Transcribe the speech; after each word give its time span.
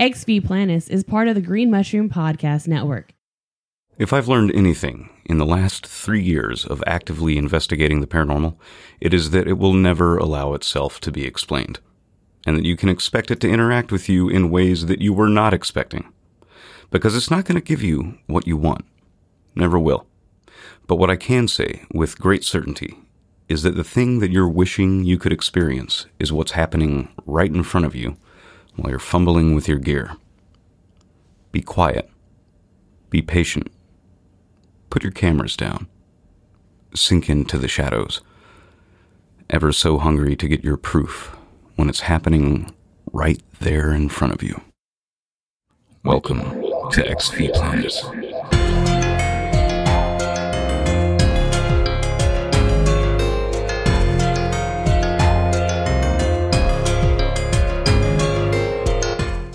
Ex 0.00 0.24
V 0.24 0.40
Planis 0.40 0.88
is 0.88 1.04
part 1.04 1.28
of 1.28 1.34
the 1.34 1.42
Green 1.42 1.70
Mushroom 1.70 2.08
Podcast 2.08 2.66
Network. 2.66 3.12
If 3.98 4.14
I've 4.14 4.28
learned 4.28 4.50
anything 4.54 5.10
in 5.26 5.36
the 5.36 5.44
last 5.44 5.86
three 5.86 6.22
years 6.22 6.64
of 6.64 6.82
actively 6.86 7.36
investigating 7.36 8.00
the 8.00 8.06
paranormal, 8.06 8.56
it 8.98 9.12
is 9.12 9.28
that 9.32 9.46
it 9.46 9.58
will 9.58 9.74
never 9.74 10.16
allow 10.16 10.54
itself 10.54 11.00
to 11.00 11.12
be 11.12 11.26
explained, 11.26 11.80
and 12.46 12.56
that 12.56 12.64
you 12.64 12.76
can 12.78 12.88
expect 12.88 13.30
it 13.30 13.40
to 13.40 13.50
interact 13.50 13.92
with 13.92 14.08
you 14.08 14.26
in 14.30 14.48
ways 14.48 14.86
that 14.86 15.02
you 15.02 15.12
were 15.12 15.28
not 15.28 15.52
expecting. 15.52 16.10
Because 16.90 17.14
it's 17.14 17.30
not 17.30 17.44
going 17.44 17.60
to 17.60 17.60
give 17.60 17.82
you 17.82 18.14
what 18.26 18.46
you 18.46 18.56
want. 18.56 18.86
Never 19.54 19.78
will. 19.78 20.06
But 20.86 20.96
what 20.96 21.10
I 21.10 21.16
can 21.16 21.46
say 21.46 21.82
with 21.92 22.18
great 22.18 22.42
certainty 22.42 22.96
is 23.50 23.64
that 23.64 23.76
the 23.76 23.84
thing 23.84 24.20
that 24.20 24.30
you're 24.30 24.48
wishing 24.48 25.04
you 25.04 25.18
could 25.18 25.30
experience 25.30 26.06
is 26.18 26.32
what's 26.32 26.52
happening 26.52 27.10
right 27.26 27.52
in 27.52 27.62
front 27.62 27.84
of 27.84 27.94
you 27.94 28.16
while 28.76 28.90
you're 28.90 28.98
fumbling 28.98 29.54
with 29.54 29.68
your 29.68 29.78
gear. 29.78 30.16
Be 31.52 31.60
quiet. 31.60 32.08
Be 33.10 33.22
patient. 33.22 33.68
Put 34.88 35.02
your 35.02 35.12
cameras 35.12 35.56
down. 35.56 35.86
Sink 36.94 37.28
into 37.28 37.58
the 37.58 37.68
shadows. 37.68 38.20
Ever 39.48 39.72
so 39.72 39.98
hungry 39.98 40.36
to 40.36 40.48
get 40.48 40.64
your 40.64 40.76
proof 40.76 41.36
when 41.76 41.88
it's 41.88 42.00
happening 42.00 42.72
right 43.12 43.42
there 43.60 43.92
in 43.92 44.08
front 44.08 44.32
of 44.32 44.42
you. 44.42 44.60
Welcome 46.04 46.40
to 46.92 47.08
Ex 47.08 47.30
V 47.30 47.48
Planis. 47.48 48.29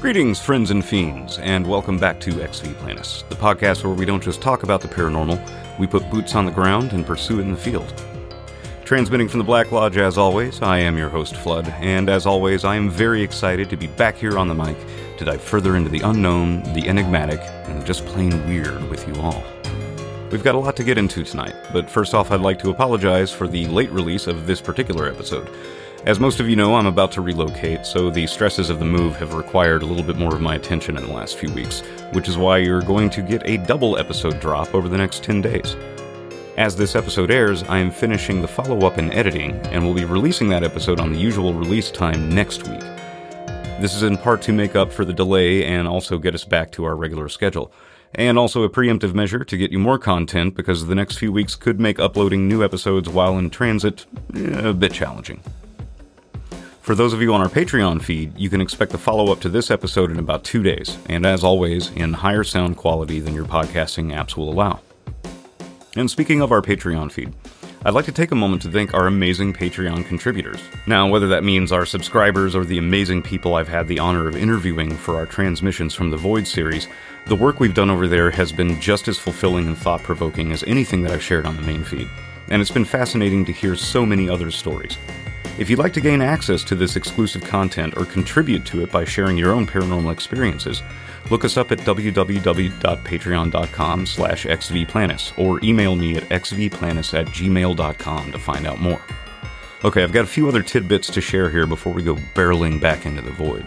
Greetings, 0.05 0.39
friends 0.39 0.69
and 0.69 0.85
fiends, 0.85 1.39
and 1.39 1.65
welcome 1.65 1.97
back 1.97 2.19
to 2.19 2.43
Ex 2.43 2.59
V 2.59 2.73
Planis, 2.73 3.27
the 3.29 3.35
podcast 3.35 3.83
where 3.83 3.95
we 3.95 4.05
don't 4.05 4.21
just 4.21 4.39
talk 4.39 4.61
about 4.61 4.79
the 4.79 4.87
paranormal, 4.87 5.79
we 5.79 5.87
put 5.87 6.07
boots 6.11 6.35
on 6.35 6.45
the 6.45 6.51
ground 6.51 6.93
and 6.93 7.07
pursue 7.07 7.39
it 7.39 7.41
in 7.41 7.49
the 7.49 7.57
field. 7.57 7.91
Transmitting 8.83 9.27
from 9.27 9.39
the 9.39 9.43
Black 9.43 9.71
Lodge, 9.71 9.97
as 9.97 10.19
always, 10.19 10.61
I 10.61 10.77
am 10.77 10.95
your 10.95 11.09
host, 11.09 11.35
Flood, 11.35 11.69
and 11.79 12.07
as 12.07 12.27
always, 12.27 12.63
I 12.63 12.75
am 12.75 12.87
very 12.87 13.23
excited 13.23 13.67
to 13.71 13.77
be 13.77 13.87
back 13.87 14.15
here 14.15 14.37
on 14.37 14.47
the 14.47 14.53
mic 14.53 14.77
to 15.17 15.25
dive 15.25 15.41
further 15.41 15.75
into 15.75 15.89
the 15.89 16.01
unknown, 16.01 16.61
the 16.75 16.87
enigmatic, 16.87 17.39
and 17.67 17.83
just 17.83 18.05
plain 18.05 18.47
weird 18.47 18.87
with 18.91 19.07
you 19.07 19.19
all. 19.19 19.43
We've 20.29 20.43
got 20.43 20.53
a 20.53 20.59
lot 20.59 20.75
to 20.75 20.83
get 20.83 20.99
into 20.99 21.23
tonight, 21.23 21.55
but 21.73 21.89
first 21.89 22.13
off, 22.13 22.29
I'd 22.29 22.41
like 22.41 22.59
to 22.59 22.69
apologize 22.69 23.31
for 23.31 23.47
the 23.47 23.65
late 23.69 23.89
release 23.89 24.27
of 24.27 24.45
this 24.45 24.61
particular 24.61 25.07
episode. 25.07 25.49
As 26.03 26.19
most 26.19 26.39
of 26.39 26.47
you 26.47 26.55
know, 26.55 26.75
I'm 26.75 26.85
about 26.85 27.11
to 27.13 27.21
relocate, 27.21 27.85
so 27.85 28.11
the 28.11 28.27
stresses 28.27 28.69
of 28.69 28.77
the 28.77 28.85
move 28.85 29.15
have 29.15 29.33
required 29.33 29.81
a 29.81 29.85
little 29.87 30.03
bit 30.03 30.17
more 30.17 30.35
of 30.35 30.41
my 30.41 30.55
attention 30.55 30.97
in 30.97 31.03
the 31.03 31.13
last 31.13 31.37
few 31.37 31.51
weeks, 31.51 31.81
which 32.13 32.27
is 32.27 32.37
why 32.37 32.57
you're 32.57 32.81
going 32.81 33.09
to 33.09 33.23
get 33.23 33.41
a 33.45 33.57
double 33.57 33.97
episode 33.97 34.39
drop 34.39 34.75
over 34.75 34.87
the 34.87 34.97
next 34.97 35.23
10 35.23 35.41
days. 35.41 35.75
As 36.57 36.75
this 36.75 36.95
episode 36.95 37.31
airs, 37.31 37.63
I 37.63 37.79
am 37.79 37.89
finishing 37.89 38.41
the 38.41 38.47
follow 38.47 38.85
up 38.85 38.97
and 38.97 39.11
editing, 39.13 39.53
and 39.67 39.83
will 39.83 39.95
be 39.95 40.05
releasing 40.05 40.47
that 40.49 40.63
episode 40.63 40.99
on 40.99 41.11
the 41.11 41.19
usual 41.19 41.53
release 41.53 41.89
time 41.89 42.29
next 42.29 42.67
week. 42.67 42.81
This 43.81 43.95
is 43.95 44.03
in 44.03 44.17
part 44.17 44.41
to 44.43 44.53
make 44.53 44.75
up 44.75 44.93
for 44.93 45.05
the 45.05 45.11
delay 45.11 45.65
and 45.65 45.87
also 45.87 46.17
get 46.17 46.35
us 46.35 46.45
back 46.45 46.71
to 46.73 46.85
our 46.85 46.95
regular 46.95 47.27
schedule. 47.29 47.73
And 48.13 48.37
also 48.37 48.63
a 48.63 48.69
preemptive 48.69 49.13
measure 49.13 49.43
to 49.43 49.57
get 49.57 49.71
you 49.71 49.79
more 49.79 49.97
content 49.97 50.55
because 50.55 50.85
the 50.85 50.95
next 50.95 51.17
few 51.17 51.33
weeks 51.33 51.55
could 51.55 51.79
make 51.79 51.99
uploading 51.99 52.47
new 52.47 52.63
episodes 52.63 53.09
while 53.09 53.37
in 53.37 53.49
transit 53.49 54.05
eh, 54.33 54.69
a 54.69 54.73
bit 54.73 54.93
challenging. 54.93 55.41
For 56.85 56.93
those 56.93 57.13
of 57.13 57.21
you 57.23 57.33
on 57.33 57.41
our 57.41 57.49
Patreon 57.49 57.99
feed, 58.03 58.37
you 58.37 58.47
can 58.47 58.61
expect 58.61 58.91
the 58.91 58.99
follow 58.99 59.31
up 59.31 59.39
to 59.39 59.49
this 59.49 59.71
episode 59.71 60.11
in 60.11 60.19
about 60.19 60.43
two 60.43 60.61
days, 60.61 60.99
and 61.09 61.25
as 61.25 61.43
always, 61.43 61.89
in 61.89 62.13
higher 62.13 62.43
sound 62.43 62.77
quality 62.77 63.19
than 63.19 63.33
your 63.33 63.45
podcasting 63.45 64.13
apps 64.13 64.37
will 64.37 64.51
allow. 64.51 64.79
And 65.95 66.11
speaking 66.11 66.41
of 66.41 66.51
our 66.51 66.61
Patreon 66.61 67.11
feed, 67.11 67.33
I'd 67.83 67.95
like 67.95 68.05
to 68.05 68.11
take 68.11 68.29
a 68.29 68.35
moment 68.35 68.61
to 68.61 68.71
thank 68.71 68.93
our 68.93 69.07
amazing 69.07 69.51
Patreon 69.51 70.05
contributors. 70.05 70.59
Now, 70.85 71.09
whether 71.09 71.27
that 71.29 71.43
means 71.43 71.71
our 71.71 71.87
subscribers 71.87 72.55
or 72.55 72.63
the 72.63 72.77
amazing 72.77 73.23
people 73.23 73.55
I've 73.55 73.67
had 73.67 73.87
the 73.87 73.97
honor 73.97 74.27
of 74.27 74.35
interviewing 74.35 74.95
for 74.95 75.15
our 75.15 75.25
Transmissions 75.25 75.95
from 75.95 76.11
the 76.11 76.17
Void 76.17 76.45
series, 76.45 76.87
the 77.25 77.35
work 77.35 77.59
we've 77.59 77.73
done 77.73 77.89
over 77.89 78.07
there 78.07 78.29
has 78.29 78.51
been 78.51 78.79
just 78.79 79.07
as 79.07 79.17
fulfilling 79.17 79.65
and 79.65 79.75
thought 79.75 80.03
provoking 80.03 80.51
as 80.51 80.63
anything 80.67 81.01
that 81.01 81.11
I've 81.11 81.23
shared 81.23 81.47
on 81.47 81.55
the 81.55 81.63
main 81.63 81.83
feed. 81.83 82.07
And 82.49 82.61
it's 82.61 82.69
been 82.69 82.85
fascinating 82.85 83.43
to 83.45 83.51
hear 83.51 83.75
so 83.75 84.05
many 84.05 84.29
other 84.29 84.51
stories. 84.51 84.99
If 85.57 85.69
you'd 85.69 85.79
like 85.79 85.93
to 85.93 86.01
gain 86.01 86.21
access 86.21 86.65
to 86.65 86.75
this 86.75 86.97
exclusive 86.97 87.41
content 87.43 87.95
or 87.95 88.03
contribute 88.03 88.65
to 88.65 88.83
it 88.83 88.91
by 88.91 89.05
sharing 89.05 89.37
your 89.37 89.53
own 89.53 89.65
paranormal 89.65 90.11
experiences, 90.11 90.83
look 91.31 91.45
us 91.45 91.55
up 91.55 91.71
at 91.71 91.79
www.patreon.com 91.79 94.05
slash 94.05 94.45
exvplanis 94.45 95.39
or 95.39 95.63
email 95.63 95.95
me 95.95 96.17
at 96.17 96.23
exvplanis 96.23 97.17
at 97.17 97.27
gmail.com 97.27 98.31
to 98.33 98.39
find 98.39 98.67
out 98.67 98.81
more. 98.81 99.01
Okay, 99.85 100.03
I've 100.03 100.11
got 100.11 100.25
a 100.25 100.27
few 100.27 100.49
other 100.49 100.61
tidbits 100.61 101.09
to 101.11 101.21
share 101.21 101.49
here 101.49 101.65
before 101.65 101.93
we 101.93 102.03
go 102.03 102.15
barreling 102.33 102.81
back 102.81 103.05
into 103.05 103.21
the 103.21 103.31
void. 103.31 103.65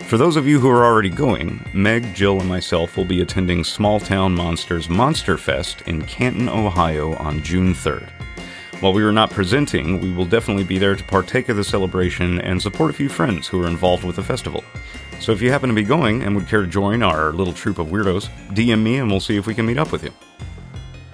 For 0.00 0.18
those 0.18 0.36
of 0.36 0.46
you 0.46 0.60
who 0.60 0.68
are 0.68 0.84
already 0.84 1.10
going, 1.10 1.64
Meg, 1.72 2.14
Jill, 2.14 2.40
and 2.40 2.48
myself 2.48 2.94
will 2.96 3.06
be 3.06 3.22
attending 3.22 3.64
Small 3.64 4.00
Town 4.00 4.34
Monsters 4.34 4.90
Monster 4.90 5.38
Fest 5.38 5.82
in 5.86 6.02
Canton, 6.02 6.48
Ohio 6.48 7.14
on 7.14 7.42
June 7.42 7.72
3rd. 7.72 8.10
While 8.80 8.92
we 8.92 9.02
are 9.02 9.10
not 9.10 9.30
presenting, 9.30 10.00
we 10.00 10.12
will 10.12 10.24
definitely 10.24 10.62
be 10.62 10.78
there 10.78 10.94
to 10.94 11.02
partake 11.02 11.48
of 11.48 11.56
the 11.56 11.64
celebration 11.64 12.40
and 12.42 12.62
support 12.62 12.90
a 12.90 12.94
few 12.94 13.08
friends 13.08 13.48
who 13.48 13.60
are 13.60 13.66
involved 13.66 14.04
with 14.04 14.14
the 14.14 14.22
festival. 14.22 14.62
So 15.18 15.32
if 15.32 15.42
you 15.42 15.50
happen 15.50 15.68
to 15.68 15.74
be 15.74 15.82
going 15.82 16.22
and 16.22 16.36
would 16.36 16.46
care 16.46 16.62
to 16.62 16.68
join 16.68 17.02
our 17.02 17.32
little 17.32 17.52
troop 17.52 17.80
of 17.80 17.88
weirdos, 17.88 18.28
DM 18.50 18.80
me 18.80 18.98
and 18.98 19.10
we'll 19.10 19.18
see 19.18 19.36
if 19.36 19.48
we 19.48 19.54
can 19.56 19.66
meet 19.66 19.78
up 19.78 19.90
with 19.90 20.04
you. 20.04 20.12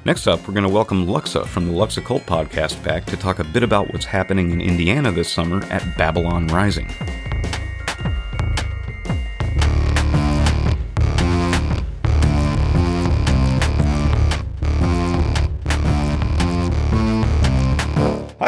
Next 0.04 0.26
up, 0.26 0.46
we're 0.46 0.52
going 0.52 0.66
to 0.66 0.68
welcome 0.68 1.08
Luxa 1.08 1.46
from 1.46 1.64
the 1.64 1.72
Lux 1.72 1.96
Occult 1.96 2.26
podcast 2.26 2.84
back 2.84 3.06
to 3.06 3.16
talk 3.16 3.38
a 3.38 3.44
bit 3.44 3.62
about 3.62 3.90
what's 3.94 4.04
happening 4.04 4.50
in 4.50 4.60
Indiana 4.60 5.10
this 5.10 5.32
summer 5.32 5.64
at 5.70 5.80
Babalon 5.96 6.50
Rising. 6.50 6.92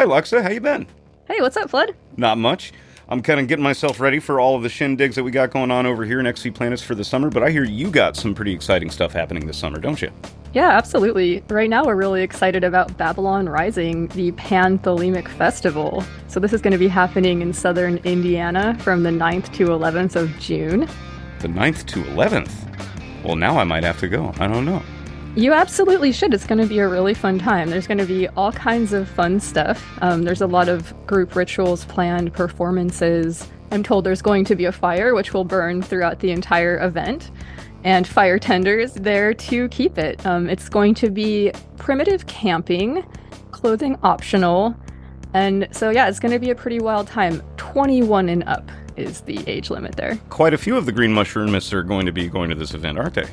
Luxa. 0.07 0.41
How 0.41 0.49
you 0.49 0.61
been? 0.61 0.87
Hey, 1.27 1.41
what's 1.41 1.57
up, 1.57 1.69
Flood? 1.69 1.95
Not 2.15 2.37
much. 2.37 2.73
I'm 3.09 3.21
kind 3.21 3.39
of 3.39 3.47
getting 3.47 3.63
myself 3.63 4.01
ready 4.01 4.19
for 4.19 4.39
all 4.39 4.55
of 4.55 4.63
the 4.63 4.69
shindigs 4.69 5.15
that 5.15 5.23
we 5.23 5.31
got 5.31 5.51
going 5.51 5.71
on 5.71 5.85
over 5.85 6.03
here 6.03 6.19
in 6.19 6.27
Ex 6.27 6.43
V 6.43 6.51
Planis 6.51 6.83
for 6.83 6.93
the 6.93 7.05
summer, 7.05 7.29
but 7.29 7.41
I 7.41 7.51
hear 7.51 7.63
you 7.63 7.89
got 7.89 8.17
some 8.17 8.35
pretty 8.35 8.53
exciting 8.53 8.89
stuff 8.89 9.13
happening 9.13 9.47
this 9.47 9.57
summer, 9.57 9.79
don't 9.79 10.01
you? 10.01 10.11
Yeah, 10.53 10.71
absolutely. 10.71 11.41
Right 11.49 11.69
now, 11.69 11.85
we're 11.85 11.95
really 11.95 12.21
excited 12.21 12.63
about 12.65 12.97
Babalon 12.97 13.49
Rising, 13.49 14.07
the 14.09 14.31
Pan-Thelemic 14.33 15.27
Festival. 15.29 16.03
So, 16.27 16.39
this 16.39 16.51
is 16.51 16.61
going 16.61 16.71
to 16.73 16.77
be 16.77 16.87
happening 16.89 17.41
in 17.41 17.53
southern 17.53 17.97
Indiana 17.99 18.77
from 18.79 19.03
the 19.03 19.09
9th 19.09 19.53
to 19.53 19.67
11th 19.67 20.15
of 20.15 20.37
June. 20.39 20.81
The 21.39 21.47
9th 21.47 21.85
to 21.87 22.03
11th? 22.03 23.23
Well, 23.23 23.35
now 23.35 23.57
I 23.57 23.63
might 23.63 23.83
have 23.83 23.99
to 23.99 24.07
go. 24.07 24.33
I 24.39 24.47
don't 24.47 24.65
know. 24.65 24.81
You 25.37 25.53
absolutely 25.53 26.13
should. 26.13 26.33
It's 26.33 26.47
going 26.47 26.57
to 26.57 26.65
be 26.65 26.79
a 26.79 26.87
really 26.87 27.13
fun 27.13 27.37
time. 27.37 27.69
There's 27.69 27.85
going 27.85 27.99
to 27.99 28.07
be 28.07 28.27
all 28.29 28.51
kinds 28.51 28.91
of 28.91 29.07
fun 29.07 29.39
stuff. 29.39 29.87
Um, 30.01 30.23
there's 30.23 30.41
a 30.41 30.47
lot 30.47 30.67
of 30.67 30.95
group 31.05 31.35
rituals 31.35 31.85
planned, 31.85 32.33
performances. 32.33 33.47
I'm 33.69 33.83
told 33.83 34.03
there's 34.03 34.23
going 34.23 34.45
to 34.45 34.55
be 34.55 34.65
a 34.65 34.71
fire, 34.71 35.13
which 35.13 35.35
will 35.35 35.43
burn 35.43 35.83
throughout 35.83 36.21
the 36.21 36.31
entire 36.31 36.83
event, 36.83 37.29
and 37.83 38.07
fire 38.07 38.39
tenders 38.39 38.95
there 38.95 39.31
to 39.35 39.69
keep 39.69 39.99
it. 39.99 40.25
Um, 40.25 40.49
it's 40.49 40.69
going 40.69 40.95
to 40.95 41.11
be 41.11 41.51
primitive 41.77 42.25
camping, 42.25 43.05
clothing 43.51 43.95
optional, 44.01 44.75
and 45.35 45.67
so 45.69 45.91
yeah, 45.91 46.09
it's 46.09 46.19
going 46.19 46.31
to 46.31 46.39
be 46.39 46.49
a 46.49 46.55
pretty 46.55 46.79
wild 46.79 47.05
time. 47.05 47.43
21 47.57 48.29
and 48.29 48.43
up 48.45 48.71
is 48.95 49.21
the 49.21 49.47
age 49.47 49.69
limit 49.69 49.97
there. 49.97 50.15
Quite 50.29 50.55
a 50.55 50.57
few 50.57 50.75
of 50.75 50.87
the 50.87 50.91
Green 50.91 51.11
Mushroomists 51.11 51.73
are 51.73 51.83
going 51.83 52.07
to 52.07 52.11
be 52.11 52.27
going 52.27 52.49
to 52.49 52.55
this 52.55 52.73
event, 52.73 52.97
aren't 52.97 53.13
they? 53.13 53.27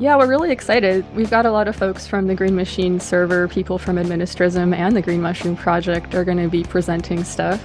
Yeah, 0.00 0.16
we're 0.16 0.28
really 0.28 0.52
excited. 0.52 1.04
We've 1.16 1.28
got 1.28 1.44
a 1.44 1.50
lot 1.50 1.66
of 1.66 1.74
folks 1.74 2.06
from 2.06 2.28
the 2.28 2.34
Green 2.36 2.54
Machine 2.54 3.00
server, 3.00 3.48
people 3.48 3.78
from 3.78 3.98
Administrism, 3.98 4.72
and 4.72 4.94
the 4.94 5.02
Green 5.02 5.20
Mushroom 5.20 5.56
Project 5.56 6.14
are 6.14 6.24
going 6.24 6.38
to 6.38 6.48
be 6.48 6.62
presenting 6.62 7.24
stuff. 7.24 7.60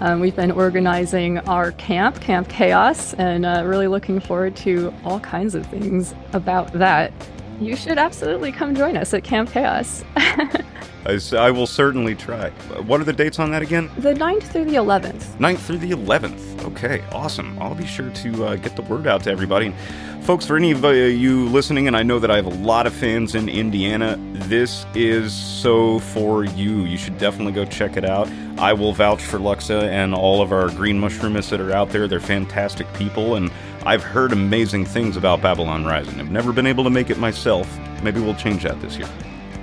Um, 0.00 0.20
we've 0.20 0.34
been 0.34 0.50
organizing 0.50 1.40
our 1.40 1.72
camp, 1.72 2.22
Camp 2.22 2.48
Chaos, 2.48 3.12
and 3.14 3.44
uh, 3.44 3.64
really 3.66 3.86
looking 3.86 4.18
forward 4.18 4.56
to 4.56 4.94
all 5.04 5.20
kinds 5.20 5.54
of 5.54 5.66
things 5.66 6.14
about 6.32 6.72
that. 6.72 7.12
You 7.60 7.76
should 7.76 7.98
absolutely 7.98 8.50
come 8.50 8.74
join 8.74 8.96
us 8.96 9.12
at 9.12 9.22
Camp 9.22 9.50
Chaos. 9.50 10.02
I, 11.06 11.20
I 11.36 11.50
will 11.50 11.66
certainly 11.66 12.14
try. 12.14 12.50
What 12.86 13.00
are 13.00 13.04
the 13.04 13.12
dates 13.12 13.38
on 13.38 13.50
that 13.50 13.62
again? 13.62 13.90
The 13.98 14.14
9th 14.14 14.44
through 14.44 14.64
the 14.64 14.76
11th. 14.76 15.36
9th 15.36 15.58
through 15.58 15.78
the 15.78 15.90
11th. 15.90 16.64
Okay, 16.64 17.04
awesome. 17.12 17.58
I'll 17.60 17.74
be 17.74 17.86
sure 17.86 18.10
to 18.10 18.44
uh, 18.44 18.56
get 18.56 18.74
the 18.74 18.82
word 18.82 19.06
out 19.06 19.22
to 19.24 19.30
everybody. 19.30 19.66
And 19.66 20.24
folks, 20.24 20.46
for 20.46 20.56
any 20.56 20.70
of 20.70 20.82
uh, 20.84 20.88
you 20.88 21.46
listening, 21.48 21.86
and 21.86 21.96
I 21.96 22.02
know 22.02 22.18
that 22.18 22.30
I 22.30 22.36
have 22.36 22.46
a 22.46 22.56
lot 22.64 22.86
of 22.86 22.94
fans 22.94 23.34
in 23.34 23.50
Indiana, 23.50 24.16
this 24.32 24.86
is 24.94 25.34
so 25.34 25.98
for 25.98 26.44
you. 26.44 26.84
You 26.84 26.96
should 26.96 27.18
definitely 27.18 27.52
go 27.52 27.66
check 27.66 27.98
it 27.98 28.04
out. 28.06 28.28
I 28.56 28.72
will 28.72 28.94
vouch 28.94 29.22
for 29.22 29.38
Luxa 29.38 29.90
and 29.90 30.14
all 30.14 30.40
of 30.40 30.52
our 30.52 30.70
green 30.70 30.98
mushroomists 30.98 31.50
that 31.50 31.60
are 31.60 31.72
out 31.72 31.90
there. 31.90 32.08
They're 32.08 32.20
fantastic 32.20 32.90
people, 32.94 33.34
and 33.34 33.50
I've 33.84 34.02
heard 34.02 34.32
amazing 34.32 34.86
things 34.86 35.18
about 35.18 35.42
Babalon 35.42 35.86
Rising. 35.86 36.18
I've 36.18 36.30
never 36.30 36.52
been 36.52 36.66
able 36.66 36.84
to 36.84 36.90
make 36.90 37.10
it 37.10 37.18
myself. 37.18 37.68
Maybe 38.02 38.20
we'll 38.20 38.34
change 38.34 38.62
that 38.62 38.80
this 38.80 38.96
year. 38.96 39.08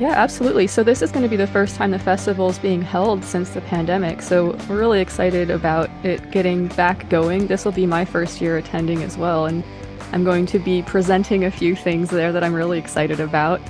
Yeah, 0.02 0.14
absolutely. 0.14 0.66
So 0.66 0.84
this 0.84 1.04
is 1.04 1.12
going 1.12 1.22
to 1.22 1.30
be 1.30 1.36
the 1.36 1.46
first 1.46 1.76
time 1.76 1.92
the 1.92 2.00
festival 2.00 2.50
is 2.50 2.58
being 2.58 2.82
held 2.82 3.24
since 3.24 3.52
the 3.52 3.62
pandemic. 3.62 4.24
So 4.24 4.58
we're 4.68 4.80
really 4.80 5.00
excited 5.00 5.52
about 5.52 5.92
it 6.04 6.32
getting 6.32 6.70
back 6.70 7.08
going. 7.08 7.46
This 7.46 7.66
will 7.66 7.72
be 7.72 7.86
my 7.86 8.04
first 8.04 8.42
year 8.42 8.58
attending 8.58 9.04
as 9.04 9.16
well, 9.16 9.46
and 9.46 9.64
I'm 10.12 10.24
going 10.24 10.48
to 10.48 10.58
be 10.58 10.82
presenting 10.82 11.44
a 11.44 11.52
few 11.52 11.76
things 11.76 12.10
there 12.10 12.32
that 12.32 12.44
I'm 12.44 12.56
really 12.56 12.80
excited 12.80 13.20
about. 13.20 13.62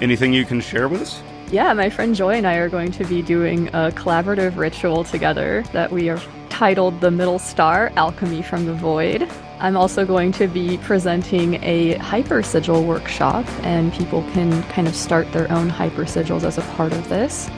Anything 0.00 0.32
you 0.32 0.44
can 0.44 0.60
share 0.60 0.86
with 0.86 1.02
us? 1.02 1.20
Yeah, 1.50 1.72
my 1.72 1.90
friend 1.90 2.14
Joy 2.14 2.34
and 2.34 2.46
I 2.46 2.54
are 2.58 2.68
going 2.68 2.92
to 2.92 3.04
be 3.06 3.20
doing 3.20 3.66
a 3.70 3.90
collaborative 3.96 4.56
ritual 4.56 5.02
together 5.02 5.64
that 5.72 5.90
we 5.90 6.08
are 6.08 6.22
titled 6.50 7.00
The 7.00 7.10
Middle 7.10 7.40
Star 7.40 7.90
Alchemy 7.96 8.42
from 8.42 8.64
the 8.64 8.74
Void. 8.74 9.28
I'm 9.60 9.76
also 9.76 10.04
going 10.04 10.32
to 10.32 10.48
be 10.48 10.78
presenting 10.78 11.62
a 11.62 11.94
hyper 11.98 12.42
sigil 12.42 12.84
workshop, 12.84 13.46
and 13.62 13.92
people 13.92 14.22
can 14.32 14.62
kind 14.64 14.88
of 14.88 14.96
start 14.96 15.30
their 15.32 15.50
own 15.50 15.68
hyper 15.68 16.04
sigils 16.04 16.42
as 16.42 16.58
a 16.58 16.62
part 16.72 16.92
of 16.92 17.08
this. 17.08 17.48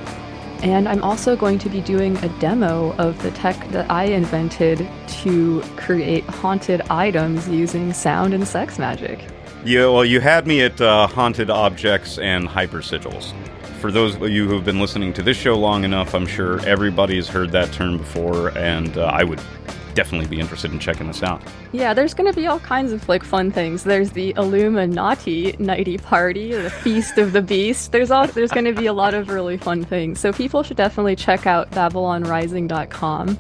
And 0.63 0.89
I'm 0.89 1.03
also 1.03 1.37
going 1.37 1.59
to 1.61 1.69
be 1.69 1.81
doing 1.81 2.17
a 2.19 2.29
demo 2.39 2.93
of 2.97 3.21
the 3.23 3.31
tech 3.33 3.69
that 3.69 3.91
I 3.91 4.05
invented 4.05 4.89
to 5.23 5.61
create 5.77 6.25
haunted 6.25 6.83
items 6.91 7.49
using 7.49 7.93
sound 7.93 8.35
and 8.35 8.47
sex 8.47 8.79
magic. 8.79 9.25
Yeah, 9.65 9.87
well, 9.87 10.05
you 10.05 10.21
had 10.21 10.47
me 10.47 10.63
at 10.63 10.81
uh, 10.81 11.07
haunted 11.09 11.51
objects 11.51 12.19
and 12.19 12.47
hyper 12.47 12.79
sigils. 12.79 13.33
For 13.81 13.91
those 13.91 14.15
of 14.17 14.29
you 14.31 14.47
who 14.47 14.55
have 14.55 14.65
been 14.65 14.81
listening 14.81 15.13
to 15.15 15.23
this 15.23 15.37
show 15.37 15.59
long 15.59 15.85
enough, 15.85 16.15
I'm 16.15 16.27
sure 16.27 16.61
everybody's 16.67 17.29
heard 17.29 17.53
that 17.53 17.73
term 17.73 17.99
before, 17.99 18.57
and 18.57 18.97
uh, 18.97 19.07
I 19.07 19.25
would 19.25 19.41
definitely 19.97 20.29
be 20.29 20.39
interested 20.39 20.71
in 20.71 20.79
checking 20.79 21.09
this 21.09 21.25
out. 21.25 21.43
Yeah, 21.73 21.93
there's 21.95 22.15
going 22.15 22.31
to 22.33 22.39
be 22.39 22.47
all 22.47 22.61
kinds 22.61 22.93
of 22.93 23.09
like 23.09 23.25
fun 23.25 23.51
things. 23.51 23.83
There's 23.83 24.13
the 24.13 24.33
Illuminati 24.37 25.57
nighty 25.59 25.99
party, 25.99 26.53
the 26.53 26.71
Feast 26.71 27.19
of 27.19 27.33
the 27.33 27.43
Beast. 27.43 27.91
There's 27.91 28.13
all 28.13 28.29
there's 28.29 28.53
going 28.53 28.67
to 28.67 28.75
be 28.75 28.87
a 28.87 28.93
lot 28.93 29.15
of 29.15 29.29
really 29.29 29.57
fun 29.57 29.83
things. 29.83 30.21
So 30.21 30.33
people 30.33 30.63
should 30.63 30.77
definitely 30.77 31.17
check 31.17 31.47
out 31.47 31.71
babalonrising.com. 31.73 33.39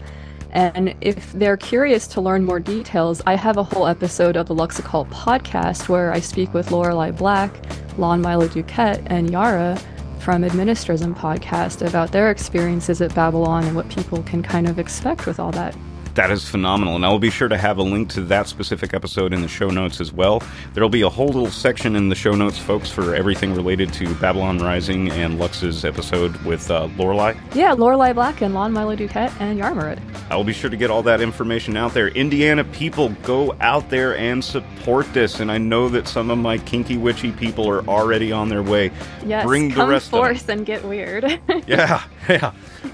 And 0.51 0.95
if 1.03 1.33
they're 1.33 1.59
curious 1.59 2.07
to 2.09 2.21
learn 2.21 2.45
more 2.45 2.61
details, 2.61 3.21
I 3.27 3.35
have 3.35 3.59
a 3.59 3.63
whole 3.63 3.87
episode 3.87 4.37
of 4.37 4.47
the 4.47 4.55
Lux 4.55 4.79
Occult 4.79 5.11
podcast 5.11 5.89
where 5.89 6.13
I 6.13 6.21
speak 6.21 6.55
with 6.55 6.71
Lorelei 6.71 7.11
Black, 7.11 7.53
Lon 7.99 8.23
Milo 8.23 8.49
DuQuette, 8.49 9.03
and 9.07 9.31
Yara 9.31 9.79
from 10.21 10.45
Administrism 10.45 11.15
podcast 11.15 11.87
about 11.87 12.11
their 12.11 12.31
experiences 12.31 13.03
at 13.03 13.11
Babalon 13.11 13.65
and 13.65 13.77
what 13.77 13.89
people 13.91 14.23
can 14.23 14.43
kind 14.43 14.67
of 14.67 14.79
expect 14.79 15.27
with 15.27 15.39
all 15.39 15.53
that. 15.53 15.77
That 16.17 16.31
is 16.31 16.49
phenomenal, 16.49 16.97
and 16.97 17.05
I 17.05 17.11
will 17.11 17.19
be 17.19 17.29
sure 17.29 17.47
to 17.47 17.59
have 17.59 17.77
a 17.77 17.83
link 17.83 18.09
to 18.13 18.23
that 18.23 18.49
specific 18.49 18.95
episode 18.95 19.35
in 19.35 19.43
the 19.43 19.49
show 19.49 19.69
notes 19.69 20.01
as 20.01 20.15
well. 20.15 20.43
There'll 20.73 20.89
be 20.89 21.03
a 21.03 21.11
whole 21.11 21.27
little 21.27 21.51
section 21.51 21.95
in 21.95 22.09
the 22.09 22.15
show 22.15 22.33
notes, 22.33 22.57
folks, 22.59 22.91
for 22.91 23.15
everything 23.15 23.55
related 23.55 23.93
to 23.93 24.07
Babalon 24.15 24.63
Rising 24.63 25.11
and 25.11 25.39
Lux's 25.39 25.85
episode 25.85 26.35
with 26.47 26.71
uh, 26.71 26.89
Lorelei. 26.97 27.35
Yeah, 27.55 27.75
Lorelei 27.75 28.15
Black 28.15 28.41
and 28.41 28.55
Lon 28.55 28.73
Milo 28.73 28.97
DuQuette 28.97 29.39
and 29.41 29.61
Yarmurid. 29.61 30.01
I 30.31 30.37
will 30.37 30.45
be 30.45 30.55
sure 30.55 30.71
to 30.71 30.77
get 30.79 30.91
all 30.91 31.03
that 31.03 31.21
information 31.21 31.77
out 31.77 31.93
there. 31.93 32.09
Indiana 32.09 32.65
people, 32.65 33.11
go 33.23 33.55
out 33.61 33.91
there 33.91 34.17
and 34.17 34.43
support 34.43 35.13
this. 35.13 35.41
And 35.41 35.53
I 35.53 35.59
know 35.59 35.91
that 35.91 36.09
some 36.09 36.31
of 36.31 36.39
my 36.39 36.57
kinky 36.57 36.97
witchy 36.97 37.31
people 37.33 37.69
are 37.69 37.87
already 37.87 38.33
on 38.33 38.49
their 38.49 38.63
way. 38.63 38.91
Yes, 39.27 39.45
Bring 39.45 39.69
the 39.69 39.75
come 39.75 39.91
rest 39.91 40.11
forth 40.11 40.49
and 40.49 40.65
get 40.65 40.83
weird. 40.83 41.41
Yeah, 41.67 42.05
yeah. 42.35 42.53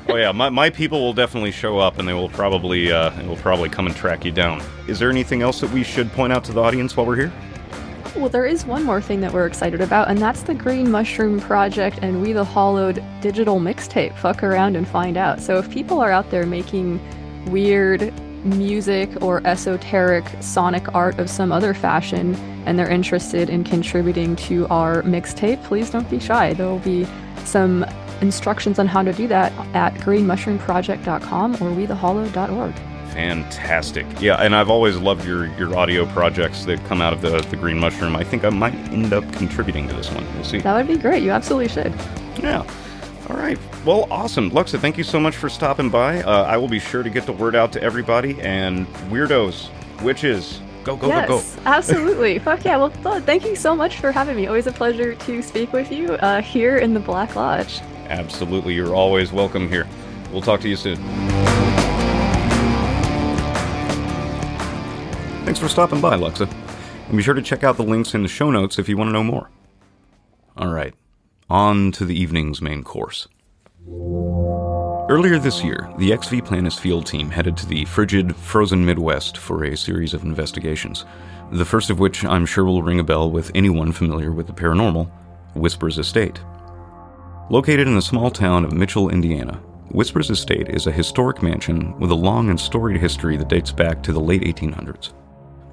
Oh 0.09 0.17
yeah, 0.17 0.33
my, 0.33 0.49
my 0.49 0.71
people 0.71 1.01
will 1.01 1.13
definitely 1.13 1.53
show 1.53 1.79
up, 1.79 1.99
and 1.99 2.07
they 2.07 2.15
will 2.15 2.29
probably 2.29 2.91
uh, 2.93 3.11
they 3.11 3.27
will 3.27 3.37
probably 3.37 3.69
come 3.69 3.87
and 3.87 3.95
track 3.95 4.25
you 4.25 4.33
down. 4.33 4.63
Is 4.89 4.99
there 4.99 5.11
anything 5.11 5.43
else 5.43 5.61
that 5.61 5.71
we 5.71 5.83
should 5.83 6.11
point 6.13 6.33
out 6.33 6.45
to 6.45 6.53
the 6.53 6.61
audience 6.61 6.97
while 6.97 7.07
we're 7.07 7.17
here? 7.17 7.33
well, 8.17 8.29
there 8.29 8.45
is 8.45 8.67
one 8.67 8.85
more 8.85 9.01
thing 9.01 9.21
that 9.21 9.33
we're 9.33 9.47
excited 9.47 9.81
about, 9.81 10.09
and 10.09 10.19
that's 10.19 10.43
the 10.43 10.55
Green 10.55 10.91
Mushroom 10.91 11.41
Project 11.41 11.99
and 12.03 12.21
We 12.21 12.33
the 12.33 12.45
Hollowed 12.45 13.03
digital 13.21 13.59
mixtape. 13.59 14.17
Fuck 14.19 14.43
around 14.43 14.77
and 14.77 14.87
find 14.87 15.17
out. 15.17 15.41
So 15.41 15.59
if 15.59 15.71
people 15.71 16.01
are 16.01 16.11
out 16.11 16.31
there 16.31 16.45
making 16.45 17.01
weird 17.51 18.13
music 18.45 19.11
or 19.23 19.45
esoteric 19.47 20.25
sonic 20.41 20.95
art 20.95 21.19
of 21.19 21.31
some 21.31 21.53
other 21.53 21.73
fashion 21.73 22.35
and 22.67 22.79
they're 22.79 22.91
interested 22.91 23.49
in 23.49 23.65
contributing 23.65 24.37
to 24.37 24.67
our 24.69 25.03
mixtape, 25.03 25.63
please 25.65 25.91
don't 25.91 26.09
be 26.11 26.19
shy. 26.19 26.53
There 26.53 26.67
will 26.67 26.79
be 26.81 27.07
some 27.45 27.85
instructions 28.23 28.79
on 28.79 28.87
how 28.87 29.03
to 29.03 29.13
do 29.13 29.29
that 29.29 29.53
at 29.75 29.95
greenmushroomproject.com 29.95 31.55
or 31.55 31.71
wethehollow.org. 31.71 32.75
Fantastic. 33.13 34.07
Yeah, 34.21 34.37
and 34.37 34.57
I've 34.57 34.71
always 34.71 34.97
loved 34.97 35.27
your, 35.27 35.47
your 35.59 35.77
audio 35.77 36.07
projects 36.07 36.65
that 36.65 36.83
come 36.87 37.03
out 37.03 37.13
of 37.13 37.21
the, 37.21 37.43
the 37.51 37.57
Green 37.57 37.79
Mushroom. 37.79 38.17
I 38.17 38.25
think 38.25 38.43
I 38.45 38.49
might 38.49 38.75
end 38.91 39.13
up 39.13 39.31
contributing 39.35 39.87
to 39.89 39.95
this 39.95 40.11
one. 40.11 40.25
We'll 40.35 40.45
see. 40.45 40.61
That 40.61 40.75
would 40.75 40.87
be 40.87 40.97
great. 40.97 41.23
You 41.23 41.31
absolutely 41.31 41.69
should. 41.69 41.93
Yeah. 42.43 42.67
All 43.29 43.37
right. 43.37 43.59
Well, 43.85 44.09
awesome. 44.11 44.49
Luxa, 44.49 44.79
thank 44.79 44.97
you 44.97 45.05
so 45.05 45.21
much 45.21 45.37
for 45.37 45.51
stopping 45.51 45.91
by. 45.91 46.23
Uh, 46.23 46.45
I 46.45 46.57
will 46.57 46.69
be 46.69 46.79
sure 46.79 47.03
to 47.03 47.11
get 47.11 47.27
the 47.27 47.33
word 47.33 47.55
out 47.55 47.71
to 47.73 47.83
everybody 47.83 48.41
and 48.41 48.87
weirdos, 49.11 49.69
witches. 50.01 50.61
Go, 50.83 50.97
go, 50.97 51.07
yes, 51.09 51.29
go, 51.29 51.41
go. 51.41 51.47
absolutely. 51.67 52.39
Fuck 52.41 52.65
yeah. 52.65 52.77
Well, 52.77 52.91
thank 53.21 53.45
you 53.45 53.57
so 53.57 53.77
much 53.77 53.99
for 53.99 54.11
having 54.11 54.37
me. 54.37 54.47
Always 54.47 54.67
a 54.67 54.73
pleasure 54.73 55.15
to 55.15 55.43
speak 55.43 55.73
with 55.73 55.93
you 55.93 56.15
uh, 56.15 56.41
here 56.41 56.79
in 56.79 56.95
the 56.95 57.01
Black 57.01 57.37
Lodge. 57.37 57.81
Absolutely. 58.09 58.75
You're 58.75 58.95
always 58.95 59.33
welcome 59.33 59.69
here. 59.69 59.87
We'll 60.31 60.43
talk 60.43 60.61
to 60.61 60.69
you 60.69 60.77
soon. 60.77 60.97
Thanks 65.45 65.59
for 65.59 65.69
stopping 65.69 66.01
by, 66.01 66.15
Luxa. 66.15 66.49
And 67.09 67.17
be 67.17 67.23
sure 67.23 67.35
to 67.35 67.43
check 67.43 67.65
out 67.65 67.77
the 67.77 67.83
links 67.83 68.15
in 68.15 68.23
the 68.23 68.29
show 68.29 68.51
notes 68.51 68.79
if 68.79 68.89
you 68.89 68.97
want 68.97 69.09
to 69.09 69.13
know 69.13 69.25
more. 69.25 69.51
All 70.57 70.73
right, 70.73 70.95
on 71.51 71.93
to 71.93 72.05
the 72.05 72.19
evening's 72.19 72.63
main 72.63 72.85
course. 72.85 73.29
Earlier 75.11 75.39
this 75.39 75.63
year, 75.63 75.91
the 75.99 76.13
Ex 76.13 76.29
V 76.29 76.41
Planis 76.41 76.79
field 76.79 77.07
team 77.07 77.29
headed 77.29 77.57
to 77.59 77.67
the 77.67 77.85
frigid, 77.85 78.35
frozen 78.37 78.87
Midwest 78.87 79.37
for 79.37 79.65
a 79.65 79.77
series 79.77 80.15
of 80.15 80.23
investigations, 80.23 81.05
the 81.51 81.65
first 81.65 81.91
of 81.91 81.99
which 81.99 82.25
I'm 82.25 82.47
sure 82.47 82.65
will 82.65 82.83
ring 82.83 83.01
a 83.01 83.05
bell 83.05 83.31
with 83.31 83.51
anyone 83.55 83.93
familiar 83.93 84.33
with 84.33 84.47
the 84.47 84.53
paranormal 84.53 85.11
Whispers 85.55 85.99
Estate. 85.99 86.41
Located 87.53 87.87
in 87.87 87.95
the 87.95 88.01
small 88.01 88.31
town 88.31 88.65
of 88.65 88.73
Mitchell, 88.73 89.11
Indiana, 89.11 89.57
Whispers 89.91 90.31
Estate 90.31 90.71
is 90.71 90.87
a 90.87 90.91
historic 90.91 91.43
mansion 91.43 91.95
with 92.01 92.11
a 92.11 92.15
long 92.15 92.49
and 92.49 92.59
storied 92.59 92.99
history 92.99 93.37
that 93.37 93.51
dates 93.51 93.71
back 93.71 94.03
to 94.03 94.13
the 94.15 94.21
late 94.21 94.41
1800s. 94.41 95.13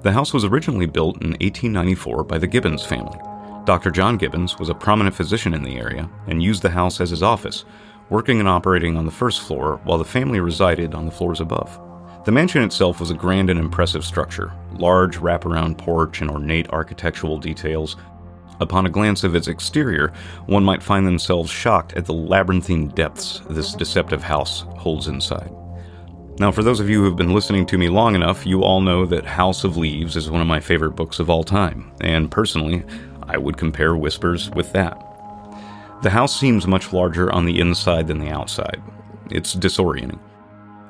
The 0.02 0.12
house 0.12 0.34
was 0.34 0.44
originally 0.44 0.84
built 0.84 1.22
in 1.22 1.30
1894 1.30 2.24
by 2.24 2.36
the 2.36 2.46
Gibbons 2.46 2.84
family. 2.84 3.18
Dr. 3.64 3.90
John 3.90 4.18
Gibbons 4.18 4.58
was 4.58 4.68
a 4.68 4.74
prominent 4.74 5.16
physician 5.16 5.54
in 5.54 5.62
the 5.62 5.78
area 5.78 6.06
and 6.26 6.42
used 6.42 6.60
the 6.60 6.68
house 6.68 7.00
as 7.00 7.08
his 7.08 7.22
office, 7.22 7.64
working 8.10 8.40
and 8.40 8.48
operating 8.48 8.98
on 8.98 9.06
the 9.06 9.10
first 9.10 9.40
floor 9.40 9.80
while 9.84 9.96
the 9.96 10.04
family 10.04 10.40
resided 10.40 10.94
on 10.94 11.06
the 11.06 11.10
floors 11.10 11.40
above. 11.40 11.80
The 12.26 12.32
mansion 12.32 12.62
itself 12.62 13.00
was 13.00 13.10
a 13.10 13.14
grand 13.14 13.48
and 13.48 13.58
impressive 13.58 14.04
structure, 14.04 14.52
large 14.74 15.16
wraparound 15.16 15.78
porch 15.78 16.20
and 16.20 16.30
ornate 16.30 16.68
architectural 16.68 17.38
details. 17.38 17.96
Upon 18.60 18.84
a 18.84 18.90
glance 18.90 19.24
of 19.24 19.34
its 19.34 19.48
exterior, 19.48 20.12
one 20.46 20.64
might 20.64 20.82
find 20.82 21.06
themselves 21.06 21.50
shocked 21.50 21.94
at 21.94 22.04
the 22.04 22.12
labyrinthine 22.12 22.88
depths 22.88 23.40
this 23.48 23.72
deceptive 23.72 24.22
house 24.22 24.66
holds 24.76 25.08
inside. 25.08 25.50
Now, 26.38 26.52
for 26.52 26.62
those 26.62 26.80
of 26.80 26.88
you 26.88 27.00
who 27.00 27.04
have 27.04 27.16
been 27.16 27.34
listening 27.34 27.66
to 27.66 27.78
me 27.78 27.88
long 27.88 28.14
enough, 28.14 28.46
you 28.46 28.62
all 28.62 28.80
know 28.80 29.04
that 29.06 29.26
House 29.26 29.64
of 29.64 29.76
Leaves 29.76 30.16
is 30.16 30.30
one 30.30 30.40
of 30.40 30.46
my 30.46 30.60
favorite 30.60 30.92
books 30.92 31.18
of 31.18 31.28
all 31.28 31.44
time, 31.44 31.92
and 32.00 32.30
personally, 32.30 32.82
I 33.22 33.36
would 33.36 33.56
compare 33.56 33.96
Whispers 33.96 34.50
with 34.50 34.72
that. 34.72 34.98
The 36.02 36.10
house 36.10 36.38
seems 36.38 36.66
much 36.66 36.92
larger 36.92 37.30
on 37.32 37.44
the 37.44 37.60
inside 37.60 38.06
than 38.06 38.18
the 38.18 38.30
outside. 38.30 38.82
It's 39.30 39.54
disorienting, 39.54 40.18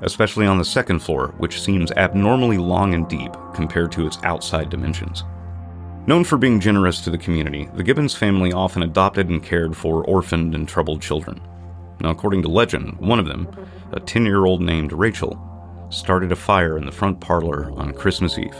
especially 0.02 0.46
on 0.46 0.58
the 0.58 0.64
second 0.64 1.00
floor, 1.00 1.34
which 1.38 1.60
seems 1.60 1.90
abnormally 1.92 2.58
long 2.58 2.94
and 2.94 3.08
deep 3.08 3.32
compared 3.52 3.90
to 3.92 4.06
its 4.06 4.18
outside 4.22 4.70
dimensions. 4.70 5.24
Known 6.10 6.24
for 6.24 6.38
being 6.38 6.58
generous 6.58 7.00
to 7.02 7.10
the 7.10 7.18
community, 7.18 7.68
the 7.74 7.84
Gibbons 7.84 8.16
family 8.16 8.52
often 8.52 8.82
adopted 8.82 9.28
and 9.28 9.40
cared 9.40 9.76
for 9.76 10.04
orphaned 10.06 10.56
and 10.56 10.68
troubled 10.68 11.00
children. 11.00 11.40
Now, 12.00 12.10
according 12.10 12.42
to 12.42 12.48
legend, 12.48 12.98
one 12.98 13.20
of 13.20 13.26
them, 13.26 13.46
a 13.92 14.00
10 14.00 14.26
year 14.26 14.44
old 14.44 14.60
named 14.60 14.92
Rachel, 14.92 15.38
started 15.88 16.32
a 16.32 16.34
fire 16.34 16.76
in 16.76 16.84
the 16.84 16.90
front 16.90 17.20
parlor 17.20 17.70
on 17.78 17.92
Christmas 17.92 18.38
Eve. 18.38 18.56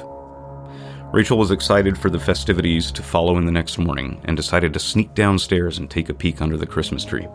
Rachel 1.12 1.38
was 1.38 1.50
excited 1.50 1.99
for 1.99 2.09
the 2.09 2.21
festivities 2.21 2.92
to 2.92 3.02
follow 3.02 3.37
in 3.37 3.47
the 3.47 3.50
next 3.50 3.78
morning 3.78 4.21
and 4.26 4.37
decided 4.37 4.73
to 4.73 4.78
sneak 4.78 5.12
downstairs 5.14 5.76
and 5.78 5.90
take 5.90 6.09
a 6.09 6.14
peek 6.14 6.40
under 6.40 6.57
the 6.57 6.69
Christmas 6.69 7.04
tree. 7.04 7.26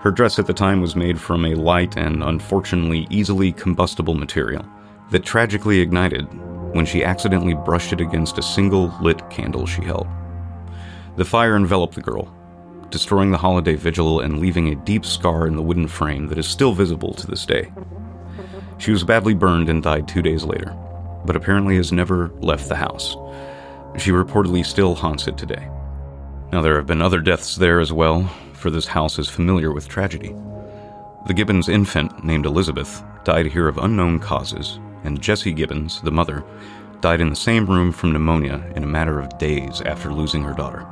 Her 0.00 0.10
dress 0.10 0.40
at 0.40 0.48
the 0.48 0.52
time 0.52 0.80
was 0.80 0.96
made 0.96 1.20
from 1.20 1.44
a 1.44 1.54
light 1.54 1.96
and 1.96 2.24
unfortunately 2.24 3.06
easily 3.10 3.52
combustible 3.52 4.14
material 4.14 4.66
that 5.10 5.24
tragically 5.24 5.80
ignited 5.80 6.26
when 6.74 6.84
she 6.84 7.04
accidentally 7.04 7.54
brushed 7.54 7.92
it 7.92 8.00
against 8.00 8.38
a 8.38 8.42
single 8.42 8.94
lit 9.00 9.28
candle 9.30 9.66
she 9.66 9.82
held. 9.82 10.06
The 11.16 11.24
fire 11.24 11.56
enveloped 11.56 11.94
the 11.94 12.00
girl, 12.00 12.32
destroying 12.90 13.30
the 13.30 13.38
holiday 13.38 13.74
vigil 13.74 14.20
and 14.20 14.38
leaving 14.38 14.68
a 14.68 14.84
deep 14.84 15.04
scar 15.04 15.46
in 15.46 15.56
the 15.56 15.62
wooden 15.62 15.88
frame 15.88 16.28
that 16.28 16.38
is 16.38 16.46
still 16.46 16.72
visible 16.72 17.14
to 17.14 17.26
this 17.26 17.46
day. 17.46 17.72
She 18.78 18.92
was 18.92 19.02
badly 19.02 19.34
burned 19.34 19.68
and 19.68 19.82
died 19.82 20.06
two 20.06 20.22
days 20.22 20.44
later, 20.44 20.76
but 21.24 21.36
apparently 21.36 21.76
has 21.76 21.92
never 21.92 22.30
left 22.40 22.68
the 22.68 22.76
house. 22.76 23.16
She 23.96 24.10
reportedly 24.10 24.64
still 24.64 24.94
haunts 24.94 25.26
it 25.26 25.36
today. 25.36 25.68
Now, 26.52 26.62
there 26.62 26.76
have 26.76 26.86
been 26.86 27.02
other 27.02 27.20
deaths 27.20 27.56
there 27.56 27.80
as 27.80 27.92
well, 27.92 28.24
for 28.54 28.70
this 28.70 28.86
house 28.86 29.18
is 29.18 29.28
familiar 29.28 29.72
with 29.72 29.88
tragedy. 29.88 30.34
The 31.26 31.34
Gibbons 31.34 31.68
infant, 31.68 32.24
named 32.24 32.46
Elizabeth, 32.46 33.02
died 33.24 33.46
here 33.46 33.68
of 33.68 33.78
unknown 33.78 34.18
causes, 34.18 34.78
and 35.04 35.20
Jessie 35.20 35.52
Gibbons, 35.52 36.00
the 36.00 36.10
mother, 36.10 36.44
died 37.00 37.20
in 37.20 37.30
the 37.30 37.36
same 37.36 37.66
room 37.66 37.92
from 37.92 38.12
pneumonia 38.12 38.64
in 38.74 38.82
a 38.82 38.88
matter 38.88 39.20
of 39.20 39.38
days 39.38 39.80
after 39.82 40.12
losing 40.12 40.42
her 40.42 40.52
daughter. 40.52 40.86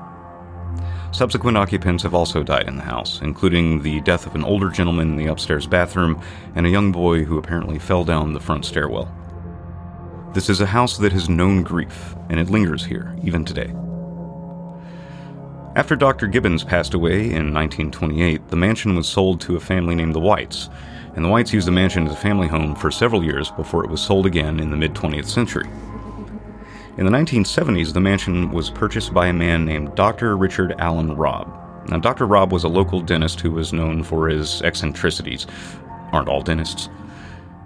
Subsequent 1.13 1.57
occupants 1.57 2.03
have 2.03 2.15
also 2.15 2.43
died 2.43 2.69
in 2.69 2.77
the 2.77 2.83
house, 2.83 3.21
including 3.23 3.83
the 3.83 4.01
death 4.03 4.27
of 4.27 4.35
an 4.35 4.45
older 4.45 4.69
gentleman 4.71 5.13
in 5.13 5.17
the 5.17 5.27
upstairs 5.27 5.67
bathroom 5.67 6.21
and 6.55 6.67
a 6.67 6.71
young 6.71 6.93
boy 6.93 7.25
who 7.25 7.39
apparently 7.39 7.79
fell 7.79 8.05
down 8.05 8.33
the 8.33 8.41
front 8.41 8.65
stairwell. 8.65 9.11
This 10.35 10.51
is 10.51 10.61
a 10.61 10.67
house 10.67 10.99
that 10.99 11.13
has 11.13 11.31
known 11.31 11.63
grief, 11.63 12.15
and 12.29 12.39
it 12.39 12.51
lingers 12.51 12.85
here 12.85 13.17
even 13.25 13.45
today. 13.45 13.73
After 15.77 15.97
Dr. 15.97 16.27
Gibbons 16.27 16.65
passed 16.65 16.95
away 16.95 17.21
in 17.25 17.55
1928, 17.55 18.49
the 18.49 18.57
mansion 18.57 18.97
was 18.97 19.09
sold 19.09 19.41
to 19.43 19.57
a 19.57 19.61
family 19.61 19.95
named 19.95 20.15
the 20.15 20.21
Whites, 20.21 20.69
and 21.17 21.25
the 21.25 21.29
Whites 21.29 21.53
used 21.53 21.67
the 21.67 21.73
mansion 21.73 22.07
as 22.07 22.13
a 22.13 22.17
family 22.17 22.47
home 22.47 22.77
for 22.77 22.91
several 22.91 23.25
years 23.25 23.51
before 23.51 23.83
it 23.83 23.91
was 23.91 24.03
sold 24.03 24.27
again 24.27 24.61
in 24.61 24.71
the 24.71 24.77
mid 24.77 24.95
20th 24.95 25.27
century. 25.27 25.69
In 26.99 27.05
the 27.05 27.11
1970s, 27.11 27.93
the 27.93 28.01
mansion 28.01 28.51
was 28.53 28.71
purchased 28.71 29.13
by 29.13 29.27
a 29.27 29.33
man 29.33 29.65
named 29.65 29.95
Dr. 29.95 30.37
Richard 30.37 30.75
Allen 30.79 31.17
Robb. 31.17 31.53
Now, 31.89 31.99
Dr. 31.99 32.27
Robb 32.27 32.53
was 32.53 32.65
a 32.65 32.69
local 32.69 33.01
dentist 33.01 33.41
who 33.41 33.51
was 33.51 33.73
known 33.73 34.03
for 34.03 34.29
his 34.29 34.61
eccentricities. 34.63 35.47
Aren't 36.13 36.29
all 36.29 36.43
dentists? 36.43 36.89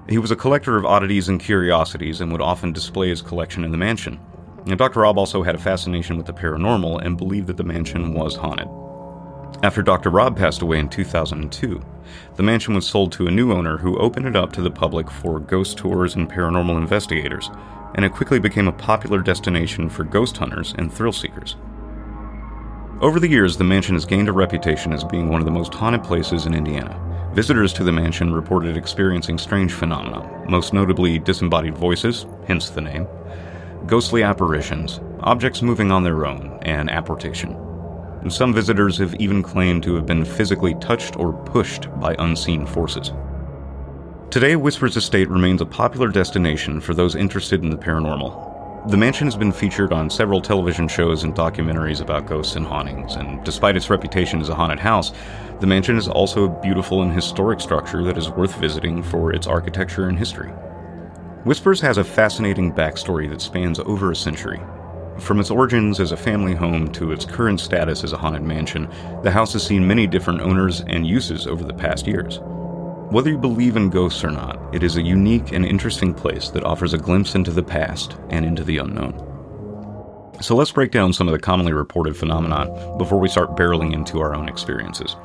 He 0.08 0.18
was 0.18 0.30
a 0.30 0.36
collector 0.36 0.76
of 0.76 0.84
oddities 0.84 1.28
and 1.28 1.40
curiosities 1.40 2.20
and 2.20 2.32
would 2.32 2.40
often 2.40 2.72
display 2.72 3.08
his 3.08 3.22
collection 3.22 3.64
in 3.64 3.70
the 3.70 3.78
mansion. 3.78 4.18
Now, 4.66 4.74
Dr. 4.76 5.00
Robb 5.00 5.18
also 5.18 5.42
had 5.42 5.54
a 5.54 5.58
fascination 5.58 6.16
with 6.16 6.26
the 6.26 6.32
paranormal 6.32 7.02
and 7.04 7.16
believed 7.16 7.46
that 7.46 7.56
the 7.56 7.64
mansion 7.64 8.14
was 8.14 8.36
haunted. 8.36 8.68
After 9.62 9.82
Dr. 9.82 10.08
Robb 10.08 10.38
passed 10.38 10.62
away 10.62 10.78
in 10.78 10.88
2002, 10.88 11.82
the 12.36 12.42
mansion 12.42 12.74
was 12.74 12.86
sold 12.86 13.12
to 13.12 13.26
a 13.26 13.30
new 13.30 13.52
owner 13.52 13.76
who 13.76 13.98
opened 13.98 14.26
it 14.26 14.34
up 14.34 14.52
to 14.54 14.62
the 14.62 14.70
public 14.70 15.10
for 15.10 15.38
ghost 15.38 15.76
tours 15.76 16.14
and 16.14 16.30
paranormal 16.30 16.78
investigators, 16.78 17.50
and 17.94 18.04
it 18.04 18.12
quickly 18.12 18.38
became 18.38 18.68
a 18.68 18.72
popular 18.72 19.20
destination 19.20 19.90
for 19.90 20.04
ghost 20.04 20.38
hunters 20.38 20.74
and 20.78 20.92
thrill 20.92 21.12
seekers. 21.12 21.56
Over 23.02 23.20
the 23.20 23.28
years, 23.28 23.56
the 23.56 23.64
mansion 23.64 23.94
has 23.94 24.04
gained 24.04 24.28
a 24.28 24.32
reputation 24.32 24.92
as 24.92 25.04
being 25.04 25.28
one 25.28 25.40
of 25.40 25.46
the 25.46 25.50
most 25.50 25.74
haunted 25.74 26.04
places 26.04 26.46
in 26.46 26.54
Indiana. 26.54 26.98
Visitors 27.34 27.72
to 27.74 27.84
the 27.84 27.92
mansion 27.92 28.32
reported 28.32 28.76
experiencing 28.76 29.38
strange 29.38 29.72
phenomena, 29.72 30.44
most 30.48 30.72
notably 30.72 31.18
disembodied 31.18 31.76
voices, 31.76 32.26
hence 32.46 32.70
the 32.70 32.80
name, 32.80 33.06
ghostly 33.86 34.22
apparitions, 34.22 35.00
objects 35.20 35.62
moving 35.62 35.92
on 35.92 36.02
their 36.02 36.26
own, 36.26 36.58
and 36.62 36.90
apportation. 36.90 37.69
Some 38.28 38.52
visitors 38.52 38.98
have 38.98 39.14
even 39.16 39.42
claimed 39.42 39.82
to 39.84 39.94
have 39.94 40.06
been 40.06 40.24
physically 40.24 40.74
touched 40.74 41.16
or 41.16 41.32
pushed 41.32 41.88
by 42.00 42.14
unseen 42.18 42.66
forces. 42.66 43.12
Today, 44.30 44.56
Whispers 44.56 44.96
Estate 44.96 45.28
remains 45.28 45.60
a 45.60 45.66
popular 45.66 46.08
destination 46.08 46.80
for 46.80 46.94
those 46.94 47.16
interested 47.16 47.62
in 47.62 47.70
the 47.70 47.76
paranormal. 47.76 48.88
The 48.90 48.96
mansion 48.96 49.26
has 49.26 49.36
been 49.36 49.52
featured 49.52 49.92
on 49.92 50.08
several 50.08 50.40
television 50.40 50.86
shows 50.86 51.24
and 51.24 51.34
documentaries 51.34 52.00
about 52.00 52.26
ghosts 52.26 52.56
and 52.56 52.64
hauntings, 52.64 53.16
and 53.16 53.42
despite 53.44 53.76
its 53.76 53.90
reputation 53.90 54.40
as 54.40 54.48
a 54.48 54.54
haunted 54.54 54.78
house, 54.78 55.12
the 55.60 55.66
mansion 55.66 55.96
is 55.96 56.06
also 56.06 56.44
a 56.44 56.60
beautiful 56.62 57.02
and 57.02 57.12
historic 57.12 57.60
structure 57.60 58.04
that 58.04 58.16
is 58.16 58.30
worth 58.30 58.54
visiting 58.60 59.02
for 59.02 59.32
its 59.32 59.46
architecture 59.46 60.08
and 60.08 60.18
history. 60.18 60.50
Whispers 61.44 61.80
has 61.80 61.98
a 61.98 62.04
fascinating 62.04 62.72
backstory 62.72 63.28
that 63.30 63.40
spans 63.40 63.78
over 63.80 64.12
a 64.12 64.16
century. 64.16 64.60
From 65.20 65.38
its 65.38 65.50
origins 65.50 66.00
as 66.00 66.12
a 66.12 66.16
family 66.16 66.54
home 66.54 66.90
to 66.92 67.12
its 67.12 67.26
current 67.26 67.60
status 67.60 68.02
as 68.04 68.12
a 68.12 68.16
haunted 68.16 68.42
mansion, 68.42 68.88
the 69.22 69.30
house 69.30 69.52
has 69.52 69.64
seen 69.64 69.86
many 69.86 70.06
different 70.06 70.40
owners 70.40 70.80
and 70.80 71.06
uses 71.06 71.46
over 71.46 71.62
the 71.62 71.74
past 71.74 72.06
years. 72.06 72.40
Whether 73.10 73.30
you 73.30 73.38
believe 73.38 73.76
in 73.76 73.90
ghosts 73.90 74.24
or 74.24 74.30
not, 74.30 74.74
it 74.74 74.82
is 74.82 74.96
a 74.96 75.02
unique 75.02 75.52
and 75.52 75.66
interesting 75.66 76.14
place 76.14 76.48
that 76.50 76.64
offers 76.64 76.94
a 76.94 76.98
glimpse 76.98 77.34
into 77.34 77.50
the 77.50 77.62
past 77.62 78.16
and 78.30 78.46
into 78.46 78.64
the 78.64 78.78
unknown. 78.78 79.26
So 80.40 80.56
let's 80.56 80.72
break 80.72 80.90
down 80.90 81.12
some 81.12 81.28
of 81.28 81.32
the 81.32 81.38
commonly 81.38 81.74
reported 81.74 82.16
phenomena 82.16 82.96
before 82.96 83.18
we 83.18 83.28
start 83.28 83.56
barreling 83.56 83.92
into 83.92 84.20
our 84.20 84.34
own 84.34 84.48
experiences. 84.48 85.16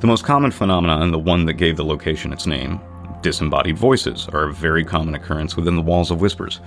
The 0.00 0.06
most 0.06 0.24
common 0.24 0.52
phenomenon, 0.52 1.02
and 1.02 1.12
the 1.12 1.18
one 1.18 1.44
that 1.46 1.54
gave 1.54 1.76
the 1.76 1.84
location 1.84 2.32
its 2.32 2.46
name, 2.46 2.80
disembodied 3.20 3.76
voices 3.76 4.26
are 4.32 4.44
a 4.44 4.52
very 4.52 4.84
common 4.84 5.14
occurrence 5.14 5.54
within 5.54 5.76
the 5.76 5.82
walls 5.82 6.10
of 6.10 6.20
whispers. 6.20 6.60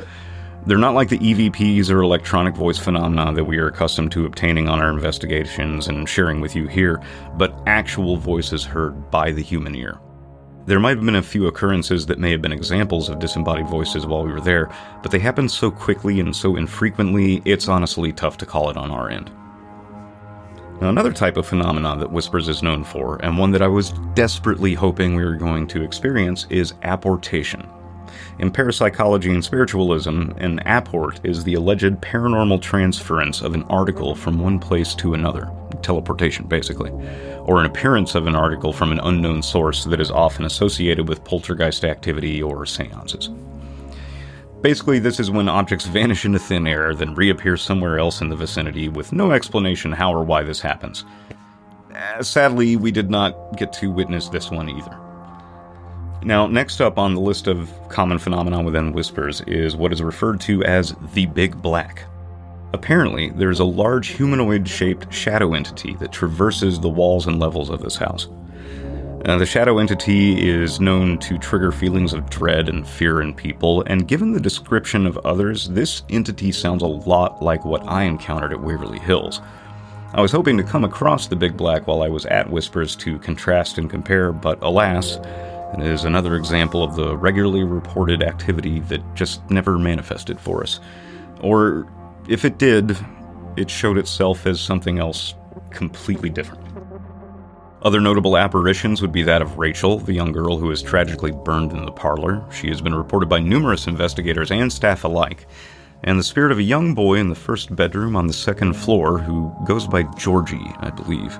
They're 0.67 0.79
not 0.79 0.95
like 0.95 1.09
the 1.09 1.19
EVPs 1.19 1.91
or 1.91 2.01
electronic 2.01 2.55
voice 2.55 2.79
phenomena 2.79 3.31
that 3.33 3.43
we 3.43 3.59
are 3.59 3.67
accustomed 3.67 4.11
to 4.13 4.25
obtaining 4.25 4.67
on 4.67 4.81
our 4.81 4.89
investigations 4.89 5.87
and 5.87 6.09
sharing 6.09 6.41
with 6.41 6.55
you 6.55 6.67
here, 6.67 7.03
but 7.37 7.55
actual 7.67 8.17
voices 8.17 8.63
heard 8.63 9.11
by 9.11 9.31
the 9.31 9.43
human 9.43 9.75
ear. 9.75 9.99
There 10.65 10.79
might 10.79 10.97
have 10.97 11.05
been 11.05 11.17
a 11.17 11.21
few 11.21 11.45
occurrences 11.45 12.07
that 12.07 12.17
may 12.17 12.31
have 12.31 12.41
been 12.41 12.51
examples 12.51 13.09
of 13.09 13.19
disembodied 13.19 13.67
voices 13.67 14.07
while 14.07 14.25
we 14.25 14.31
were 14.31 14.41
there, 14.41 14.71
but 15.03 15.11
they 15.11 15.19
happened 15.19 15.51
so 15.51 15.69
quickly 15.69 16.19
and 16.19 16.35
so 16.35 16.55
infrequently, 16.55 17.43
it's 17.45 17.67
honestly 17.67 18.11
tough 18.11 18.37
to 18.37 18.47
call 18.47 18.71
it 18.71 18.77
on 18.77 18.89
our 18.89 19.11
end. 19.11 19.29
Now, 20.81 20.89
another 20.89 21.13
type 21.13 21.37
of 21.37 21.45
phenomenon 21.45 21.99
that 21.99 22.11
Whispers 22.11 22.49
is 22.49 22.63
known 22.63 22.83
for, 22.83 23.23
and 23.23 23.37
one 23.37 23.51
that 23.51 23.61
I 23.61 23.67
was 23.67 23.91
desperately 24.15 24.73
hoping 24.73 25.13
we 25.13 25.23
were 25.23 25.35
going 25.35 25.67
to 25.67 25.83
experience, 25.83 26.47
is 26.49 26.73
apportation. 26.81 27.69
In 28.37 28.51
parapsychology 28.51 29.31
and 29.31 29.43
spiritualism, 29.43 30.31
an 30.37 30.59
apport 30.65 31.23
is 31.23 31.43
the 31.43 31.53
alleged 31.53 32.01
paranormal 32.01 32.61
transference 32.61 33.41
of 33.41 33.53
an 33.53 33.63
article 33.63 34.13
from 34.13 34.39
one 34.39 34.59
place 34.59 34.93
to 34.95 35.13
another, 35.13 35.49
teleportation 35.81 36.45
basically, 36.45 36.91
or 37.43 37.61
an 37.61 37.65
appearance 37.65 38.13
of 38.13 38.27
an 38.27 38.35
article 38.35 38.73
from 38.73 38.91
an 38.91 38.99
unknown 38.99 39.41
source 39.41 39.85
that 39.85 40.01
is 40.01 40.11
often 40.11 40.43
associated 40.43 41.07
with 41.07 41.23
poltergeist 41.23 41.85
activity 41.85 42.43
or 42.43 42.65
seances. 42.65 43.29
Basically, 44.61 44.99
this 44.99 45.19
is 45.19 45.31
when 45.31 45.47
objects 45.47 45.85
vanish 45.85 46.25
into 46.25 46.39
thin 46.39 46.67
air, 46.67 46.93
then 46.93 47.15
reappear 47.15 47.55
somewhere 47.55 47.99
else 47.99 48.19
in 48.19 48.27
the 48.27 48.35
vicinity 48.35 48.89
with 48.89 49.13
no 49.13 49.31
explanation 49.31 49.93
how 49.93 50.13
or 50.13 50.25
why 50.25 50.43
this 50.43 50.59
happens. 50.59 51.05
Uh, 51.93 52.21
sadly, 52.21 52.75
we 52.75 52.91
did 52.91 53.09
not 53.09 53.55
get 53.55 53.71
to 53.71 53.89
witness 53.89 54.27
this 54.27 54.51
one 54.51 54.67
either. 54.67 55.04
Now, 56.25 56.47
next 56.47 56.81
up 56.81 56.97
on 56.97 57.13
the 57.13 57.21
list 57.21 57.45
of 57.45 57.71
common 57.87 58.17
phenomena 58.17 58.63
within 58.63 58.93
Whispers 58.93 59.41
is 59.41 59.75
what 59.75 59.93
is 59.93 60.01
referred 60.01 60.41
to 60.41 60.63
as 60.63 60.95
the 61.13 61.27
Big 61.27 61.61
Black. 61.61 62.05
Apparently, 62.73 63.29
there 63.29 63.51
is 63.51 63.59
a 63.59 63.63
large 63.63 64.07
humanoid 64.07 64.67
shaped 64.67 65.13
shadow 65.13 65.53
entity 65.53 65.95
that 65.97 66.11
traverses 66.11 66.79
the 66.79 66.89
walls 66.89 67.27
and 67.27 67.39
levels 67.39 67.69
of 67.69 67.79
this 67.79 67.95
house. 67.95 68.27
Uh, 69.23 69.37
the 69.37 69.45
shadow 69.45 69.77
entity 69.77 70.49
is 70.49 70.79
known 70.79 71.19
to 71.19 71.37
trigger 71.37 71.71
feelings 71.71 72.11
of 72.11 72.27
dread 72.27 72.69
and 72.69 72.87
fear 72.87 73.21
in 73.21 73.31
people, 73.31 73.83
and 73.83 74.07
given 74.07 74.33
the 74.33 74.39
description 74.39 75.05
of 75.05 75.19
others, 75.19 75.69
this 75.69 76.01
entity 76.09 76.51
sounds 76.51 76.81
a 76.81 76.87
lot 76.87 77.43
like 77.43 77.63
what 77.65 77.87
I 77.87 78.01
encountered 78.01 78.51
at 78.51 78.59
Waverly 78.59 78.99
Hills. 78.99 79.41
I 80.15 80.21
was 80.21 80.31
hoping 80.31 80.57
to 80.57 80.63
come 80.63 80.85
across 80.85 81.27
the 81.27 81.35
Big 81.35 81.55
Black 81.55 81.85
while 81.85 82.01
I 82.01 82.09
was 82.09 82.25
at 82.25 82.49
Whispers 82.49 82.95
to 82.95 83.19
contrast 83.19 83.77
and 83.77 83.91
compare, 83.91 84.31
but 84.31 84.57
alas, 84.63 85.19
is 85.77 86.03
another 86.03 86.35
example 86.35 86.83
of 86.83 86.95
the 86.95 87.17
regularly 87.17 87.63
reported 87.63 88.23
activity 88.23 88.79
that 88.81 89.01
just 89.15 89.47
never 89.49 89.77
manifested 89.77 90.39
for 90.39 90.63
us. 90.63 90.79
Or, 91.41 91.87
if 92.27 92.45
it 92.45 92.57
did, 92.57 92.97
it 93.57 93.69
showed 93.69 93.97
itself 93.97 94.45
as 94.45 94.59
something 94.59 94.99
else 94.99 95.33
completely 95.71 96.29
different. 96.29 96.63
Other 97.81 98.01
notable 98.01 98.35
apparitions 98.35 99.01
would 99.01 99.11
be 99.11 99.21
that 99.23 99.43
of 99.43 99.59
Rachel, 99.59 99.99
the 99.99 100.13
young 100.13 100.31
girl 100.31 100.57
who 100.57 100.67
was 100.67 100.81
tragically 100.81 101.31
burned 101.31 101.71
in 101.71 101.85
the 101.85 101.91
parlor. 101.91 102.43
She 102.51 102.67
has 102.69 102.81
been 102.81 102.95
reported 102.95 103.29
by 103.29 103.39
numerous 103.39 103.85
investigators 103.85 104.51
and 104.51 104.73
staff 104.73 105.03
alike. 105.03 105.45
And 106.03 106.17
the 106.19 106.23
spirit 106.23 106.51
of 106.51 106.57
a 106.57 106.63
young 106.63 106.95
boy 106.95 107.15
in 107.15 107.29
the 107.29 107.35
first 107.35 107.75
bedroom 107.75 108.15
on 108.15 108.27
the 108.27 108.33
second 108.33 108.73
floor 108.73 109.19
who 109.19 109.53
goes 109.67 109.87
by 109.87 110.03
Georgie, 110.17 110.73
I 110.79 110.89
believe. 110.89 111.37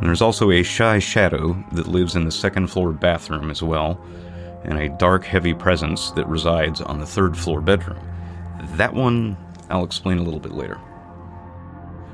And 0.00 0.08
there's 0.08 0.22
also 0.22 0.50
a 0.50 0.62
shy 0.62 0.98
shadow 0.98 1.62
that 1.72 1.86
lives 1.86 2.16
in 2.16 2.24
the 2.24 2.32
second 2.32 2.68
floor 2.68 2.90
bathroom 2.90 3.50
as 3.50 3.62
well, 3.62 4.02
and 4.64 4.78
a 4.78 4.88
dark, 4.88 5.24
heavy 5.24 5.52
presence 5.52 6.10
that 6.12 6.26
resides 6.26 6.80
on 6.80 6.98
the 6.98 7.06
third 7.06 7.36
floor 7.36 7.60
bedroom. 7.60 8.00
That 8.76 8.94
one 8.94 9.36
I'll 9.68 9.84
explain 9.84 10.18
a 10.18 10.22
little 10.22 10.40
bit 10.40 10.52
later. 10.52 10.80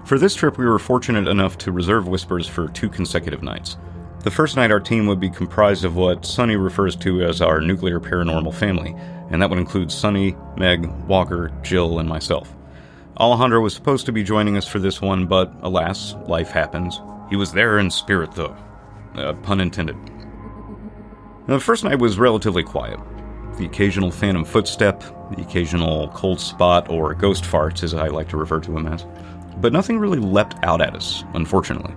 For 0.05 0.19
this 0.19 0.35
trip, 0.35 0.59
we 0.59 0.67
were 0.67 0.79
fortunate 0.79 1.27
enough 1.27 1.59
to 1.59 1.73
reserve 1.73 2.07
Whispers 2.07 2.47
for 2.47 2.69
two 2.69 2.89
consecutive 2.89 3.43
nights. 3.43 3.77
The 4.21 4.31
first 4.31 4.57
night, 4.57 4.71
our 4.73 4.81
team 4.81 5.07
would 5.07 5.21
be 5.21 5.31
comprised 5.31 5.85
of 5.85 5.97
what 5.97 6.25
Sonnie 6.25 6.57
refers 6.57 6.97
to 6.97 7.23
as 7.23 7.41
our 7.41 7.61
nuclear 7.61 8.01
paranormal 8.01 8.55
family, 8.55 8.95
and 9.31 9.41
that 9.41 9.49
would 9.49 9.59
include 9.59 9.91
Sonnie, 9.91 10.37
Meg, 10.57 10.87
Walker, 11.07 11.53
Jill, 11.63 11.99
and 12.01 12.09
myself. 12.09 12.53
Alejandro 13.19 13.61
was 13.61 13.75
supposed 13.75 14.07
to 14.07 14.13
be 14.13 14.23
joining 14.23 14.57
us 14.57 14.67
for 14.67 14.79
this 14.79 15.01
one, 15.01 15.27
but 15.27 15.53
alas, 15.63 16.15
life 16.27 16.51
happens. 16.51 17.01
He 17.29 17.37
was 17.37 17.53
there 17.53 17.79
in 17.79 17.91
spirit, 17.91 18.33
though. 18.33 18.57
Uh, 19.15 19.33
pun 19.35 19.61
intended. 19.61 19.97
The 21.47 21.61
first 21.61 21.85
night 21.85 21.99
was 21.99 22.19
relatively 22.19 22.63
quiet. 22.63 23.01
The 23.57 23.67
occasional 23.67 24.11
phantom 24.11 24.45
footstep, 24.45 25.03
the 25.35 25.43
occasional 25.43 26.09
cold 26.09 26.41
spot, 26.41 26.91
or 26.91 27.15
ghost 27.15 27.45
farts, 27.45 27.83
as 27.83 27.95
I 27.95 28.09
like 28.09 28.29
to 28.31 28.37
refer 28.37 28.61
to 28.61 28.73
them 28.73 28.87
as. 28.87 29.07
But 29.59 29.73
nothing 29.73 29.99
really 29.99 30.19
leapt 30.19 30.57
out 30.63 30.81
at 30.81 30.95
us, 30.95 31.25
unfortunately. 31.35 31.95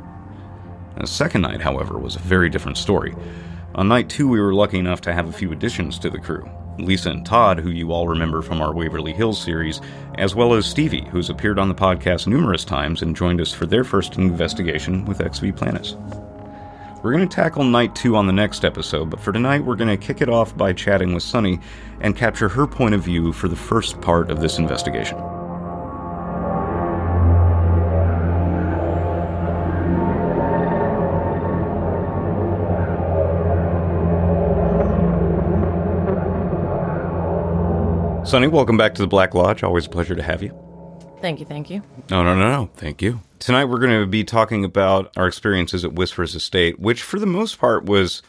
The 0.98 1.08
second 1.08 1.42
night, 1.42 1.62
however, 1.62 1.98
was 1.98 2.16
a 2.16 2.20
very 2.20 2.50
different 2.50 2.78
story. 2.78 3.16
On 3.76 3.88
night 3.88 4.10
two, 4.10 4.28
we 4.28 4.40
were 4.40 4.54
lucky 4.54 4.80
enough 4.80 5.02
to 5.02 5.14
have 5.14 5.28
a 5.28 5.34
few 5.34 5.52
additions 5.52 6.00
to 6.00 6.10
the 6.10 6.20
crew 6.20 6.50
Lisa 6.86 7.10
and 7.10 7.26
Todd, 7.26 7.60
who 7.60 7.70
you 7.70 7.92
all 7.92 8.08
remember 8.08 8.42
from 8.42 8.62
our 8.62 8.74
Waverly 8.74 9.14
Hills 9.14 9.42
series, 9.42 9.82
as 10.16 10.36
well 10.36 10.54
as 10.54 10.66
Stevie, 10.66 11.08
who's 11.12 11.30
appeared 11.30 11.60
on 11.60 11.70
the 11.70 11.76
podcast 11.76 12.28
numerous 12.28 12.66
times 12.66 13.02
and 13.02 13.16
joined 13.16 13.42
us 13.42 13.54
for 13.54 13.66
their 13.66 13.84
first 13.84 14.18
investigation 14.18 15.06
with 15.06 15.22
Ex 15.22 15.40
V 15.40 15.52
Planis. 15.52 15.96
We're 17.02 17.14
going 17.14 17.28
to 17.28 17.34
tackle 17.34 17.64
night 17.64 17.96
two 17.96 18.16
on 18.16 18.28
the 18.28 18.34
next 18.34 18.66
episode, 18.66 19.10
but 19.10 19.22
for 19.22 19.32
tonight, 19.32 19.64
we're 19.64 19.78
going 19.78 19.98
to 19.98 20.06
kick 20.06 20.22
it 20.22 20.30
off 20.30 20.56
by 20.58 20.74
chatting 20.74 21.14
with 21.14 21.24
Sonnie 21.24 21.62
and 22.02 22.16
capture 22.16 22.50
her 22.50 22.68
point 22.68 22.94
of 22.94 23.02
view 23.02 23.32
for 23.32 23.48
the 23.48 23.56
first 23.56 24.02
part 24.02 24.30
of 24.30 24.42
this 24.42 24.58
investigation. 24.58 25.18
Sonnie, 38.30 38.48
welcome 38.48 38.78
back 38.78 38.94
to 38.94 39.02
the 39.02 39.08
Black 39.08 39.34
Lodge. 39.34 39.64
Always 39.64 39.88
a 39.88 39.90
pleasure 39.90 40.14
to 40.14 40.22
have 40.22 40.44
you. 40.44 40.56
Thank 41.20 41.40
you, 41.40 41.48
thank 41.48 41.68
you. 41.68 41.82
No, 42.12 42.24
no, 42.24 42.36
no, 42.36 42.48
no. 42.48 42.70
Thank 42.76 43.02
you. 43.02 43.22
Tonight 43.40 43.66
we're 43.66 43.80
going 43.80 44.00
to 44.00 44.06
be 44.06 44.24
talking 44.24 44.64
about 44.64 45.12
our 45.18 45.28
experiences 45.28 45.84
at 45.84 45.94
Whispers 45.94 46.36
Estate, 46.36 46.80
which 46.80 47.02
for 47.02 47.18
the 47.18 47.26
most 47.26 47.58
part 47.58 47.86
was, 47.86 48.22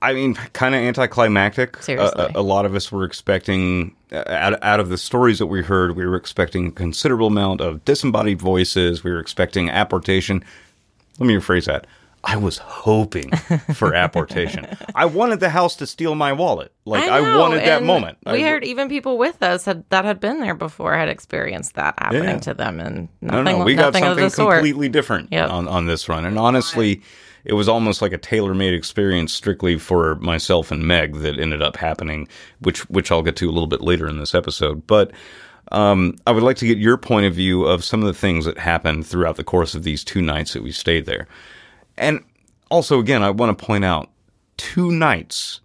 I 0.00 0.14
mean, 0.14 0.32
kind 0.54 0.74
of 0.74 0.80
anticlimactic. 0.80 1.76
Seriously. 1.82 2.24
A, 2.34 2.38
a, 2.38 2.40
lot 2.40 2.64
of 2.64 2.74
us 2.74 2.90
were 2.90 3.04
expecting, 3.04 3.94
uh, 4.12 4.24
out, 4.28 4.64
out 4.64 4.80
of 4.80 4.88
the 4.88 4.96
stories 4.96 5.38
that 5.40 5.46
we 5.48 5.60
heard, 5.60 5.94
we 5.94 6.06
were 6.06 6.16
expecting 6.16 6.68
a 6.68 6.72
considerable 6.72 7.26
amount 7.26 7.60
of 7.60 7.84
disembodied 7.84 8.40
voices. 8.40 9.04
We 9.04 9.10
were 9.10 9.20
expecting 9.20 9.68
apportation. 9.68 10.42
Let 11.18 11.26
me 11.26 11.34
rephrase 11.34 11.66
that. 11.66 11.86
I 12.24 12.36
was 12.36 12.58
hoping 12.58 13.30
for 13.74 13.94
apportation. 13.96 14.66
I 14.94 15.06
wanted 15.06 15.40
the 15.40 15.50
house 15.50 15.74
to 15.76 15.86
steal 15.86 16.14
my 16.14 16.32
wallet. 16.32 16.72
Like 16.84 17.08
I, 17.08 17.20
know, 17.20 17.38
wanted 17.40 17.62
that 17.64 17.82
moment. 17.82 18.18
We 18.24 18.44
I- 18.44 18.48
heard 18.48 18.64
even 18.64 18.88
people 18.88 19.18
with 19.18 19.42
us 19.42 19.64
had, 19.64 19.84
that 19.90 20.04
had 20.04 20.20
been 20.20 20.40
there 20.40 20.54
before 20.54 20.94
had 20.94 21.08
experienced 21.08 21.74
that 21.74 21.94
happening 21.98 22.24
Yeah. 22.24 22.38
to 22.38 22.54
them, 22.54 22.78
and 22.80 23.08
nothing, 23.20 23.58
no, 23.58 23.64
we 23.64 23.74
got 23.74 23.92
nothing 23.92 24.04
of 24.04 24.18
something 24.32 24.52
completely 24.52 24.88
different 24.88 25.28
Yep. 25.32 25.50
on, 25.50 25.66
on 25.68 25.86
this 25.86 26.08
run. 26.08 26.24
And 26.24 26.38
honestly, 26.38 27.02
it 27.44 27.54
was 27.54 27.68
almost 27.68 28.00
like 28.00 28.12
a 28.12 28.18
tailor-made 28.18 28.72
experience 28.72 29.32
strictly 29.32 29.76
for 29.76 30.14
myself 30.16 30.70
and 30.70 30.84
Meg 30.86 31.16
that 31.22 31.40
ended 31.40 31.60
up 31.60 31.76
happening, 31.76 32.28
which 32.60 32.88
which 32.88 33.10
I'll 33.10 33.22
get 33.22 33.34
to 33.36 33.48
a 33.48 33.52
little 33.52 33.66
bit 33.66 33.80
later 33.80 34.06
in 34.06 34.18
this 34.20 34.32
episode. 34.32 34.86
But 34.86 35.10
um, 35.72 36.16
I 36.26 36.30
would 36.32 36.42
like 36.44 36.56
to 36.58 36.66
get 36.66 36.78
your 36.78 36.96
point 36.96 37.26
of 37.26 37.34
view 37.34 37.64
of 37.64 37.82
some 37.84 38.00
of 38.00 38.06
the 38.06 38.14
things 38.14 38.44
that 38.44 38.58
happened 38.58 39.06
throughout 39.06 39.36
the 39.36 39.44
course 39.44 39.74
of 39.74 39.82
these 39.82 40.04
two 40.04 40.22
nights 40.22 40.52
that 40.52 40.62
we 40.62 40.70
stayed 40.70 41.06
there. 41.06 41.26
And 41.96 42.24
also, 42.70 42.98
again, 42.98 43.22
I 43.22 43.30
want 43.30 43.56
to 43.56 43.64
point 43.64 43.84
out 43.84 44.10
two 44.56 44.90
nights, 44.90 45.60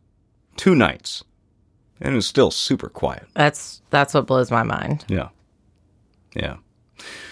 two 0.55 0.75
nights, 0.75 1.23
and 2.01 2.15
it's 2.15 2.27
still 2.27 2.51
super 2.51 2.89
quiet. 2.89 3.27
That's 3.33 3.81
that's 3.89 4.13
what 4.13 4.27
blows 4.27 4.51
my 4.51 4.63
mind. 4.63 5.05
Yeah, 5.07 5.29
yeah. 6.35 6.57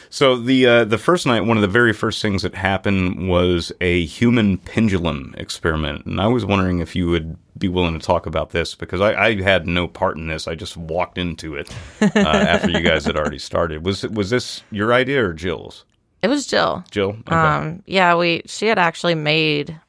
So 0.09 0.37
the 0.37 0.65
uh, 0.65 0.85
the 0.85 0.97
first 0.97 1.25
night, 1.25 1.41
one 1.41 1.57
of 1.57 1.61
the 1.61 1.67
very 1.67 1.91
first 1.91 2.21
things 2.21 2.43
that 2.43 2.55
happened 2.55 3.27
was 3.27 3.73
a 3.81 4.05
human 4.05 4.57
pendulum 4.57 5.35
experiment, 5.37 6.05
and 6.05 6.21
I 6.21 6.27
was 6.27 6.45
wondering 6.45 6.79
if 6.79 6.95
you 6.95 7.09
would 7.09 7.37
be 7.57 7.67
willing 7.67 7.99
to 7.99 8.05
talk 8.05 8.25
about 8.25 8.51
this 8.51 8.75
because 8.75 9.01
I, 9.01 9.13
I 9.13 9.41
had 9.41 9.67
no 9.67 9.87
part 9.89 10.15
in 10.15 10.27
this. 10.27 10.47
I 10.47 10.55
just 10.55 10.77
walked 10.77 11.17
into 11.17 11.55
it 11.55 11.69
uh, 12.01 12.11
after 12.15 12.69
you 12.69 12.79
guys 12.79 13.05
had 13.05 13.17
already 13.17 13.39
started. 13.39 13.83
Was 13.85 14.03
was 14.03 14.29
this 14.29 14.63
your 14.71 14.93
idea 14.93 15.21
or 15.21 15.33
Jill's? 15.33 15.83
It 16.25 16.27
was 16.27 16.47
Jill. 16.47 16.83
Jill. 16.89 17.09
Okay. 17.09 17.35
Um, 17.35 17.83
yeah, 17.85 18.15
we 18.15 18.41
she 18.47 18.65
had 18.65 18.79
actually 18.79 19.13
made 19.13 19.79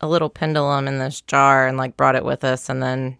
a 0.00 0.08
little 0.08 0.30
pendulum 0.30 0.88
in 0.88 0.98
this 0.98 1.20
jar 1.20 1.66
and 1.68 1.76
like 1.76 1.98
brought 1.98 2.16
it 2.16 2.24
with 2.24 2.44
us, 2.44 2.70
and 2.70 2.82
then 2.82 3.18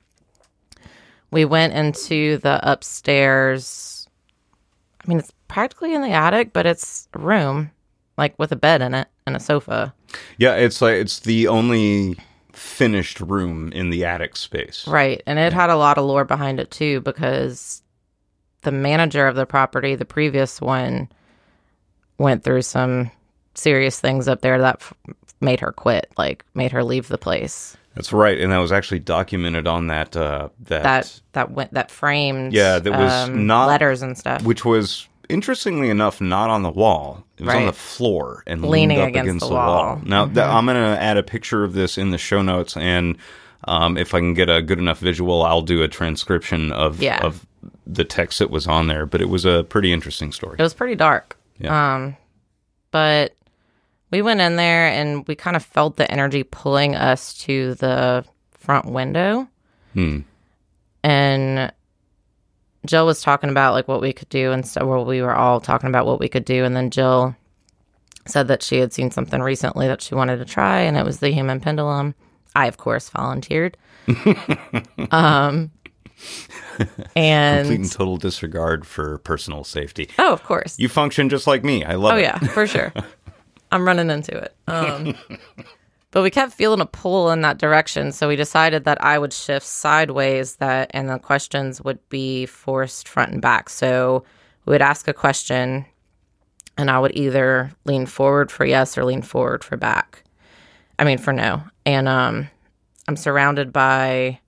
we 1.30 1.44
went 1.44 1.74
into 1.74 2.38
the 2.38 2.58
upstairs. 2.62 4.08
I 5.04 5.06
mean, 5.06 5.18
it's 5.18 5.34
practically 5.48 5.92
in 5.92 6.00
the 6.00 6.12
attic, 6.12 6.54
but 6.54 6.64
it's 6.64 7.08
a 7.12 7.18
room 7.18 7.72
like 8.16 8.38
with 8.38 8.52
a 8.52 8.56
bed 8.56 8.80
in 8.80 8.94
it 8.94 9.08
and 9.26 9.36
a 9.36 9.40
sofa. 9.40 9.92
yeah, 10.38 10.54
it's 10.54 10.80
like 10.80 10.94
it's 10.94 11.20
the 11.20 11.48
only 11.48 12.16
finished 12.54 13.20
room 13.20 13.70
in 13.72 13.90
the 13.90 14.06
attic 14.06 14.34
space. 14.34 14.88
Right. 14.88 15.22
And 15.26 15.38
it 15.38 15.52
had 15.52 15.68
a 15.68 15.76
lot 15.76 15.98
of 15.98 16.06
lore 16.06 16.24
behind 16.24 16.58
it 16.58 16.70
too, 16.70 17.02
because 17.02 17.82
the 18.62 18.72
manager 18.72 19.26
of 19.26 19.36
the 19.36 19.44
property, 19.44 19.94
the 19.94 20.06
previous 20.06 20.58
one, 20.58 21.10
went 22.18 22.44
through 22.44 22.62
some 22.62 23.10
serious 23.54 24.00
things 24.00 24.28
up 24.28 24.40
there 24.40 24.58
that 24.60 24.76
f- 24.80 24.94
made 25.40 25.60
her 25.60 25.72
quit, 25.72 26.10
like 26.16 26.44
made 26.54 26.72
her 26.72 26.82
leave 26.84 27.08
the 27.08 27.18
place. 27.18 27.76
That's 27.94 28.12
right, 28.12 28.38
and 28.40 28.50
that 28.52 28.58
was 28.58 28.72
actually 28.72 29.00
documented 29.00 29.66
on 29.66 29.88
that 29.88 30.16
uh, 30.16 30.48
that, 30.64 30.82
That 30.82 31.20
that 31.32 31.50
went 31.50 31.74
that 31.74 31.90
framed 31.90 32.52
Yeah, 32.54 32.78
that 32.78 32.90
was 32.92 33.12
um, 33.28 33.46
not- 33.46 33.66
letters 33.68 34.00
and 34.02 34.16
stuff. 34.16 34.42
which 34.44 34.64
was 34.64 35.06
interestingly 35.28 35.90
enough 35.90 36.20
not 36.20 36.48
on 36.50 36.62
the 36.62 36.70
wall. 36.70 37.24
It 37.38 37.44
was 37.44 37.54
on 37.54 37.66
the 37.66 37.72
floor 37.72 38.42
and 38.46 38.64
Leaning 38.64 39.00
up 39.00 39.08
against 39.08 39.26
against 39.28 39.40
the 39.44 39.48
the 39.48 39.54
wall. 39.54 39.84
wall. 39.84 39.96
Mm-hmm. 39.96 40.08
Now 40.08 40.24
th- 40.26 40.38
I'm 40.38 40.64
going 40.64 40.76
to 40.76 41.02
add 41.02 41.16
a 41.16 41.22
picture 41.22 41.64
of 41.64 41.72
this 41.74 41.98
in 41.98 42.10
the 42.10 42.18
show 42.18 42.40
notes, 42.40 42.76
and 42.76 43.18
um, 43.64 43.98
if 43.98 44.14
I 44.14 44.20
can 44.20 44.32
get 44.34 44.48
a 44.48 44.62
good 44.62 44.78
enough 44.78 44.98
visual, 45.00 45.42
I'll 45.42 45.62
do 45.62 45.82
a 45.82 45.88
transcription 45.88 46.72
of 46.72 47.02
Yeah. 47.02 47.20
of 47.22 47.46
the 47.86 48.04
text 48.04 48.38
that 48.38 48.50
was 48.50 48.66
on 48.66 48.86
there. 48.86 49.04
But 49.06 49.20
it 49.20 49.28
was 49.28 49.44
a 49.44 49.64
pretty 49.64 49.92
interesting 49.92 50.32
story. 50.32 50.56
It 50.58 50.62
was 50.62 50.72
pretty 50.74 50.94
dark. 50.94 51.36
Yeah. 51.62 51.94
Um, 51.94 52.16
but 52.90 53.34
we 54.10 54.22
went 54.22 54.40
in 54.40 54.56
there 54.56 54.88
and 54.88 55.26
we 55.26 55.34
kind 55.34 55.56
of 55.56 55.64
felt 55.64 55.96
the 55.96 56.10
energy 56.10 56.42
pulling 56.42 56.94
us 56.94 57.34
to 57.38 57.74
the 57.76 58.24
front 58.52 58.86
window. 58.86 59.48
Hmm. 59.94 60.20
And 61.02 61.72
Jill 62.86 63.06
was 63.06 63.22
talking 63.22 63.50
about 63.50 63.72
like 63.72 63.88
what 63.88 64.00
we 64.00 64.12
could 64.12 64.28
do 64.28 64.52
and 64.52 64.66
so 64.66 64.86
well, 64.86 65.04
we 65.04 65.22
were 65.22 65.34
all 65.34 65.60
talking 65.60 65.88
about 65.88 66.06
what 66.06 66.20
we 66.20 66.28
could 66.28 66.44
do 66.44 66.64
and 66.64 66.76
then 66.76 66.90
Jill 66.90 67.34
said 68.26 68.48
that 68.48 68.62
she 68.62 68.78
had 68.78 68.92
seen 68.92 69.10
something 69.10 69.40
recently 69.40 69.88
that 69.88 70.00
she 70.00 70.14
wanted 70.14 70.36
to 70.36 70.44
try 70.44 70.80
and 70.80 70.96
it 70.96 71.04
was 71.04 71.20
the 71.20 71.30
human 71.30 71.58
pendulum. 71.58 72.14
I 72.54 72.66
of 72.66 72.76
course 72.76 73.08
volunteered. 73.08 73.76
um 75.10 75.70
and 77.16 77.66
Complete 77.66 77.80
and 77.80 77.92
total 77.92 78.16
disregard 78.16 78.86
for 78.86 79.18
personal 79.18 79.64
safety. 79.64 80.08
oh 80.18 80.32
of 80.32 80.42
course. 80.44 80.78
You 80.78 80.88
function 80.88 81.28
just 81.28 81.46
like 81.46 81.64
me. 81.64 81.84
I 81.84 81.94
love 81.94 82.14
Oh 82.14 82.16
it. 82.18 82.22
yeah, 82.22 82.38
for 82.38 82.66
sure. 82.66 82.92
I'm 83.72 83.86
running 83.86 84.10
into 84.10 84.36
it. 84.36 84.54
Um, 84.68 85.16
but 86.10 86.22
we 86.22 86.30
kept 86.30 86.52
feeling 86.52 86.80
a 86.80 86.86
pull 86.86 87.30
in 87.30 87.40
that 87.40 87.56
direction, 87.58 88.12
so 88.12 88.28
we 88.28 88.36
decided 88.36 88.84
that 88.84 89.02
I 89.02 89.18
would 89.18 89.32
shift 89.32 89.66
sideways. 89.66 90.56
That 90.56 90.90
and 90.92 91.08
the 91.08 91.18
questions 91.18 91.80
would 91.82 91.98
be 92.10 92.44
forced 92.46 93.08
front 93.08 93.32
and 93.32 93.40
back. 93.40 93.70
So 93.70 94.24
we 94.66 94.72
would 94.72 94.82
ask 94.82 95.08
a 95.08 95.14
question, 95.14 95.86
and 96.76 96.90
I 96.90 96.98
would 96.98 97.16
either 97.16 97.72
lean 97.86 98.04
forward 98.06 98.50
for 98.52 98.66
yes 98.66 98.98
or 98.98 99.04
lean 99.04 99.22
forward 99.22 99.64
for 99.64 99.76
back. 99.78 100.22
I 100.98 101.04
mean 101.04 101.16
for 101.18 101.32
no. 101.32 101.62
And 101.86 102.06
um, 102.08 102.48
I'm 103.08 103.16
surrounded 103.16 103.72
by 103.72 104.38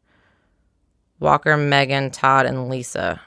Walker, 1.21 1.57
Megan, 1.57 2.11
Todd, 2.11 2.47
and 2.47 2.69
Lisa. 2.69 3.21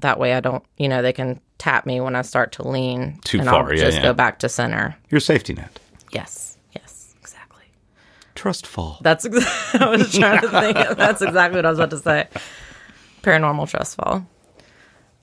That 0.00 0.18
way, 0.18 0.34
I 0.34 0.40
don't, 0.40 0.64
you 0.76 0.88
know, 0.88 1.02
they 1.02 1.12
can 1.12 1.40
tap 1.58 1.86
me 1.86 2.00
when 2.00 2.16
I 2.16 2.22
start 2.22 2.52
to 2.52 2.66
lean. 2.66 3.20
Too 3.24 3.38
and 3.38 3.48
far, 3.48 3.64
I'll 3.66 3.74
yeah, 3.74 3.84
just 3.84 3.98
yeah. 3.98 4.02
go 4.02 4.12
back 4.12 4.38
to 4.40 4.48
center. 4.48 4.96
Your 5.10 5.20
safety 5.20 5.54
net. 5.54 5.78
Yes, 6.12 6.58
yes, 6.74 7.14
exactly. 7.20 7.64
Trust 8.34 8.66
fall. 8.66 8.98
That's 9.02 9.24
ex- 9.24 9.74
I 9.74 9.88
was 9.88 10.12
trying 10.12 10.40
to 10.40 10.48
think. 10.48 10.76
That's 10.96 11.22
exactly 11.22 11.58
what 11.58 11.66
I 11.66 11.70
was 11.70 11.78
about 11.78 11.90
to 11.90 11.98
say. 11.98 12.28
Paranormal 13.22 13.68
trust 13.68 13.96
fall. 13.96 14.26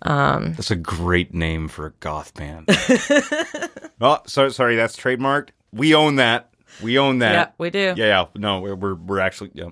Um, 0.03 0.53
that's 0.53 0.71
a 0.71 0.75
great 0.75 1.31
name 1.33 1.67
for 1.67 1.85
a 1.85 1.91
goth 1.99 2.33
band. 2.33 2.67
oh, 4.01 4.19
sorry, 4.25 4.51
sorry, 4.51 4.75
that's 4.75 4.97
trademarked. 4.97 5.49
We 5.71 5.93
own 5.93 6.15
that. 6.15 6.51
We 6.81 6.97
own 6.97 7.19
that. 7.19 7.33
Yeah, 7.33 7.47
we 7.59 7.69
do. 7.69 7.93
Yeah, 7.95 8.05
yeah. 8.05 8.25
No, 8.35 8.61
we're 8.61 8.75
we're, 8.75 8.95
we're 8.95 9.19
actually. 9.19 9.51
Yeah, 9.53 9.69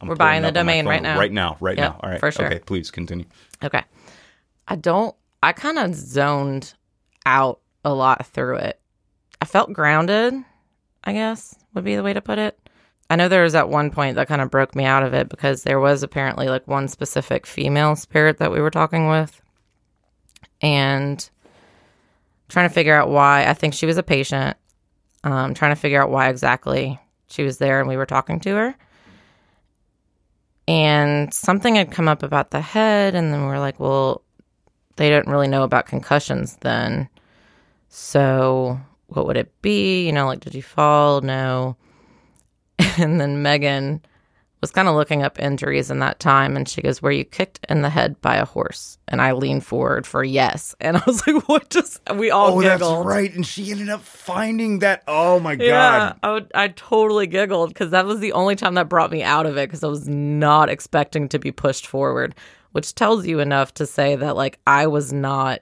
I'm 0.00 0.08
We're 0.08 0.16
buying 0.16 0.42
the 0.42 0.48
up 0.48 0.56
on 0.56 0.66
my 0.66 0.72
domain 0.72 0.86
right 0.86 1.02
now. 1.02 1.18
Right 1.18 1.32
now. 1.32 1.56
Right 1.60 1.76
Yeah, 1.78 1.88
now. 1.88 2.00
All 2.02 2.10
right. 2.10 2.20
for 2.20 2.30
sure. 2.30 2.46
Okay, 2.46 2.58
please 2.58 2.90
continue. 2.90 3.24
Okay. 3.62 3.82
I 4.68 4.76
don't. 4.76 5.14
I 5.42 5.52
kind 5.52 5.78
of 5.78 5.94
zoned 5.94 6.74
out 7.24 7.60
a 7.84 7.92
lot 7.94 8.26
through 8.26 8.56
it. 8.56 8.80
I 9.40 9.44
felt 9.44 9.72
grounded, 9.72 10.34
I 11.04 11.12
guess 11.12 11.54
would 11.76 11.84
be 11.84 11.94
the 11.94 12.02
way 12.02 12.12
to 12.12 12.20
put 12.20 12.38
it. 12.38 12.58
I 13.08 13.14
know 13.14 13.28
there 13.28 13.44
was 13.44 13.54
at 13.54 13.68
one 13.68 13.92
point 13.92 14.16
that 14.16 14.26
kind 14.26 14.42
of 14.42 14.50
broke 14.50 14.74
me 14.74 14.84
out 14.84 15.04
of 15.04 15.14
it 15.14 15.28
because 15.28 15.62
there 15.62 15.78
was 15.78 16.02
apparently 16.02 16.48
like 16.48 16.66
one 16.66 16.88
specific 16.88 17.46
female 17.46 17.94
spirit 17.94 18.38
that 18.38 18.50
we 18.50 18.60
were 18.60 18.70
talking 18.70 19.08
with. 19.08 19.40
And 20.60 21.28
trying 22.48 22.68
to 22.68 22.74
figure 22.74 22.96
out 22.96 23.10
why. 23.10 23.46
I 23.46 23.54
think 23.54 23.74
she 23.74 23.86
was 23.86 23.98
a 23.98 24.02
patient. 24.02 24.56
Um, 25.22 25.54
trying 25.54 25.74
to 25.74 25.80
figure 25.80 26.02
out 26.02 26.10
why 26.10 26.28
exactly 26.28 26.98
she 27.28 27.42
was 27.42 27.58
there 27.58 27.78
and 27.78 27.88
we 27.88 27.96
were 27.96 28.06
talking 28.06 28.40
to 28.40 28.54
her. 28.54 28.76
And 30.68 31.32
something 31.32 31.76
had 31.76 31.92
come 31.92 32.08
up 32.08 32.22
about 32.22 32.50
the 32.50 32.60
head, 32.60 33.14
and 33.14 33.32
then 33.32 33.42
we 33.42 33.52
are 33.52 33.60
like, 33.60 33.78
well, 33.78 34.22
they 34.96 35.08
didn't 35.08 35.30
really 35.30 35.48
know 35.48 35.62
about 35.62 35.86
concussions 35.86 36.56
then. 36.60 37.08
So 37.88 38.80
what 39.08 39.26
would 39.26 39.36
it 39.36 39.50
be? 39.62 40.06
You 40.06 40.12
know, 40.12 40.26
like, 40.26 40.40
did 40.40 40.54
you 40.54 40.62
fall? 40.62 41.20
No. 41.20 41.76
And 42.98 43.20
then 43.20 43.42
Megan 43.42 44.00
was 44.66 44.72
kind 44.72 44.88
of 44.88 44.96
looking 44.96 45.22
up 45.22 45.38
injuries 45.38 45.90
in 45.90 46.00
that 46.00 46.18
time 46.18 46.56
and 46.56 46.68
she 46.68 46.82
goes, 46.82 47.00
Were 47.00 47.12
you 47.12 47.24
kicked 47.24 47.60
in 47.68 47.82
the 47.82 47.90
head 47.90 48.20
by 48.20 48.36
a 48.36 48.44
horse? 48.44 48.98
And 49.06 49.22
I 49.22 49.30
leaned 49.32 49.64
forward 49.64 50.06
for 50.06 50.24
yes. 50.24 50.74
And 50.80 50.96
I 50.96 51.02
was 51.06 51.24
like, 51.26 51.48
What 51.48 51.70
just 51.70 52.00
we 52.14 52.30
all 52.32 52.58
oh, 52.58 52.60
giggled. 52.60 52.80
that's 52.98 53.06
right. 53.06 53.32
And 53.32 53.46
she 53.46 53.70
ended 53.70 53.88
up 53.88 54.02
finding 54.02 54.80
that. 54.80 55.04
Oh 55.06 55.38
my 55.38 55.52
Yeah, 55.52 56.14
god. 56.14 56.18
I, 56.22 56.32
would, 56.32 56.50
I 56.54 56.68
totally 56.68 57.26
giggled 57.28 57.68
because 57.70 57.90
that 57.92 58.06
was 58.06 58.18
the 58.20 58.32
only 58.32 58.56
time 58.56 58.74
that 58.74 58.88
brought 58.88 59.10
me 59.12 59.22
out 59.22 59.46
of 59.46 59.56
it 59.56 59.68
because 59.68 59.84
I 59.84 59.88
was 59.88 60.08
not 60.08 60.68
expecting 60.68 61.28
to 61.28 61.38
be 61.38 61.52
pushed 61.52 61.86
forward, 61.86 62.34
which 62.72 62.94
tells 62.94 63.24
you 63.26 63.38
enough 63.38 63.72
to 63.74 63.86
say 63.86 64.16
that 64.16 64.34
like 64.36 64.58
I 64.66 64.88
was 64.88 65.12
not 65.12 65.60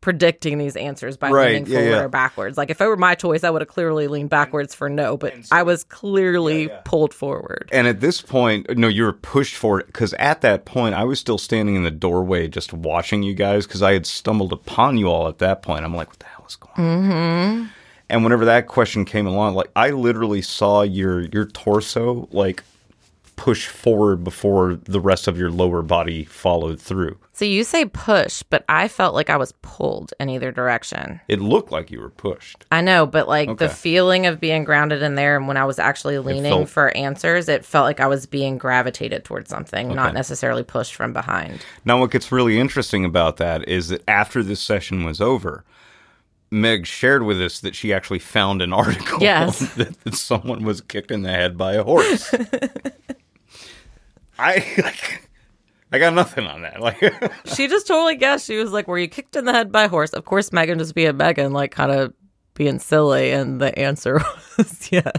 predicting 0.00 0.58
these 0.58 0.76
answers 0.76 1.16
by 1.16 1.30
Right, 1.30 1.52
leaning 1.52 1.66
yeah, 1.66 1.78
forward 1.78 1.90
yeah. 1.90 2.02
or 2.02 2.08
backwards. 2.08 2.56
Like 2.56 2.70
if 2.70 2.80
it 2.80 2.86
were 2.86 2.96
my 2.96 3.14
choice, 3.14 3.44
I 3.44 3.50
would 3.50 3.62
have 3.62 3.68
clearly 3.68 4.08
leaned 4.08 4.30
backwards 4.30 4.74
for 4.74 4.88
no, 4.88 5.16
but 5.16 5.34
I 5.50 5.62
was 5.62 5.84
clearly 5.84 6.70
pulled 6.84 7.12
forward. 7.12 7.68
And 7.72 7.86
at 7.86 8.00
this 8.00 8.22
point, 8.22 8.76
no, 8.76 8.88
you 8.88 9.04
were 9.04 9.12
pushed 9.12 9.56
forward 9.56 9.86
because 9.86 10.14
at 10.14 10.40
that 10.40 10.64
point, 10.64 10.94
I 10.94 11.04
was 11.04 11.20
still 11.20 11.38
standing 11.38 11.74
in 11.74 11.82
the 11.82 11.90
doorway 11.90 12.48
just 12.48 12.72
watching 12.72 13.22
you 13.22 13.34
guys 13.34 13.66
because 13.66 13.82
I 13.82 13.92
had 13.92 14.06
stumbled 14.06 14.52
upon 14.52 14.96
you 14.96 15.08
all 15.08 15.28
at 15.28 15.38
that 15.38 15.62
point. 15.62 15.84
I'm 15.84 15.94
like, 15.94 16.08
what 16.08 16.18
the 16.18 16.26
hell 16.26 16.44
is 16.48 16.56
going 16.56 16.74
on? 16.76 17.02
Mm-hmm. 17.02 17.66
And 18.08 18.24
whenever 18.24 18.46
that 18.46 18.66
question 18.66 19.04
came 19.04 19.26
along, 19.26 19.54
like 19.54 19.70
I 19.76 19.90
literally 19.90 20.42
saw 20.42 20.82
your 20.82 21.20
your 21.26 21.46
torso 21.46 22.28
like 22.32 22.64
push 23.40 23.68
forward 23.68 24.22
before 24.22 24.74
the 24.84 25.00
rest 25.00 25.26
of 25.26 25.38
your 25.38 25.50
lower 25.50 25.80
body 25.80 26.24
followed 26.24 26.78
through. 26.78 27.16
So 27.32 27.46
you 27.46 27.64
say 27.64 27.86
push, 27.86 28.42
but 28.42 28.66
I 28.68 28.86
felt 28.86 29.14
like 29.14 29.30
I 29.30 29.38
was 29.38 29.52
pulled 29.62 30.12
in 30.20 30.28
either 30.28 30.52
direction. 30.52 31.22
It 31.26 31.40
looked 31.40 31.72
like 31.72 31.90
you 31.90 32.00
were 32.02 32.10
pushed. 32.10 32.66
I 32.70 32.82
know, 32.82 33.06
but 33.06 33.28
like 33.28 33.56
the 33.56 33.70
feeling 33.70 34.26
of 34.26 34.40
being 34.40 34.62
grounded 34.64 35.00
in 35.00 35.14
there 35.14 35.38
and 35.38 35.48
when 35.48 35.56
I 35.56 35.64
was 35.64 35.78
actually 35.78 36.18
leaning 36.18 36.52
felt- 36.52 36.68
for 36.68 36.94
answers, 36.94 37.48
it 37.48 37.64
felt 37.64 37.84
like 37.84 37.98
I 37.98 38.08
was 38.08 38.26
being 38.26 38.58
gravitated 38.58 39.24
towards 39.24 39.48
something, 39.48 39.88
not 39.88 40.12
necessarily 40.12 40.62
pushed 40.62 40.94
from 40.94 41.14
behind. 41.14 41.64
Now, 41.86 41.98
what 41.98 42.10
gets 42.10 42.30
really 42.30 42.58
interesting 42.60 43.06
about 43.06 43.38
that 43.38 43.66
is 43.66 43.88
that 43.88 44.02
after 44.06 44.42
this 44.42 44.60
session 44.60 45.02
was 45.04 45.18
over, 45.18 45.64
Meg 46.50 46.84
shared 46.84 47.22
with 47.22 47.40
us 47.40 47.60
that 47.60 47.74
she 47.74 47.90
actually 47.94 48.18
found 48.18 48.60
an 48.60 48.72
article 48.84 49.22
Yes. 49.22 49.60
that, 49.76 49.98
that 50.04 50.14
someone 50.14 50.62
was 50.62 50.82
kicked 50.82 51.10
in 51.10 51.22
the 51.22 51.30
head 51.30 51.56
by 51.56 51.72
a 51.72 51.84
horse. 51.84 52.34
I 54.40 54.54
like, 54.82 55.28
I 55.92 55.98
got 55.98 56.14
nothing 56.14 56.46
on 56.46 56.62
that. 56.62 56.80
Like, 56.80 56.98
she 57.54 57.68
just 57.68 57.86
totally 57.86 58.16
guessed. 58.16 58.46
She 58.46 58.56
was 58.56 58.72
like, 58.72 58.88
Were 58.88 58.98
you 58.98 59.08
kicked 59.08 59.36
in 59.36 59.44
the 59.44 59.52
head 59.52 59.70
by 59.70 59.84
a 59.84 59.88
horse? 59.88 60.12
Of 60.12 60.24
course, 60.24 60.52
Megan 60.52 60.78
just 60.78 60.94
being 60.94 61.16
Megan, 61.16 61.52
like 61.52 61.72
kind 61.72 61.92
of 61.92 62.14
being 62.54 62.78
silly. 62.78 63.30
And 63.32 63.60
the 63.60 63.76
answer 63.78 64.14
was 64.58 64.88
yes. 64.90 65.12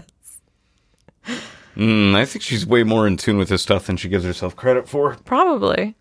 mm, 1.76 2.14
I 2.14 2.24
think 2.24 2.42
she's 2.42 2.66
way 2.66 2.82
more 2.82 3.06
in 3.06 3.16
tune 3.16 3.38
with 3.38 3.48
this 3.48 3.62
stuff 3.62 3.86
than 3.86 3.96
she 3.96 4.08
gives 4.08 4.24
herself 4.24 4.56
credit 4.56 4.88
for. 4.88 5.16
Probably. 5.24 5.96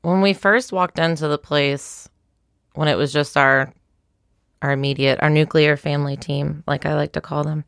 When 0.00 0.20
we 0.20 0.32
first 0.32 0.72
walked 0.72 0.98
into 0.98 1.28
the 1.28 1.38
place, 1.38 2.08
when 2.74 2.88
it 2.88 2.96
was 2.96 3.12
just 3.12 3.36
our 3.36 3.72
our 4.62 4.70
immediate, 4.70 5.18
our 5.20 5.30
nuclear 5.30 5.76
family 5.76 6.16
team, 6.16 6.62
like 6.66 6.86
I 6.86 6.94
like 6.94 7.12
to 7.12 7.20
call 7.20 7.42
them, 7.42 7.64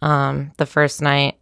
um, 0.00 0.52
the 0.56 0.66
first 0.66 1.02
night, 1.02 1.36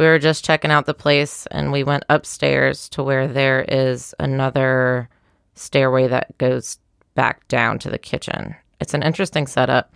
we 0.00 0.06
were 0.06 0.18
just 0.18 0.46
checking 0.46 0.70
out 0.70 0.86
the 0.86 0.94
place 0.94 1.46
and 1.50 1.70
we 1.70 1.84
went 1.84 2.06
upstairs 2.08 2.88
to 2.88 3.02
where 3.02 3.28
there 3.28 3.66
is 3.68 4.14
another 4.18 5.10
stairway 5.56 6.08
that 6.08 6.38
goes 6.38 6.78
back 7.14 7.46
down 7.48 7.78
to 7.78 7.90
the 7.90 7.98
kitchen. 7.98 8.56
It's 8.80 8.94
an 8.94 9.02
interesting 9.02 9.46
setup, 9.46 9.92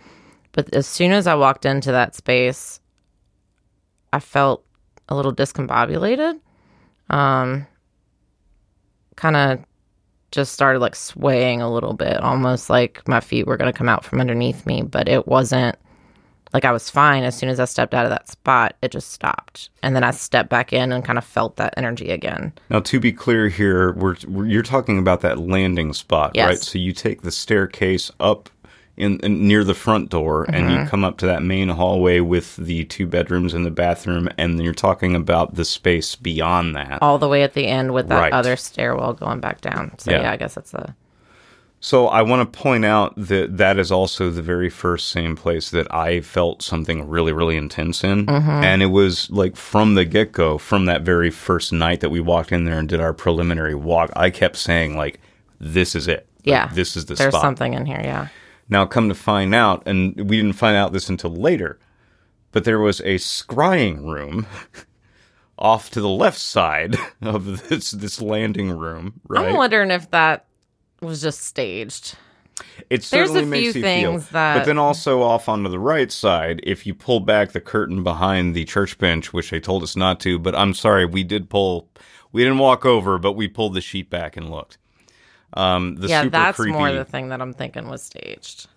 but 0.51 0.71
as 0.75 0.85
soon 0.85 1.11
as 1.11 1.25
I 1.25 1.33
walked 1.33 1.65
into 1.65 1.91
that 1.91 2.13
space, 2.13 2.79
I 4.13 4.19
felt 4.19 4.63
a 5.09 5.15
little 5.15 5.33
discombobulated. 5.33 6.39
Um, 7.09 7.65
kind 9.15 9.35
of 9.35 9.59
just 10.29 10.53
started 10.53 10.81
like 10.81 10.95
swaying 10.95 11.63
a 11.63 11.73
little 11.73 11.93
bit, 11.93 12.17
almost 12.21 12.69
like 12.69 13.07
my 13.07 13.21
feet 13.21 13.47
were 13.47 13.57
going 13.57 13.73
to 13.73 13.77
come 13.77 13.89
out 13.89 14.05
from 14.05 14.21
underneath 14.21 14.67
me, 14.67 14.83
but 14.83 15.09
it 15.09 15.27
wasn't 15.27 15.75
like 16.55 16.63
I 16.63 16.71
was 16.71 16.89
fine. 16.89 17.23
As 17.25 17.37
soon 17.37 17.49
as 17.49 17.59
I 17.59 17.65
stepped 17.65 17.93
out 17.93 18.05
of 18.05 18.11
that 18.11 18.29
spot, 18.29 18.75
it 18.81 18.89
just 18.93 19.11
stopped. 19.11 19.69
And 19.83 19.93
then 19.93 20.05
I 20.05 20.11
stepped 20.11 20.49
back 20.49 20.71
in 20.71 20.93
and 20.93 21.03
kind 21.03 21.17
of 21.17 21.25
felt 21.25 21.57
that 21.57 21.73
energy 21.75 22.11
again. 22.11 22.53
Now, 22.69 22.79
to 22.79 22.97
be 22.97 23.11
clear 23.11 23.49
here, 23.49 23.91
we're, 23.91 24.15
we're 24.25 24.45
you're 24.45 24.63
talking 24.63 24.97
about 24.97 25.19
that 25.19 25.37
landing 25.37 25.91
spot, 25.91 26.31
Yes. 26.33 26.47
right? 26.47 26.57
So 26.63 26.79
you 26.79 26.93
take 26.93 27.23
the 27.23 27.31
staircase 27.31 28.09
up 28.21 28.49
in, 28.95 29.19
in 29.19 29.45
near 29.45 29.65
the 29.65 29.73
front 29.73 30.09
door, 30.09 30.45
and 30.45 30.69
Mm-hmm. 30.69 30.83
you 30.85 30.89
come 30.89 31.03
up 31.03 31.17
to 31.17 31.25
that 31.25 31.43
main 31.43 31.67
hallway 31.67 32.21
with 32.21 32.55
the 32.55 32.85
two 32.85 33.05
bedrooms 33.05 33.53
and 33.53 33.65
the 33.65 33.69
bathroom, 33.71 34.29
and 34.37 34.57
then 34.57 34.63
you're 34.63 34.73
talking 34.73 35.13
about 35.13 35.55
the 35.55 35.65
space 35.65 36.15
beyond 36.15 36.73
that. 36.77 36.99
All 37.01 37.17
the 37.17 37.27
way 37.27 37.43
at 37.43 37.53
the 37.53 37.67
end 37.67 37.93
with 37.93 38.07
that 38.07 38.17
Right. 38.21 38.31
other 38.31 38.55
stairwell 38.55 39.11
going 39.11 39.41
back 39.41 39.59
down. 39.59 39.99
So 39.99 40.11
Yeah. 40.11 40.21
yeah, 40.21 40.31
I 40.31 40.37
guess 40.37 40.53
that's 40.55 40.73
a 40.73 40.95
So 41.79 42.07
I 42.07 42.23
want 42.23 42.51
to 42.51 42.59
point 42.59 42.83
out 42.83 43.13
that 43.15 43.57
that 43.57 43.77
is 43.77 43.91
also 43.91 44.31
the 44.31 44.41
very 44.41 44.69
first 44.69 45.09
same 45.09 45.35
place 45.35 45.69
that 45.69 45.93
I 45.93 46.21
felt 46.21 46.63
something 46.63 47.07
really, 47.07 47.31
really 47.31 47.57
intense 47.57 48.03
in. 48.03 48.25
Mm-hmm. 48.25 48.49
And 48.49 48.81
it 48.81 48.87
was 48.87 49.29
like 49.29 49.55
from 49.55 49.93
the 49.93 50.03
get 50.03 50.31
go, 50.31 50.57
from 50.57 50.85
that 50.85 51.03
very 51.03 51.29
first 51.29 51.71
night 51.71 51.99
that 51.99 52.09
we 52.09 52.19
walked 52.19 52.51
in 52.51 52.65
there 52.65 52.79
and 52.79 52.89
did 52.89 53.01
our 53.01 53.13
preliminary 53.13 53.75
walk, 53.75 54.09
I 54.15 54.31
kept 54.31 54.55
saying, 54.55 54.97
like, 54.97 55.19
this 55.59 55.95
is 55.95 56.07
it. 56.07 56.27
Like, 56.39 56.45
yeah. 56.45 56.67
this 56.73 56.97
is 56.97 57.05
the 57.05 57.15
spot. 57.15 57.23
There's 57.23 57.33
spot. 57.33 57.41
something 57.41 57.73
in 57.73 57.85
here, 57.85 58.01
yeah. 58.03 58.29
Now, 58.67 58.85
come 58.85 59.09
to 59.09 59.15
find 59.15 59.53
out, 59.53 59.83
and 59.85 60.15
we 60.29 60.37
didn't 60.37 60.53
find 60.53 60.75
out 60.75 60.91
this 60.91 61.09
until 61.09 61.35
later, 61.35 61.77
but 62.51 62.63
there 62.63 62.79
was 62.79 62.99
a 63.01 63.15
scrying 63.15 64.11
room 64.11 64.47
off 65.59 65.89
to 65.91 66.01
the 66.01 66.09
left 66.09 66.39
side 66.39 66.95
of 67.21 67.69
this 67.69 67.91
this 67.91 68.21
landing 68.21 68.71
room, 68.71 69.21
right? 69.27 69.49
I'm 69.49 69.55
wondering 69.55 69.91
if 69.91 70.09
that 70.11 70.44
was 71.05 71.21
just 71.21 71.41
staged. 71.41 72.15
It 72.89 73.01
There's 73.03 73.29
a 73.29 73.33
certainly 73.33 73.45
makes 73.45 73.73
few 73.73 73.81
you 73.81 74.01
feel. 74.01 74.17
that- 74.31 74.57
But 74.59 74.65
then 74.65 74.77
also 74.77 75.21
off 75.21 75.49
onto 75.49 75.69
the 75.69 75.79
right 75.79 76.11
side, 76.11 76.61
if 76.63 76.85
you 76.85 76.93
pull 76.93 77.19
back 77.19 77.51
the 77.51 77.59
curtain 77.61 78.03
behind 78.03 78.55
the 78.55 78.63
church 78.65 78.97
bench, 78.97 79.33
which 79.33 79.49
they 79.49 79.59
told 79.59 79.83
us 79.83 79.95
not 79.95 80.19
to, 80.21 80.39
but 80.39 80.55
I'm 80.55 80.73
sorry, 80.73 81.05
we 81.05 81.23
did 81.23 81.49
pull. 81.49 81.89
We 82.31 82.43
didn't 82.43 82.59
walk 82.59 82.85
over, 82.85 83.17
but 83.17 83.33
we 83.33 83.47
pulled 83.47 83.73
the 83.73 83.81
sheet 83.81 84.09
back 84.09 84.35
and 84.37 84.49
looked. 84.49 84.77
Um, 85.53 85.95
the 85.95 86.07
yeah, 86.07 86.21
super 86.23 86.31
that's 86.31 86.55
creepy. 86.57 86.77
more 86.77 86.91
the 86.91 87.05
thing 87.05 87.29
that 87.29 87.41
I'm 87.41 87.53
thinking 87.53 87.87
was 87.89 88.03
staged. 88.03 88.67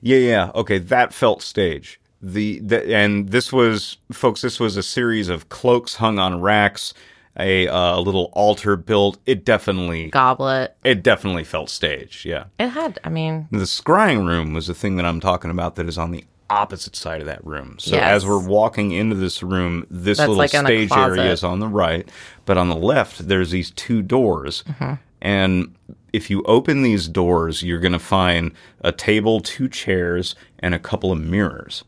Yeah, 0.00 0.18
yeah. 0.18 0.50
Okay, 0.54 0.78
that 0.78 1.12
felt 1.14 1.42
staged. 1.42 1.98
The, 2.20 2.58
the 2.60 2.94
and 2.94 3.28
this 3.28 3.52
was 3.52 3.98
folks. 4.12 4.40
This 4.40 4.58
was 4.58 4.76
a 4.76 4.82
series 4.82 5.28
of 5.28 5.48
cloaks 5.50 5.96
hung 5.96 6.18
on 6.18 6.40
racks, 6.40 6.94
a 7.38 7.66
uh, 7.68 7.98
little 8.00 8.30
altar 8.32 8.76
built. 8.76 9.18
It 9.26 9.44
definitely, 9.44 10.08
Goblet. 10.10 10.76
it 10.84 11.02
definitely 11.02 11.44
felt 11.44 11.68
staged. 11.70 12.24
Yeah. 12.24 12.44
It 12.58 12.68
had, 12.68 12.98
I 13.04 13.08
mean, 13.08 13.48
The 13.50 13.58
scrying 13.64 14.26
room 14.26 14.54
was 14.54 14.66
the 14.66 14.74
thing 14.74 14.96
that 14.96 15.04
I'm 15.04 15.20
talking 15.20 15.50
about. 15.50 15.74
That 15.76 15.88
is 15.88 15.98
on 15.98 16.10
the 16.12 16.24
opposite 16.50 16.94
side 16.94 17.20
of 17.20 17.26
that 17.26 17.44
room. 17.44 17.76
So 17.80 17.96
Yes. 17.96 18.04
as 18.22 18.26
we're 18.26 18.38
walking 18.46 18.92
into 18.92 19.16
this 19.16 19.42
room, 19.42 19.86
this 19.90 20.18
That's 20.18 20.28
little 20.28 20.36
like 20.36 20.50
stage 20.50 20.92
area 20.92 21.32
is 21.32 21.42
on 21.42 21.58
the 21.58 21.66
right, 21.68 22.08
but 22.44 22.56
on 22.58 22.68
the 22.68 22.76
left 22.76 23.26
there's 23.28 23.50
these 23.50 23.70
two 23.70 24.02
doors, 24.02 24.62
Mm-hmm. 24.68 24.94
and 25.22 25.74
if 26.12 26.30
you 26.30 26.44
open 26.44 26.82
these 26.82 27.08
doors, 27.08 27.64
you're 27.64 27.80
going 27.80 27.92
to 27.92 27.98
find 27.98 28.52
a 28.82 28.92
table, 28.92 29.40
two 29.40 29.68
chairs, 29.68 30.36
and 30.60 30.72
a 30.72 30.78
couple 30.78 31.10
of 31.10 31.18
mirrors. 31.18 31.82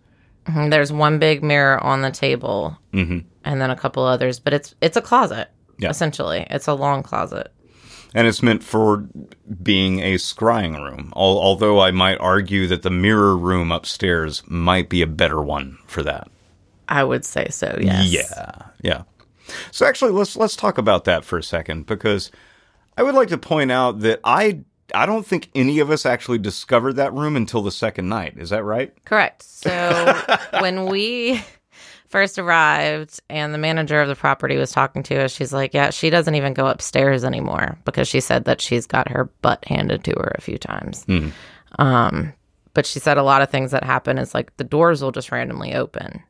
Mhm, 0.46 0.70
there's 0.70 0.92
one 0.92 1.18
big 1.18 1.42
mirror 1.42 1.82
on 1.82 2.02
the 2.02 2.10
table 2.10 2.76
Mm-hmm. 2.92 3.18
and 3.44 3.60
then 3.60 3.70
a 3.70 3.76
couple 3.76 4.02
others, 4.04 4.38
but 4.40 4.52
it's 4.54 4.74
it's 4.80 4.96
a 4.96 5.02
closet. 5.02 5.48
Yeah. 5.78 5.90
Essentially, 5.90 6.46
it's 6.50 6.66
a 6.66 6.74
long 6.74 7.02
closet. 7.02 7.52
And 8.14 8.26
it's 8.26 8.42
meant 8.42 8.62
for 8.64 9.06
being 9.62 9.98
a 10.00 10.14
scrying 10.14 10.82
room. 10.82 11.12
Al- 11.14 11.38
although 11.38 11.80
I 11.80 11.90
might 11.90 12.16
argue 12.18 12.66
that 12.68 12.80
the 12.82 12.88
mirror 12.90 13.36
room 13.36 13.70
upstairs 13.70 14.42
might 14.46 14.88
be 14.88 15.02
a 15.02 15.06
better 15.06 15.42
one 15.42 15.76
for 15.86 16.02
that. 16.02 16.28
I 16.88 17.04
would 17.04 17.24
say 17.26 17.48
so. 17.50 17.76
Yes. 17.78 18.06
Yeah, 18.06 18.52
yeah. 18.80 19.02
So 19.70 19.84
actually, 19.84 20.12
let's 20.12 20.36
let's 20.36 20.56
talk 20.56 20.78
about 20.78 21.04
that 21.04 21.24
for 21.24 21.36
a 21.36 21.42
second 21.42 21.86
because 21.86 22.30
I 22.96 23.02
would 23.02 23.14
like 23.14 23.28
to 23.28 23.38
point 23.38 23.70
out 23.70 24.00
that 24.00 24.20
I 24.24 24.60
I 24.94 25.06
don't 25.06 25.26
think 25.26 25.50
any 25.54 25.78
of 25.80 25.90
us 25.90 26.06
actually 26.06 26.38
discovered 26.38 26.94
that 26.94 27.12
room 27.12 27.36
until 27.36 27.62
the 27.62 27.72
second 27.72 28.08
night. 28.08 28.34
Is 28.36 28.50
that 28.50 28.64
right? 28.64 28.92
Correct. 29.04 29.42
So 29.42 30.22
when 30.60 30.86
we 30.86 31.42
first 32.08 32.38
arrived 32.38 33.20
and 33.28 33.52
the 33.52 33.58
manager 33.58 34.00
of 34.00 34.08
the 34.08 34.14
property 34.14 34.56
was 34.56 34.70
talking 34.70 35.02
to 35.04 35.24
us, 35.24 35.32
she's 35.32 35.52
like, 35.52 35.74
Yeah, 35.74 35.90
she 35.90 36.08
doesn't 36.10 36.34
even 36.34 36.54
go 36.54 36.66
upstairs 36.66 37.24
anymore 37.24 37.78
because 37.84 38.08
she 38.08 38.20
said 38.20 38.44
that 38.44 38.60
she's 38.60 38.86
got 38.86 39.08
her 39.10 39.24
butt 39.42 39.64
handed 39.64 40.04
to 40.04 40.12
her 40.12 40.32
a 40.36 40.40
few 40.40 40.58
times. 40.58 41.04
Um, 41.78 42.32
but 42.74 42.86
she 42.86 42.98
said 43.00 43.18
a 43.18 43.22
lot 43.22 43.42
of 43.42 43.50
things 43.50 43.70
that 43.72 43.84
happen 43.84 44.18
is 44.18 44.34
like 44.34 44.56
the 44.56 44.64
doors 44.64 45.02
will 45.02 45.12
just 45.12 45.32
randomly 45.32 45.74
open. 45.74 46.22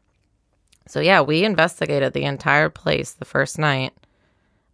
So 0.88 1.00
yeah, 1.00 1.20
we 1.20 1.44
investigated 1.44 2.12
the 2.12 2.24
entire 2.24 2.70
place 2.70 3.12
the 3.12 3.24
first 3.24 3.58
night, 3.58 3.92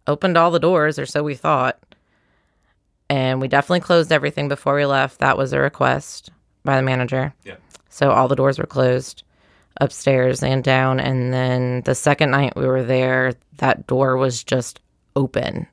opened 0.05 0.37
all 0.37 0.51
the 0.51 0.59
doors, 0.59 0.99
or 0.99 1.05
so 1.05 1.23
we 1.23 1.35
thought. 1.35 1.79
And 3.13 3.39
we 3.39 3.47
definitely 3.47 3.81
closed 3.81 4.11
everything 4.11 4.47
before 4.47 4.73
we 4.73 4.87
left. 4.87 5.19
That 5.19 5.37
was 5.37 5.53
a 5.53 5.59
request 5.59 6.31
by 6.63 6.77
the 6.77 6.81
manager. 6.81 7.31
Yeah. 7.43 7.57
So 7.89 8.09
all 8.09 8.27
the 8.27 8.35
doors 8.35 8.57
were 8.57 8.65
closed 8.65 9.21
upstairs 9.79 10.41
and 10.41 10.63
down. 10.63 10.99
And 10.99 11.31
then 11.31 11.81
the 11.81 11.93
second 11.93 12.31
night 12.31 12.55
we 12.55 12.65
were 12.65 12.81
there, 12.81 13.35
that 13.57 13.85
door 13.85 14.17
was 14.17 14.43
just 14.43 14.79
open. 15.15 15.67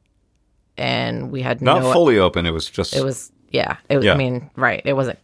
And 0.77 1.31
we 1.31 1.41
had 1.41 1.63
Not 1.63 1.81
no 1.81 1.93
fully 1.95 2.19
open. 2.19 2.45
It 2.45 2.51
was 2.51 2.69
just. 2.69 2.95
it 2.95 3.03
was 3.03 3.33
yeah. 3.49 3.79
It 3.89 3.97
was 3.97 4.05
Yeah. 4.05 4.13
I 4.13 4.17
mean, 4.19 4.51
right. 4.57 4.83
It 4.85 4.93
wasn't 4.93 5.19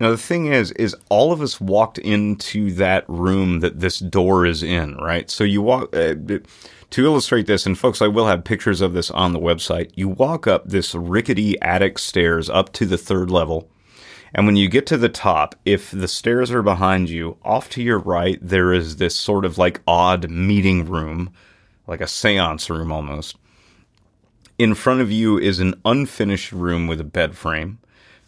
Now 0.00 0.08
the 0.10 0.16
thing 0.16 0.46
is, 0.46 0.72
is 0.72 0.96
all 1.10 1.32
of 1.32 1.42
us 1.42 1.60
walked 1.60 1.98
into 1.98 2.72
that 2.76 3.04
room 3.08 3.60
that 3.60 3.80
this 3.80 3.98
door 3.98 4.46
is 4.46 4.62
in, 4.62 4.96
right? 4.96 5.30
So 5.30 5.44
you 5.44 5.60
walk 5.60 5.94
uh, 5.94 6.14
to 6.90 7.04
illustrate 7.04 7.46
this, 7.46 7.66
and 7.66 7.78
folks, 7.78 8.00
I 8.00 8.08
will 8.08 8.26
have 8.26 8.44
pictures 8.44 8.80
of 8.80 8.92
this 8.94 9.10
on 9.10 9.32
the 9.32 9.40
website. 9.40 9.90
You 9.94 10.08
walk 10.08 10.46
up 10.46 10.68
this 10.68 10.94
rickety 10.94 11.60
attic 11.60 11.98
stairs 11.98 12.48
up 12.48 12.72
to 12.74 12.86
the 12.86 12.98
third 12.98 13.30
level, 13.30 13.70
and 14.34 14.46
when 14.46 14.56
you 14.56 14.68
get 14.68 14.86
to 14.86 14.96
the 14.96 15.08
top, 15.08 15.54
if 15.64 15.90
the 15.90 16.08
stairs 16.08 16.50
are 16.50 16.62
behind 16.62 17.08
you, 17.08 17.36
off 17.44 17.68
to 17.70 17.82
your 17.82 17.98
right 17.98 18.38
there 18.42 18.72
is 18.72 18.96
this 18.96 19.14
sort 19.16 19.44
of 19.44 19.58
like 19.58 19.80
odd 19.86 20.30
meeting 20.30 20.88
room, 20.88 21.30
like 21.86 22.00
a 22.00 22.04
séance 22.04 22.68
room 22.68 22.92
almost. 22.92 23.36
In 24.58 24.74
front 24.74 25.00
of 25.00 25.10
you 25.12 25.38
is 25.38 25.60
an 25.60 25.80
unfinished 25.84 26.52
room 26.52 26.86
with 26.86 27.00
a 27.00 27.04
bed 27.04 27.36
frame. 27.36 27.78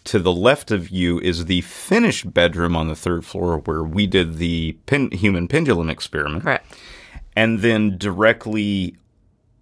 To 0.05 0.18
the 0.18 0.33
left 0.33 0.70
of 0.70 0.88
you 0.88 1.20
is 1.20 1.44
the 1.44 1.61
finished 1.61 2.33
bedroom 2.33 2.75
on 2.75 2.88
the 2.88 2.96
third 2.96 3.25
floor 3.25 3.59
where 3.59 3.83
we 3.83 4.07
did 4.07 4.37
the 4.37 4.79
pin- 4.87 5.11
human 5.11 5.46
pendulum 5.46 5.90
experiment. 5.90 6.44
correct. 6.44 6.75
And 7.36 7.60
then 7.60 7.96
directly 7.96 8.96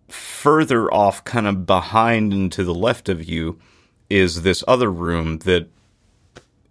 further 0.09 0.93
off, 0.93 1.25
kind 1.25 1.47
of 1.47 1.67
behind 1.67 2.33
and 2.33 2.51
to 2.53 2.65
the 2.65 2.75
left 2.75 3.09
of 3.09 3.25
you, 3.25 3.59
is 4.09 4.43
this 4.43 4.65
other 4.67 4.91
room 4.91 5.39
that 5.41 5.69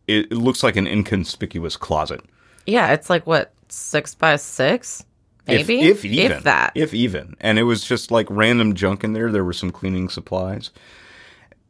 it, 0.08 0.32
looks 0.32 0.64
like 0.64 0.76
an 0.76 0.88
inconspicuous 0.88 1.78
closet. 1.78 2.22
Yeah, 2.66 2.94
it's 2.94 3.10
like 3.10 3.28
what, 3.28 3.54
six 3.70 4.16
by 4.16 4.36
six? 4.38 5.04
If- 5.48 5.68
Maybe? 5.68 5.82
if, 5.88 6.04
even, 6.04 6.32
If 6.34 6.44
that. 6.44 6.72
if 6.76 6.94
even, 6.94 7.36
and 7.40 7.58
it 7.58 7.64
was 7.64 7.84
just 7.86 8.12
like 8.12 8.28
random 8.30 8.74
junk 8.76 9.04
in 9.06 9.14
there. 9.14 9.32
There 9.32 9.46
were 9.46 9.54
some 9.54 9.72
cleaning 9.72 10.10
supplies, 10.10 10.72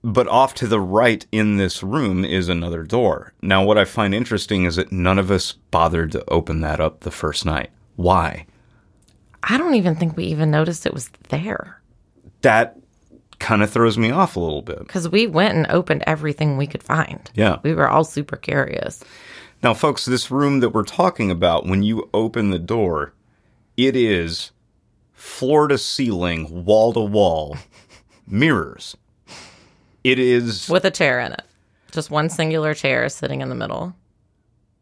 but 0.04 0.28
off 0.28 0.56
to 0.56 0.68
the 0.68 0.80
right 0.80 1.24
in 1.32 1.58
this 1.58 1.84
room 1.84 2.26
is 2.26 2.50
another 2.50 2.82
door. 2.82 3.34
Now, 3.42 3.64
what 3.64 3.78
I 3.78 3.86
find 3.86 4.16
interesting 4.16 4.64
is 4.64 4.78
that 4.78 4.92
none 4.92 5.20
of 5.20 5.30
us 5.30 5.52
bothered 5.52 6.12
to 6.14 6.28
open 6.28 6.62
that 6.62 6.80
up 6.80 7.02
the 7.02 7.12
first 7.12 7.46
night. 7.46 7.70
Why? 7.98 8.47
I 9.44 9.58
don't 9.58 9.76
even 9.76 9.96
think 9.96 10.18
we 10.18 10.26
even 10.26 10.52
noticed 10.52 10.86
it 10.86 10.94
was 10.94 11.10
there. 11.30 11.82
That 12.42 12.78
kind 13.40 13.62
of 13.64 13.70
throws 13.70 13.98
me 13.98 14.12
off 14.12 14.36
a 14.36 14.40
little 14.40 14.62
bit. 14.62 14.80
Because 14.80 15.10
we 15.10 15.28
went 15.28 15.56
and 15.56 15.68
opened 15.70 16.04
everything 16.08 16.58
we 16.58 16.68
could 16.68 16.84
find. 16.84 17.30
Yeah. 17.36 17.58
We 17.64 17.74
were 17.74 17.88
all 17.88 18.04
super 18.04 18.36
curious. 18.36 19.04
Now, 19.64 19.74
folks, 19.74 20.06
this 20.06 20.30
room 20.30 20.60
that 20.60 20.70
we're 20.70 20.84
talking 20.84 21.32
about, 21.32 21.66
when 21.66 21.84
you 21.84 22.10
open 22.14 22.52
the 22.52 22.60
door, 22.60 23.14
it 23.76 23.96
is 23.96 24.52
floor 25.14 25.68
to 25.68 25.78
ceiling, 25.78 26.66
wall 26.66 26.94
to 26.94 27.00
wall 27.00 27.58
mirrors. 28.28 28.96
It 30.04 30.20
is 30.20 30.70
With 30.70 30.86
a 30.86 30.92
chair 30.92 31.20
in 31.20 31.34
it. 31.34 31.44
Just 31.92 32.12
one 32.12 32.30
singular 32.30 32.74
chair 32.74 33.10
sitting 33.10 33.42
in 33.42 33.50
the 33.50 33.56
middle. 33.56 33.96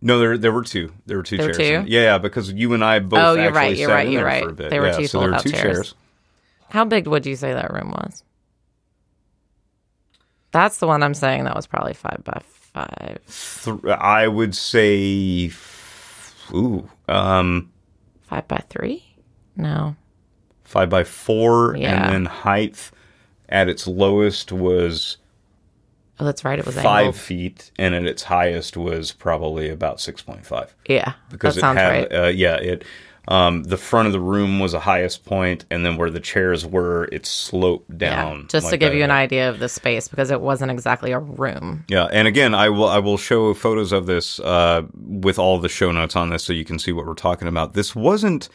No, 0.06 0.20
there 0.20 0.38
there 0.38 0.52
were 0.52 0.64
two. 0.64 0.94
There 1.08 1.18
were 1.18 1.24
two 1.24 1.38
There 1.38 1.48
were 1.48 1.54
chairs. 1.54 1.86
two? 1.86 1.92
Yeah, 1.92 2.02
yeah, 2.02 2.18
because 2.20 2.52
you 2.54 2.74
and 2.74 2.84
I 2.86 3.00
both. 3.00 3.20
Oh, 3.20 3.34
you're 3.34 3.46
actually 3.48 3.56
right, 3.58 3.78
you're 3.78 3.90
right, 3.90 4.08
you're 4.10 4.24
right. 4.24 4.44
For 4.44 4.50
a 4.50 4.54
bit. 4.54 4.70
There 4.70 4.82
were 4.82 4.88
yeah, 4.90 4.98
two 4.98 5.08
so 5.08 5.20
there 5.20 5.32
were 5.32 5.40
two 5.40 5.50
chairs. 5.50 5.62
chairs. 5.62 5.96
How 6.70 6.86
big 6.86 7.08
would 7.08 7.26
you 7.26 7.36
say 7.36 7.54
that 7.54 7.74
room 7.74 7.90
was? 7.92 8.24
That's 10.52 10.78
the 10.78 10.88
one 10.88 11.04
I'm 11.04 11.14
saying 11.14 11.44
that 11.46 11.56
was 11.56 11.68
probably 11.68 11.94
five 11.94 12.22
by 12.24 12.40
five. 12.74 13.20
Th- 13.64 13.98
I 14.00 14.28
would 14.28 14.56
say, 14.56 15.52
ooh, 16.54 16.90
um, 17.10 17.72
Five 18.24 18.48
by 18.48 18.64
three? 18.70 19.04
No. 19.58 19.96
five 20.64 20.90
by 20.90 21.04
four, 21.04 21.76
Yeah. 21.78 22.06
and 22.06 22.14
then 22.14 22.26
height 22.26 22.92
at 23.50 23.70
its 23.70 23.88
lowest 23.88 24.52
was 24.52 25.18
Oh, 26.20 26.26
that's 26.26 26.46
right. 26.46 26.58
It 26.58 26.66
was 26.66 26.76
five 26.76 27.06
angled. 27.06 27.16
feet, 27.16 27.72
and 27.78 27.94
at 27.94 28.06
its 28.06 28.24
highest 28.24 28.78
was 28.78 29.12
probably 29.12 29.70
about 29.70 30.00
six 30.00 30.22
point 30.22 30.46
five. 30.46 30.74
Yeah. 30.88 31.14
Because 31.30 31.56
that 31.56 31.60
it 31.60 31.62
sounds 31.62 31.80
had, 31.80 31.90
right. 31.90 32.14
uh, 32.14 32.28
yeah, 32.28 32.56
it. 32.56 32.86
Um, 33.28 33.64
the 33.64 33.78
front 33.78 34.06
of 34.06 34.12
the 34.12 34.20
room 34.20 34.60
was 34.60 34.74
the 34.74 34.80
highest 34.80 35.26
point, 35.26 35.66
and 35.72 35.84
then 35.84 35.98
where 35.98 36.12
the 36.12 36.20
chairs 36.20 36.64
were, 36.64 37.10
it 37.12 37.26
sloped 37.26 37.98
down. 37.98 38.42
Yeah. 38.42 38.46
Just 38.50 38.70
to 38.70 38.78
give 38.78 38.92
that. 38.92 38.98
you 38.98 39.04
an 39.04 39.10
idea 39.10 39.50
of 39.50 39.58
the 39.58 39.68
space 39.68 40.08
because 40.08 40.30
it 40.30 40.42
wasn't 40.42 40.70
exactly 40.70 41.12
a 41.12 41.18
room. 41.18 41.86
Yeah, 41.88 42.06
and 42.06 42.28
again, 42.28 42.54
I 42.54 42.70
will 42.70 42.88
I 42.88 43.00
will 43.00 43.18
show 43.18 43.54
photos 43.56 43.92
of 43.92 44.06
this 44.06 44.40
uh, 44.40 44.84
with 44.94 45.40
all 45.40 45.58
the 45.60 45.70
show 45.70 45.92
notes 45.92 46.16
on 46.16 46.30
this, 46.30 46.44
so 46.44 46.54
you 46.54 46.66
can 46.66 46.78
see 46.78 46.92
what 46.92 47.08
we're 47.08 47.16
talking 47.16 47.48
about. 47.48 47.74
This 47.74 47.96
wasn't 47.96 48.48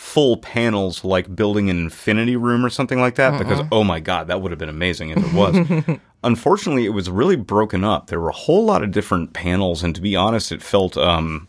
full 0.00 0.38
panels 0.38 1.04
like 1.04 1.36
building 1.36 1.68
an 1.68 1.78
infinity 1.78 2.34
room 2.34 2.64
or 2.64 2.70
something 2.70 2.98
like 2.98 3.16
that, 3.16 3.38
because 3.38 3.60
oh 3.70 3.84
my 3.84 4.00
god, 4.00 4.28
that 4.28 4.40
would 4.40 4.50
have 4.50 4.58
been 4.58 4.70
amazing 4.70 5.10
if 5.10 5.18
it 5.18 5.32
was. 5.34 5.98
Unfortunately, 6.24 6.86
it 6.86 6.90
was 6.90 7.10
really 7.10 7.36
broken 7.36 7.84
up. 7.84 8.06
There 8.06 8.18
were 8.18 8.30
a 8.30 8.34
whole 8.34 8.64
lot 8.64 8.82
of 8.82 8.92
different 8.92 9.34
panels, 9.34 9.82
and 9.84 9.94
to 9.94 10.00
be 10.00 10.16
honest, 10.16 10.52
it 10.52 10.62
felt 10.62 10.96
um, 10.96 11.46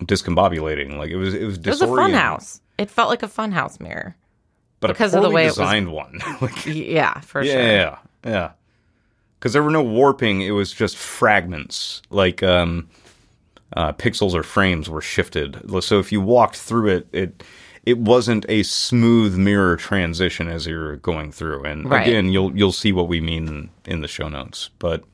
discombobulating. 0.00 0.96
Like 0.98 1.10
it 1.10 1.16
was 1.16 1.34
it 1.34 1.44
was 1.44 1.56
It 1.58 1.66
was 1.66 1.82
a 1.82 1.86
fun 1.86 2.12
house. 2.12 2.60
It 2.78 2.90
felt 2.90 3.08
like 3.10 3.22
a 3.22 3.28
fun 3.28 3.52
house 3.52 3.78
mirror. 3.78 4.16
but 4.80 4.88
because 4.88 5.14
of 5.14 5.22
the 5.22 5.30
way 5.30 5.44
it 5.44 5.46
was- 5.46 5.54
designed 5.56 5.92
one. 5.92 6.18
like, 6.40 6.66
Yeah, 6.66 7.20
for 7.20 7.42
yeah, 7.42 7.52
sure. 7.52 7.62
Yeah, 7.62 7.98
yeah. 8.24 8.50
Because 9.38 9.52
there 9.52 9.62
were 9.62 9.70
no 9.70 9.82
warping; 9.82 10.40
it 10.42 10.50
was 10.50 10.72
just 10.72 10.96
fragments, 10.96 12.02
like 12.10 12.42
um, 12.42 12.88
uh, 13.76 13.92
pixels 13.92 14.34
or 14.34 14.42
frames 14.42 14.90
were 14.90 15.00
shifted. 15.02 15.60
So 15.82 15.98
if 16.00 16.10
you 16.10 16.20
walked 16.20 16.56
through 16.56 16.88
it, 16.88 17.06
it 17.12 17.42
it 17.84 17.98
wasn't 17.98 18.46
a 18.48 18.62
smooth 18.62 19.36
mirror 19.36 19.76
transition 19.76 20.48
as 20.48 20.66
you're 20.66 20.96
going 20.96 21.30
through. 21.30 21.64
And 21.64 21.88
Right. 21.88 22.06
again, 22.06 22.30
you'll 22.30 22.56
you'll 22.56 22.72
see 22.72 22.92
what 22.92 23.08
we 23.08 23.20
mean 23.20 23.46
in, 23.48 23.70
in 23.84 24.00
the 24.00 24.08
show 24.08 24.28
notes. 24.28 24.70
But 24.78 25.04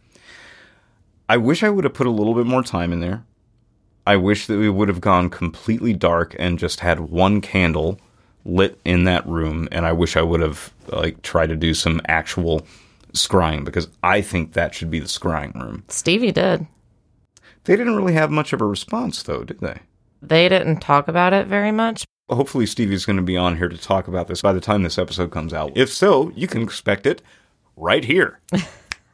I 1.28 1.36
wish 1.36 1.62
I 1.62 1.70
would 1.70 1.84
have 1.84 1.94
put 1.94 2.06
a 2.06 2.10
little 2.10 2.34
bit 2.34 2.46
more 2.46 2.62
time 2.62 2.92
in 2.92 3.00
there. 3.00 3.24
I 4.06 4.16
wish 4.16 4.46
that 4.46 4.58
we 4.58 4.70
would 4.70 4.88
have 4.88 5.00
gone 5.00 5.30
completely 5.30 5.92
dark 5.92 6.34
and 6.38 6.58
just 6.58 6.80
had 6.80 7.00
one 7.00 7.40
candle 7.40 7.98
lit 8.44 8.78
in 8.84 9.04
that 9.04 9.26
room 9.26 9.68
and 9.70 9.84
I 9.84 9.92
wish 9.92 10.16
I 10.16 10.22
would 10.22 10.40
have 10.40 10.72
like 10.88 11.20
tried 11.22 11.48
to 11.48 11.56
do 11.56 11.74
some 11.74 12.00
actual 12.08 12.66
scrying 13.12 13.64
because 13.64 13.88
I 14.02 14.22
think 14.22 14.54
that 14.54 14.74
should 14.74 14.90
be 14.90 14.98
the 14.98 15.06
scrying 15.06 15.54
room. 15.54 15.84
Stevie 15.88 16.32
did. 16.32 16.66
They 17.64 17.76
didn't 17.76 17.96
really 17.96 18.14
have 18.14 18.30
much 18.30 18.52
of 18.54 18.60
a 18.62 18.64
response 18.66 19.22
though, 19.22 19.44
did 19.44 19.60
they? 19.60 19.80
They 20.22 20.48
didn't 20.48 20.80
talk 20.80 21.06
about 21.08 21.32
it 21.34 21.46
very 21.46 21.70
much. 21.72 22.04
Hopefully 22.30 22.66
Stevie's 22.66 23.04
going 23.04 23.16
to 23.16 23.22
be 23.22 23.36
on 23.36 23.56
here 23.56 23.68
to 23.68 23.76
talk 23.76 24.08
about 24.08 24.28
this 24.28 24.42
by 24.42 24.52
the 24.52 24.60
time 24.60 24.82
this 24.82 24.98
episode 24.98 25.30
comes 25.30 25.52
out. 25.52 25.72
If 25.74 25.92
so, 25.92 26.30
you 26.34 26.46
can 26.46 26.62
expect 26.62 27.06
it 27.06 27.22
right 27.76 28.04
here. 28.04 28.40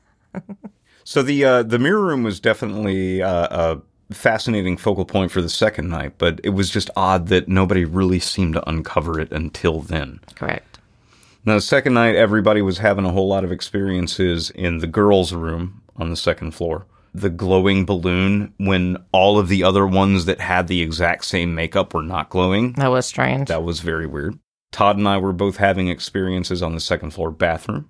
so 1.05 1.23
the 1.23 1.45
uh, 1.45 1.63
the 1.63 1.79
mirror 1.79 2.05
room 2.05 2.23
was 2.23 2.41
definitely 2.41 3.23
uh, 3.23 3.49
a 3.51 4.15
fascinating 4.15 4.77
focal 4.77 5.05
point 5.05 5.33
for 5.33 5.43
the 5.43 5.49
second 5.49 5.89
night, 5.89 6.13
but 6.19 6.41
it 6.45 6.51
was 6.51 6.71
just 6.71 6.91
odd 6.97 7.29
that 7.29 7.49
nobody 7.49 7.85
really 7.85 8.21
seemed 8.21 8.55
to 8.55 8.69
uncover 8.69 9.19
it 9.19 9.33
until 9.33 9.81
then. 9.81 10.21
Correct. 10.35 10.79
Now, 11.45 11.55
the 11.55 11.61
second 11.61 11.95
night, 11.95 12.17
everybody 12.17 12.61
was 12.61 12.79
having 12.79 13.05
a 13.05 13.13
whole 13.13 13.29
lot 13.29 13.45
of 13.45 13.53
experiences 13.53 14.51
in 14.51 14.79
the 14.79 14.87
girls' 14.89 15.33
room 15.33 15.83
on 15.97 16.11
the 16.11 16.17
second 16.17 16.53
floor. 16.53 16.87
The 17.19 17.31
glowing 17.31 17.87
balloon, 17.87 18.53
when 18.59 18.99
all 19.13 19.39
of 19.39 19.49
the 19.49 19.63
other 19.65 19.87
ones 19.87 20.27
that 20.27 20.39
had 20.41 20.67
the 20.69 20.83
exact 20.83 21.25
same 21.25 21.55
makeup 21.55 21.95
were 21.95 22.03
not 22.03 22.29
glowing. 22.29 22.73
That 22.75 22.91
was 22.91 23.07
strange. 23.07 23.49
That 23.49 23.63
was 23.63 23.81
very 23.81 24.07
weird. 24.07 24.39
Todd 24.71 24.99
and 24.99 25.09
I 25.09 25.17
were 25.17 25.33
both 25.33 25.57
having 25.57 25.89
experiences 25.89 26.63
on 26.63 26.75
the 26.75 26.81
second 26.81 27.13
floor 27.13 27.31
bathroom. 27.31 27.89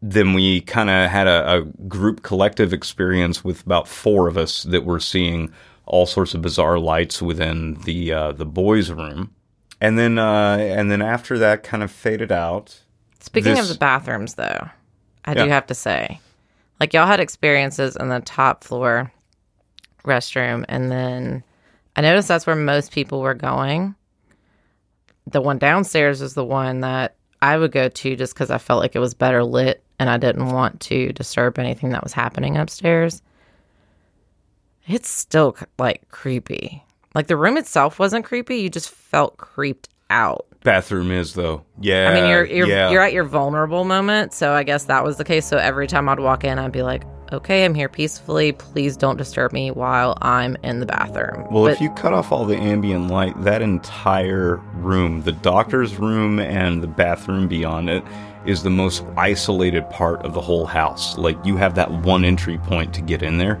Then 0.00 0.34
we 0.34 0.60
kind 0.60 0.88
of 0.88 1.10
had 1.10 1.26
a, 1.26 1.52
a 1.56 1.62
group 1.88 2.22
collective 2.22 2.72
experience 2.72 3.42
with 3.42 3.64
about 3.66 3.88
four 3.88 4.28
of 4.28 4.36
us 4.36 4.62
that 4.64 4.84
were 4.84 5.00
seeing 5.00 5.50
all 5.86 6.06
sorts 6.06 6.34
of 6.34 6.42
bizarre 6.42 6.78
lights 6.78 7.20
within 7.20 7.74
the 7.84 8.12
uh, 8.12 8.32
the 8.32 8.46
boys' 8.46 8.90
room. 8.90 9.34
And 9.80 9.98
then 9.98 10.18
uh, 10.18 10.58
and 10.60 10.90
then 10.90 11.02
after 11.02 11.38
that 11.38 11.62
kind 11.64 11.82
of 11.82 11.90
faded 11.90 12.30
out. 12.30 12.82
Speaking 13.18 13.54
this- 13.54 13.62
of 13.62 13.68
the 13.68 13.78
bathrooms, 13.78 14.34
though, 14.34 14.68
I 15.24 15.32
Yeah. 15.32 15.44
do 15.44 15.50
have 15.50 15.66
to 15.66 15.74
say 15.74 16.20
like 16.80 16.92
y'all 16.92 17.06
had 17.06 17.20
experiences 17.20 17.96
in 17.96 18.08
the 18.08 18.20
top 18.20 18.64
floor 18.64 19.12
restroom, 20.04 20.64
and 20.68 20.90
then 20.90 21.42
I 21.96 22.00
noticed 22.00 22.28
that's 22.28 22.46
where 22.46 22.56
most 22.56 22.92
people 22.92 23.20
were 23.20 23.34
going. 23.34 23.94
The 25.26 25.40
one 25.40 25.58
downstairs 25.58 26.20
is 26.20 26.34
the 26.34 26.44
one 26.44 26.80
that 26.80 27.16
I 27.40 27.56
would 27.56 27.72
go 27.72 27.88
to 27.88 28.16
just 28.16 28.34
because 28.34 28.50
I 28.50 28.58
felt 28.58 28.80
like 28.80 28.96
it 28.96 29.00
was 29.00 29.14
better 29.14 29.44
lit 29.44 29.82
and 29.98 30.10
I 30.10 30.16
didn't 30.16 30.48
want 30.48 30.80
to 30.80 31.12
disturb 31.12 31.58
anything 31.58 31.90
that 31.90 32.02
was 32.02 32.12
happening 32.12 32.56
upstairs. 32.56 33.22
It's 34.86 35.08
still 35.08 35.56
like 35.78 36.08
creepy. 36.10 36.82
Like 37.14 37.28
the 37.28 37.36
room 37.36 37.56
itself 37.56 37.98
wasn't 37.98 38.24
creepy, 38.24 38.56
you 38.56 38.68
just 38.68 38.90
felt 38.90 39.36
creeped 39.36 39.88
out. 40.10 40.46
Bathroom 40.64 41.10
is 41.10 41.34
though. 41.34 41.62
Yeah. 41.80 42.10
I 42.10 42.14
mean, 42.14 42.28
you're 42.28 42.44
you're 42.46 42.66
yeah. 42.66 42.90
you're 42.90 43.02
at 43.02 43.12
your 43.12 43.24
vulnerable 43.24 43.84
moment, 43.84 44.32
so 44.32 44.54
I 44.54 44.62
guess 44.62 44.84
that 44.84 45.04
was 45.04 45.18
the 45.18 45.24
case. 45.24 45.44
So 45.46 45.58
every 45.58 45.86
time 45.86 46.08
I'd 46.08 46.20
walk 46.20 46.42
in, 46.42 46.58
I'd 46.58 46.72
be 46.72 46.82
like, 46.82 47.04
"Okay, 47.32 47.66
I'm 47.66 47.74
here 47.74 47.90
peacefully. 47.90 48.52
Please 48.52 48.96
don't 48.96 49.18
disturb 49.18 49.52
me 49.52 49.70
while 49.70 50.16
I'm 50.22 50.56
in 50.64 50.80
the 50.80 50.86
bathroom." 50.86 51.46
Well, 51.50 51.64
But- 51.64 51.72
if 51.72 51.82
you 51.82 51.90
cut 51.90 52.14
off 52.14 52.32
all 52.32 52.46
the 52.46 52.56
ambient 52.56 53.08
light, 53.08 53.40
that 53.44 53.60
entire 53.60 54.56
room, 54.76 55.20
the 55.22 55.32
doctor's 55.32 55.98
room 55.98 56.40
and 56.40 56.82
the 56.82 56.86
bathroom 56.88 57.46
beyond 57.46 57.90
it, 57.90 58.02
is 58.46 58.62
the 58.62 58.70
most 58.70 59.04
isolated 59.18 59.88
part 59.90 60.22
of 60.24 60.32
the 60.32 60.40
whole 60.40 60.64
house. 60.64 61.18
Like 61.18 61.36
you 61.44 61.56
have 61.58 61.74
that 61.74 61.90
one 61.90 62.24
entry 62.24 62.56
point 62.56 62.94
to 62.94 63.02
get 63.02 63.22
in 63.22 63.36
there. 63.36 63.60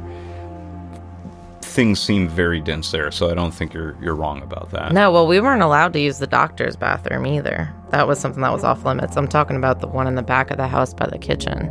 Things 1.74 1.98
seem 2.00 2.28
very 2.28 2.60
dense 2.60 2.90
there, 2.92 3.10
so 3.10 3.30
I 3.30 3.34
don't 3.34 3.52
think 3.52 3.74
you're 3.74 3.96
you're 4.00 4.14
wrong 4.14 4.42
about 4.42 4.70
that. 4.70 4.92
no, 4.92 5.10
well, 5.10 5.26
we 5.26 5.40
weren't 5.40 5.62
allowed 5.62 5.92
to 5.94 6.00
use 6.00 6.18
the 6.18 6.26
doctor's 6.26 6.76
bathroom 6.76 7.26
either. 7.26 7.68
That 7.90 8.06
was 8.06 8.20
something 8.20 8.42
that 8.42 8.52
was 8.52 8.62
off 8.62 8.84
limits. 8.84 9.16
I'm 9.16 9.26
talking 9.28 9.56
about 9.56 9.80
the 9.80 9.88
one 9.88 10.06
in 10.06 10.14
the 10.14 10.22
back 10.22 10.50
of 10.52 10.56
the 10.56 10.68
house 10.68 10.94
by 10.94 11.06
the 11.06 11.18
kitchen, 11.18 11.68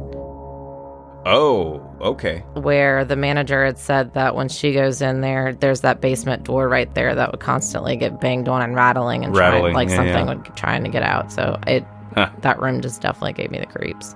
Oh, 1.26 1.82
okay. 2.02 2.40
where 2.54 3.06
the 3.06 3.16
manager 3.16 3.64
had 3.66 3.78
said 3.78 4.14
that 4.14 4.36
when 4.36 4.50
she 4.50 4.74
goes 4.74 5.02
in 5.02 5.22
there, 5.22 5.54
there's 5.54 5.80
that 5.82 6.02
basement 6.02 6.44
door 6.44 6.68
right 6.68 6.94
there 6.96 7.16
that 7.16 7.32
would 7.32 7.40
constantly 7.40 7.96
get 7.96 8.20
banged 8.20 8.50
on 8.50 8.62
and 8.62 8.76
rattling 8.76 9.24
and 9.24 9.34
Rattling, 9.34 9.74
trying, 9.74 9.74
like 9.74 9.90
yeah, 9.90 9.96
something 9.96 10.28
yeah. 10.28 10.34
would 10.34 10.56
trying 10.58 10.84
to 10.84 10.90
get 10.90 11.04
out. 11.04 11.32
So 11.32 11.58
it 11.66 11.86
Huh. 12.14 12.30
that 12.42 12.62
room 12.62 12.82
just 12.82 13.02
definitely 13.02 13.34
gave 13.34 13.50
me 13.52 13.60
the 13.60 13.66
creeps. 13.66 14.16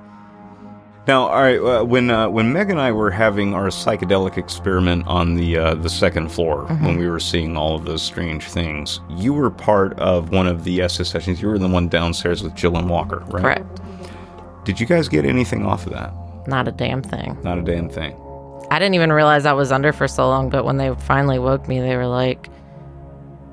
Now, 1.07 1.27
all 1.27 1.41
right, 1.41 1.57
uh, 1.59 1.85
when 1.85 2.09
uh, 2.11 2.27
when 2.29 2.51
Meg 2.51 2.69
and 2.69 2.81
I 2.81 2.91
were 2.91 3.09
having 3.09 3.53
our 3.53 3.67
psychedelic 3.67 4.37
experiment 4.37 5.07
on 5.07 5.35
the 5.35 5.57
uh, 5.57 5.75
the 5.75 5.89
second 5.89 6.29
floor, 6.31 6.65
Mm-hmm. 6.67 6.85
when 6.85 6.97
we 6.97 7.07
were 7.07 7.19
seeing 7.19 7.55
all 7.55 7.75
of 7.75 7.85
those 7.85 8.01
strange 8.01 8.43
things, 8.45 8.99
you 9.09 9.33
were 9.33 9.49
part 9.49 9.97
of 9.99 10.31
one 10.31 10.47
of 10.47 10.65
the 10.65 10.81
Estes 10.81 11.07
sessions. 11.09 11.41
You 11.41 11.47
were 11.47 11.57
the 11.59 11.67
one 11.69 11.87
downstairs 11.87 12.43
with 12.43 12.55
Jill 12.55 12.75
and 12.77 12.89
Walker, 12.89 13.23
right? 13.27 13.41
Correct. 13.63 13.81
Did 14.65 14.79
you 14.81 14.85
guys 14.85 15.07
get 15.07 15.23
anything 15.23 15.65
off 15.65 15.85
of 15.87 15.93
that? 15.93 16.13
Not 16.45 16.67
a 16.67 16.71
damn 16.73 17.01
thing. 17.01 17.37
Not 17.41 17.57
a 17.57 17.61
damn 17.61 17.87
thing. 17.89 18.13
I 18.69 18.79
didn't 18.79 18.95
even 18.95 19.13
realize 19.13 19.45
I 19.45 19.53
was 19.53 19.71
under 19.71 19.93
for 19.93 20.09
so 20.09 20.27
long, 20.27 20.49
but 20.49 20.65
when 20.65 20.75
they 20.75 20.93
finally 20.95 21.39
woke 21.39 21.69
me, 21.69 21.79
they 21.79 21.95
were 21.95 22.05
like, 22.07 22.49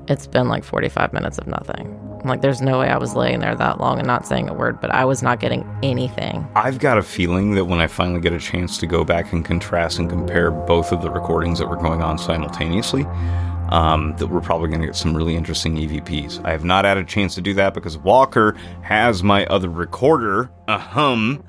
it's 0.07 0.27
been 0.27 0.47
like 0.47 0.63
45 0.63 1.13
minutes 1.13 1.37
of 1.37 1.47
nothing. 1.47 1.99
Like, 2.23 2.41
there's 2.41 2.61
no 2.61 2.79
way 2.79 2.89
I 2.89 2.97
was 2.97 3.15
laying 3.15 3.39
there 3.39 3.55
that 3.55 3.79
long 3.79 3.99
and 3.99 4.07
not 4.07 4.25
saying 4.25 4.49
a 4.49 4.53
word, 4.53 4.81
but 4.81 4.89
I 4.91 5.05
was 5.05 5.21
not 5.21 5.39
getting 5.39 5.67
anything. 5.83 6.47
I've 6.55 6.79
got 6.79 6.97
a 6.97 7.03
feeling 7.03 7.53
that 7.55 7.65
when 7.65 7.79
I 7.79 7.87
finally 7.87 8.19
get 8.19 8.33
a 8.33 8.39
chance 8.39 8.77
to 8.79 8.87
go 8.87 9.03
back 9.03 9.31
and 9.31 9.45
contrast 9.45 9.99
and 9.99 10.09
compare 10.09 10.49
both 10.49 10.91
of 10.91 11.01
the 11.01 11.11
recordings 11.11 11.59
that 11.59 11.67
were 11.67 11.75
going 11.75 12.01
on 12.01 12.17
simultaneously, 12.17 13.05
um, 13.69 14.15
that 14.17 14.27
we're 14.27 14.41
probably 14.41 14.69
going 14.69 14.81
to 14.81 14.87
get 14.87 14.95
some 14.95 15.15
really 15.15 15.35
interesting 15.35 15.75
EVPs. 15.75 16.43
I 16.45 16.51
have 16.51 16.63
not 16.63 16.85
had 16.85 16.97
a 16.97 17.03
chance 17.03 17.35
to 17.35 17.41
do 17.41 17.53
that 17.55 17.73
because 17.73 17.97
Walker 17.97 18.55
has 18.81 19.23
my 19.23 19.45
other 19.47 19.69
recorder, 19.69 20.49
ahem. 20.67 21.43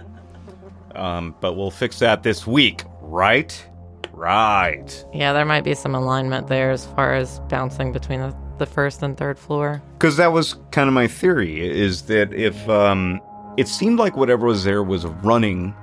Um, 0.94 1.34
but 1.40 1.54
we'll 1.54 1.70
fix 1.70 1.98
that 1.98 2.22
this 2.22 2.46
week, 2.46 2.84
right? 3.00 3.66
Right. 4.12 5.04
Yeah, 5.12 5.34
there 5.34 5.44
might 5.44 5.62
be 5.62 5.74
some 5.74 5.94
alignment 5.94 6.48
there 6.48 6.70
as 6.70 6.86
far 6.86 7.14
as 7.14 7.38
bouncing 7.50 7.92
between 7.92 8.20
the, 8.20 8.34
the 8.58 8.66
first 8.66 9.02
and 9.02 9.16
third 9.16 9.38
floor. 9.38 9.82
Because 9.98 10.16
that 10.16 10.32
was 10.32 10.56
kind 10.70 10.88
of 10.88 10.94
my 10.94 11.06
theory 11.06 11.60
is 11.68 12.02
that 12.02 12.32
if 12.32 12.68
um, 12.68 13.20
it 13.56 13.68
seemed 13.68 13.98
like 13.98 14.16
whatever 14.16 14.46
was 14.46 14.64
there 14.64 14.82
was 14.82 15.04
running 15.06 15.74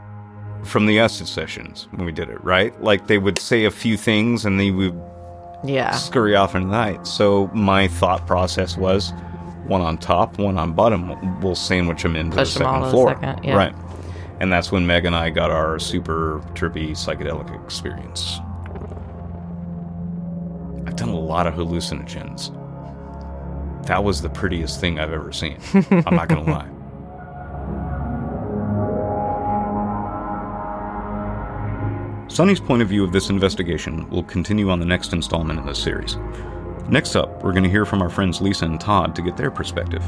from 0.64 0.86
the 0.86 1.00
Estes 1.00 1.30
sessions 1.30 1.88
when 1.92 2.06
we 2.06 2.12
did 2.12 2.30
it, 2.30 2.42
right? 2.44 2.80
Like 2.82 3.08
they 3.08 3.18
would 3.18 3.38
say 3.40 3.66
a 3.66 3.72
few 3.72 3.98
things 3.98 4.46
and 4.46 4.60
they 4.60 4.72
would 4.72 5.00
Yeah. 5.64 5.92
scurry 5.92 6.36
off 6.36 6.56
into 6.56 6.68
the 6.68 6.72
night. 6.72 7.06
So 7.06 7.48
my 7.54 7.88
thought 7.88 8.26
process 8.26 8.78
was 8.78 9.12
one 9.68 9.82
on 9.82 9.98
top, 9.98 10.38
one 10.40 10.58
on 10.58 10.74
bottom. 10.74 11.40
We'll 11.42 11.56
sandwich 11.56 12.04
them 12.04 12.16
into 12.16 12.38
Push 12.38 12.54
the 12.56 12.62
'em 12.62 12.68
all 12.68 12.74
second 12.74 12.82
to 12.82 12.86
the 12.86 12.92
floor, 12.92 13.10
second, 13.22 13.44
yeah. 13.44 13.56
right? 13.56 13.76
And 14.40 14.52
that's 14.52 14.72
when 14.72 14.86
Meg 14.88 15.06
and 15.06 15.16
I 15.16 15.30
got 15.30 15.52
our 15.52 15.80
super 15.80 16.42
trippy 16.54 16.92
psychedelic 16.92 17.54
experience. 17.64 18.40
I've 20.86 20.96
done 20.96 21.10
a 21.10 21.20
lot 21.20 21.48
of 21.48 21.54
hallucinogens. 21.56 22.52
That 23.86 24.04
was 24.04 24.22
the 24.22 24.30
prettiest 24.30 24.80
thing 24.80 25.00
I've 25.00 25.12
ever 25.12 25.32
seen. 25.32 25.58
I'm 25.92 26.16
not 26.16 26.30
gonna 26.30 26.52
lie. 26.52 26.70
Sonnie's 32.34 32.60
point 32.60 32.82
of 32.82 32.90
view 32.90 33.04
of 33.04 33.12
this 33.12 33.30
investigation 33.30 34.10
will 34.10 34.24
continue 34.24 34.72
on 34.72 34.80
the 34.80 34.88
next 34.88 35.14
installment 35.14 35.60
in 35.60 35.68
this 35.68 35.78
series. 35.78 36.18
Next 36.90 37.16
up, 37.16 37.44
we're 37.44 37.52
going 37.52 37.64
to 37.64 37.70
hear 37.70 37.86
from 37.86 38.02
our 38.02 38.10
friends 38.10 38.42
Lisa 38.42 38.66
and 38.66 38.80
Todd 38.80 39.16
to 39.16 39.22
get 39.22 39.38
their 39.38 39.52
perspective. 39.52 40.04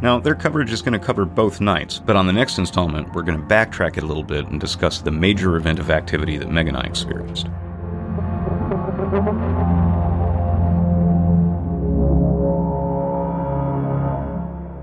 Now, 0.00 0.18
their 0.18 0.34
coverage 0.34 0.72
is 0.72 0.82
going 0.82 0.98
to 0.98 1.04
cover 1.04 1.24
both 1.24 1.60
nights, 1.60 2.00
but 2.00 2.16
on 2.16 2.26
the 2.26 2.32
next 2.32 2.58
installment, 2.58 3.12
we're 3.14 3.22
going 3.22 3.40
to 3.40 3.46
backtrack 3.46 3.96
it 3.96 4.02
a 4.02 4.06
little 4.06 4.24
bit 4.24 4.48
and 4.48 4.60
discuss 4.60 5.00
the 5.00 5.12
major 5.12 5.54
event 5.54 5.78
of 5.78 5.90
activity 5.90 6.36
that 6.36 6.50
Meg 6.50 6.66
and 6.66 6.76
I 6.76 6.82
experienced. 6.82 7.46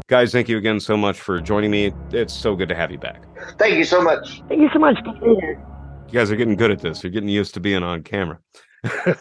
Guys, 0.09 0.31
thank 0.31 0.49
you 0.49 0.57
again 0.57 0.79
so 0.79 0.97
much 0.97 1.21
for 1.21 1.39
joining 1.39 1.69
me. 1.69 1.93
It's 2.11 2.33
so 2.33 2.55
good 2.55 2.67
to 2.69 2.75
have 2.75 2.89
you 2.89 2.97
back. 2.97 3.25
Thank 3.59 3.75
you 3.75 3.83
so 3.83 4.01
much. 4.01 4.41
Thank 4.47 4.59
you 4.59 4.69
so 4.73 4.79
much. 4.79 4.95
Good 5.03 5.13
to 5.13 5.21
be. 5.21 5.27
You 5.27 6.11
guys 6.11 6.31
are 6.31 6.35
getting 6.35 6.55
good 6.55 6.71
at 6.71 6.79
this. 6.79 7.03
You're 7.03 7.11
getting 7.11 7.29
used 7.29 7.53
to 7.53 7.59
being 7.59 7.83
on 7.83 8.01
camera. 8.01 8.39
A 8.83 9.15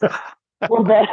little 0.62 0.84
bit. 0.84 1.06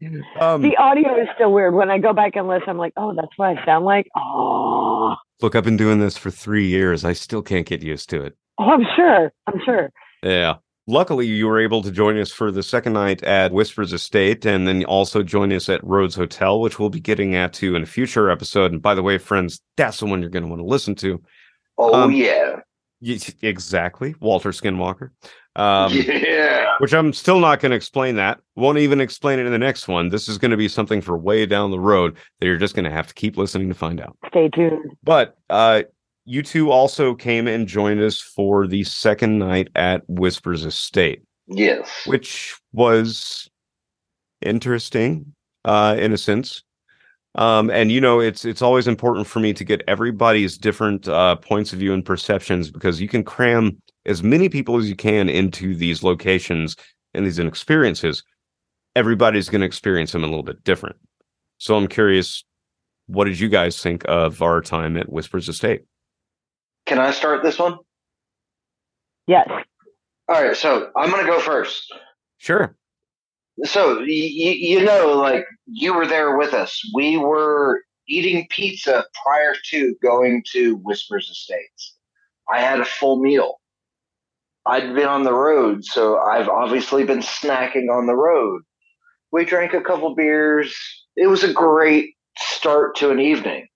um, 0.40 0.62
the 0.62 0.76
audio 0.76 1.20
is 1.20 1.26
still 1.34 1.52
weird. 1.52 1.74
When 1.74 1.90
I 1.90 1.98
go 1.98 2.12
back 2.12 2.36
and 2.36 2.46
listen, 2.46 2.68
I'm 2.68 2.78
like, 2.78 2.92
oh, 2.96 3.12
that's 3.16 3.36
what 3.36 3.58
I 3.58 3.64
sound 3.64 3.84
like. 3.84 4.06
Oh, 4.16 5.16
look, 5.42 5.56
I've 5.56 5.64
been 5.64 5.76
doing 5.76 5.98
this 5.98 6.16
for 6.16 6.30
three 6.30 6.68
years. 6.68 7.04
I 7.04 7.14
still 7.14 7.42
can't 7.42 7.66
get 7.66 7.82
used 7.82 8.08
to 8.10 8.22
it. 8.22 8.36
oh 8.60 8.70
I'm 8.70 8.86
sure. 8.94 9.32
I'm 9.48 9.60
sure. 9.64 9.90
Yeah. 10.22 10.58
Luckily, 10.86 11.26
you 11.26 11.46
were 11.46 11.60
able 11.60 11.82
to 11.82 11.90
join 11.90 12.18
us 12.18 12.32
for 12.32 12.50
the 12.50 12.62
second 12.62 12.94
night 12.94 13.22
at 13.22 13.52
Whispers 13.52 13.92
Estate, 13.92 14.44
and 14.46 14.66
then 14.66 14.84
also 14.84 15.22
join 15.22 15.52
us 15.52 15.68
at 15.68 15.84
Rhodes 15.84 16.14
Hotel, 16.16 16.60
which 16.60 16.78
we'll 16.78 16.90
be 16.90 17.00
getting 17.00 17.34
at 17.36 17.52
to 17.54 17.76
in 17.76 17.82
a 17.82 17.86
future 17.86 18.30
episode. 18.30 18.72
And 18.72 18.82
by 18.82 18.94
the 18.94 19.02
way, 19.02 19.18
friends, 19.18 19.60
that's 19.76 20.00
the 20.00 20.06
one 20.06 20.20
you're 20.20 20.30
going 20.30 20.42
to 20.44 20.48
want 20.48 20.60
to 20.60 20.66
listen 20.66 20.94
to. 20.96 21.22
Oh 21.78 21.94
Um, 21.94 22.12
yeah. 22.12 22.56
Y- 23.02 23.18
Exactly, 23.42 24.14
Walter 24.20 24.50
Skinwalker. 24.50 25.10
Um, 25.56 25.92
yeah. 25.92 26.74
Which 26.78 26.92
I'm 26.94 27.12
still 27.12 27.40
not 27.40 27.60
going 27.60 27.70
to 27.70 27.76
explain 27.76 28.16
that. 28.16 28.40
Won't 28.56 28.78
even 28.78 29.00
explain 29.00 29.38
it 29.38 29.46
in 29.46 29.52
the 29.52 29.58
next 29.58 29.86
one. 29.88 30.08
This 30.08 30.28
is 30.28 30.38
going 30.38 30.50
to 30.50 30.56
be 30.56 30.68
something 30.68 31.00
for 31.00 31.16
way 31.18 31.44
down 31.46 31.70
the 31.70 31.78
road 31.80 32.16
that 32.40 32.46
you're 32.46 32.56
just 32.56 32.74
going 32.74 32.84
to 32.84 32.90
have 32.90 33.06
to 33.08 33.14
keep 33.14 33.36
listening 33.36 33.68
to 33.68 33.74
find 33.74 34.00
out. 34.00 34.16
Stay 34.28 34.48
tuned. 34.48 34.96
But 35.02 35.36
uh, 35.50 35.82
you 36.30 36.44
two 36.44 36.70
also 36.70 37.12
came 37.12 37.48
and 37.48 37.66
joined 37.66 38.00
us 38.00 38.20
for 38.20 38.68
the 38.68 38.84
second 38.84 39.38
night 39.40 39.68
at 39.74 40.02
Whispers 40.08 40.64
Estate, 40.64 41.22
Yes. 41.48 41.90
which 42.06 42.54
was 42.72 43.50
interesting 44.40 45.34
uh, 45.64 45.96
in 45.98 46.12
a 46.12 46.16
sense. 46.16 46.62
Um, 47.34 47.68
and 47.70 47.90
you 47.90 48.00
know, 48.00 48.20
it's 48.20 48.44
it's 48.44 48.62
always 48.62 48.86
important 48.86 49.26
for 49.26 49.40
me 49.40 49.52
to 49.54 49.64
get 49.64 49.82
everybody's 49.88 50.56
different 50.56 51.08
uh, 51.08 51.34
points 51.34 51.72
of 51.72 51.80
view 51.80 51.92
and 51.92 52.04
perceptions 52.04 52.70
because 52.70 53.00
you 53.00 53.08
can 53.08 53.24
cram 53.24 53.82
as 54.06 54.22
many 54.22 54.48
people 54.48 54.76
as 54.76 54.88
you 54.88 54.94
can 54.94 55.28
into 55.28 55.74
these 55.74 56.04
locations 56.04 56.76
and 57.12 57.26
these 57.26 57.40
experiences. 57.40 58.22
Everybody's 58.94 59.48
going 59.48 59.62
to 59.62 59.66
experience 59.66 60.12
them 60.12 60.22
a 60.22 60.28
little 60.28 60.44
bit 60.44 60.62
different. 60.62 60.96
So 61.58 61.76
I'm 61.76 61.88
curious, 61.88 62.44
what 63.08 63.24
did 63.24 63.40
you 63.40 63.48
guys 63.48 63.82
think 63.82 64.04
of 64.08 64.42
our 64.42 64.60
time 64.60 64.96
at 64.96 65.10
Whispers 65.12 65.48
Estate? 65.48 65.82
Can 66.86 66.98
I 66.98 67.10
start 67.12 67.42
this 67.42 67.58
one? 67.58 67.76
Yes. 69.26 69.48
All 70.28 70.42
right. 70.42 70.56
So 70.56 70.90
I'm 70.96 71.10
going 71.10 71.24
to 71.24 71.30
go 71.30 71.40
first. 71.40 71.92
Sure. 72.38 72.76
So 73.64 73.96
y- 73.98 74.04
y- 74.06 74.56
you 74.58 74.84
know, 74.84 75.12
like 75.16 75.44
you 75.66 75.94
were 75.94 76.06
there 76.06 76.36
with 76.36 76.54
us. 76.54 76.80
We 76.94 77.16
were 77.16 77.82
eating 78.08 78.46
pizza 78.50 79.04
prior 79.22 79.54
to 79.70 79.94
going 80.02 80.42
to 80.52 80.76
Whispers 80.76 81.28
Estates. 81.30 81.96
I 82.52 82.60
had 82.60 82.80
a 82.80 82.84
full 82.84 83.20
meal. 83.22 83.56
I'd 84.66 84.94
been 84.94 85.06
on 85.08 85.22
the 85.24 85.32
road, 85.32 85.84
so 85.84 86.18
I've 86.18 86.48
obviously 86.48 87.04
been 87.04 87.20
snacking 87.20 87.88
on 87.90 88.06
the 88.06 88.14
road. 88.16 88.62
We 89.32 89.44
drank 89.44 89.74
a 89.74 89.80
couple 89.80 90.14
beers. 90.14 90.76
It 91.16 91.28
was 91.28 91.44
a 91.44 91.52
great 91.52 92.14
start 92.38 92.96
to 92.96 93.10
an 93.10 93.20
evening. 93.20 93.68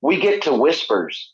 We 0.00 0.20
get 0.20 0.42
to 0.42 0.54
Whispers. 0.54 1.32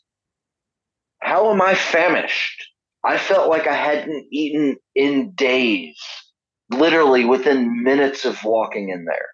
How 1.21 1.51
am 1.51 1.61
I 1.61 1.75
famished? 1.75 2.63
I 3.03 3.17
felt 3.17 3.49
like 3.49 3.67
I 3.67 3.75
hadn't 3.75 4.27
eaten 4.31 4.77
in 4.95 5.31
days, 5.31 5.97
literally 6.69 7.25
within 7.25 7.83
minutes 7.83 8.25
of 8.25 8.43
walking 8.43 8.89
in 8.89 9.05
there. 9.05 9.27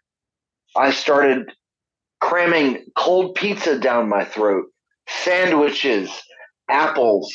I 0.75 0.91
started 0.91 1.51
cramming 2.21 2.85
cold 2.95 3.35
pizza 3.35 3.79
down 3.79 4.09
my 4.09 4.25
throat, 4.25 4.65
sandwiches, 5.07 6.11
apples, 6.69 7.33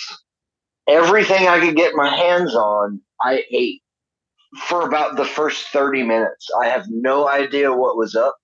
everything 0.89 1.49
I 1.49 1.61
could 1.61 1.77
get 1.77 1.95
my 1.95 2.15
hands 2.15 2.55
on, 2.55 3.01
I 3.21 3.45
ate 3.51 3.83
for 4.67 4.87
about 4.87 5.17
the 5.17 5.25
first 5.25 5.69
30 5.69 6.03
minutes. 6.03 6.49
I 6.61 6.69
have 6.69 6.85
no 6.89 7.29
idea 7.29 7.73
what 7.73 7.97
was 7.97 8.17
up, 8.17 8.37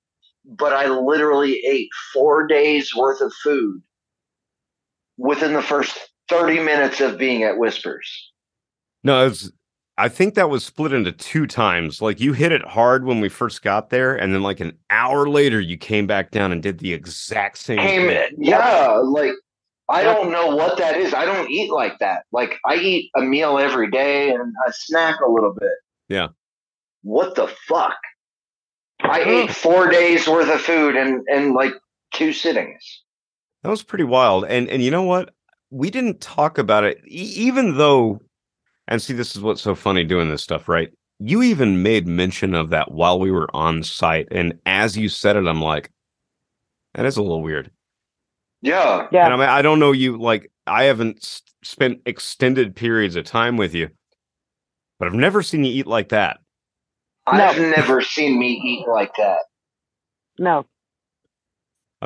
but 0.45 0.73
I 0.73 0.87
literally 0.89 1.61
ate 1.67 1.89
four 2.13 2.47
days 2.47 2.95
worth 2.95 3.21
of 3.21 3.33
food 3.43 3.83
within 5.19 5.53
the 5.53 5.63
first 5.63 5.99
30 6.29 6.61
minutes 6.61 7.01
of 7.01 7.19
being 7.19 7.43
at 7.43 7.59
Whispers. 7.59 8.33
No, 9.05 9.27
it's 9.27 9.51
I 9.99 10.09
think 10.11 10.35
that 10.35 10.51
was 10.51 10.65
split 10.65 10.93
into 10.93 11.13
two 11.13 11.47
times. 11.47 12.03
Like 12.03 12.21
you 12.21 12.35
hit 12.35 12.53
it 12.53 12.63
hard 12.67 13.05
when 13.07 13.21
we 13.21 13.29
first 13.31 13.63
got 13.63 13.89
there, 13.89 14.15
and 14.15 14.35
then 14.35 14.43
like 14.43 14.61
an 14.61 14.77
hour 14.91 15.27
later 15.29 15.59
you 15.61 15.79
came 15.79 16.07
back 16.07 16.31
down 16.31 16.53
and 16.53 16.63
did 16.63 16.79
the 16.79 16.93
exact 16.93 17.59
same 17.59 17.79
Came, 17.79 18.09
thing. 18.09 18.29
yeah, 18.39 18.99
like 18.99 19.33
I 19.89 20.03
don't 20.03 20.31
know 20.31 20.55
what 20.55 20.77
that 20.79 20.97
is. 20.97 21.15
I 21.15 21.25
don't 21.25 21.51
eat 21.51 21.71
like 21.71 21.99
that. 22.01 22.25
Like 22.31 22.59
I 22.67 22.77
eat 22.77 23.11
a 23.17 23.23
meal 23.23 23.59
every 23.59 23.91
day 23.91 24.31
and 24.31 24.53
I 24.67 24.71
snack 24.73 25.21
a 25.21 25.31
little 25.31 25.55
bit. 25.59 25.73
Yeah. 26.09 26.29
What 27.03 27.35
the 27.37 27.47
fuck? 27.67 27.97
I 29.01 29.23
ate 29.23 29.51
four 29.51 29.89
days 29.89 30.27
worth 30.29 30.51
of 30.51 30.61
food 30.61 30.97
and 30.97 31.23
and 31.33 31.55
like 31.55 31.73
two 32.13 32.33
sittings. 32.33 33.03
That 33.67 33.71
was 33.71 33.83
pretty 33.83 34.05
wild. 34.05 34.45
And 34.45 34.71
and 34.71 34.81
you 34.81 34.93
know 34.93 35.03
what? 35.03 35.35
We 35.71 35.91
didn't 35.91 36.21
talk 36.21 36.57
about 36.57 36.85
it, 36.85 36.99
e- 37.05 37.33
even 37.37 37.77
though. 37.77 38.21
And 38.87 39.03
see, 39.03 39.13
this 39.13 39.35
is 39.35 39.43
what's 39.43 39.61
so 39.61 39.75
funny 39.75 40.05
doing 40.05 40.31
this 40.31 40.41
stuff, 40.41 40.69
right? 40.69 40.93
You 41.19 41.43
even 41.43 41.83
made 41.83 42.07
mention 42.07 42.55
of 42.55 42.71
that 42.71 42.93
while 42.93 43.19
we 43.19 43.33
were 43.33 43.49
on 43.57 43.83
site, 43.83 44.29
and 44.31 44.55
as 44.67 44.97
you 44.97 45.09
said 45.09 45.35
it, 45.35 45.49
I'm 45.49 45.61
like, 45.61 45.91
that 46.95 47.07
is 47.07 47.17
a 47.17 47.23
little 47.23 47.43
weird. 47.43 47.73
Yeah. 48.63 49.09
Yeah. 49.11 49.25
And 49.25 49.35
I 49.35 49.37
mean, 49.37 49.49
I 49.49 49.63
don't 49.63 49.81
know 49.81 49.91
you 49.91 50.17
like 50.17 50.49
I 50.69 50.85
haven't 50.85 51.17
s- 51.17 51.43
spent 51.65 52.03
extended 52.07 52.77
periods 52.77 53.17
of 53.17 53.25
time 53.25 53.57
with 53.57 53.75
you, 53.75 53.89
but 55.01 55.09
I've 55.09 55.15
never 55.15 55.43
seen 55.43 55.65
you 55.65 55.73
eat 55.73 55.89
like 55.89 56.11
that. 56.11 56.39
I've 57.27 57.59
never 57.59 58.01
seen 58.01 58.39
me 58.39 58.61
eat 58.65 58.87
like 58.87 59.17
that. 59.17 59.41
No. 60.39 60.67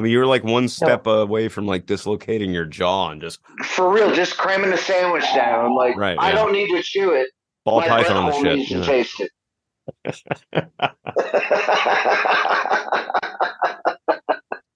I 0.01 0.03
mean, 0.03 0.12
you're 0.12 0.24
like 0.26 0.44
one 0.44 0.66
step 0.66 1.07
away 1.07 1.48
from 1.48 1.66
like 1.66 1.84
dislocating 1.84 2.55
your 2.55 2.64
jaw 2.64 3.11
and 3.11 3.20
just 3.20 3.38
For 3.64 3.92
real, 3.92 4.14
just 4.14 4.38
cramming 4.38 4.72
a 4.72 4.78
sandwich 4.78 5.24
down. 5.34 5.76
Like 5.76 5.94
Right, 5.96 6.16
I 6.18 6.30
yeah. 6.30 6.36
don't 6.36 6.53
need 6.53 6.74
to 6.74 6.82
chew 6.82 7.12
it. 7.12 7.28
ball 7.66 7.80
My 7.80 7.88
python 7.88 8.16
on 8.16 8.26
the 8.30 8.32
shit. 8.32 8.57
needs 8.57 8.70
you 8.70 8.80
to 8.80 8.86
taste 8.86 9.20
it. 9.20 9.30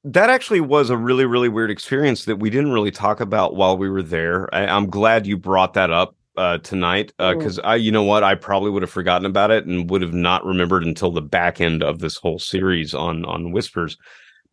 that 0.04 0.28
actually 0.28 0.60
was 0.60 0.90
a 0.90 0.96
really 0.96 1.24
really 1.24 1.48
weird 1.48 1.70
experience 1.70 2.26
that 2.26 2.36
we 2.36 2.50
didn't 2.50 2.72
really 2.72 2.90
talk 2.90 3.20
about 3.20 3.56
while 3.56 3.78
we 3.78 3.88
were 3.88 4.02
there 4.02 4.52
I, 4.54 4.66
i'm 4.66 4.90
glad 4.90 5.26
you 5.26 5.36
brought 5.38 5.72
that 5.74 5.90
up 5.90 6.14
uh, 6.36 6.58
tonight 6.58 7.12
Mm. 7.20 7.38
because 7.38 7.58
i 7.60 7.76
you 7.76 7.92
know 7.92 8.02
what 8.02 8.24
i 8.24 8.34
probably 8.34 8.70
would 8.70 8.82
have 8.82 8.90
forgotten 8.90 9.24
about 9.24 9.50
it 9.52 9.66
and 9.66 9.88
would 9.88 10.02
have 10.02 10.12
not 10.14 10.44
remembered 10.44 10.84
until 10.84 11.12
the 11.12 11.22
back 11.22 11.60
end 11.60 11.82
of 11.82 12.00
this 12.00 12.16
whole 12.16 12.38
series 12.38 12.92
on 12.92 13.24
on 13.24 13.52
whispers 13.52 13.96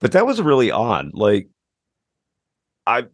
but 0.01 0.11
that 0.11 0.25
was 0.25 0.41
really 0.41 0.69
odd 0.71 1.11
like 1.13 1.47
i 2.85 3.05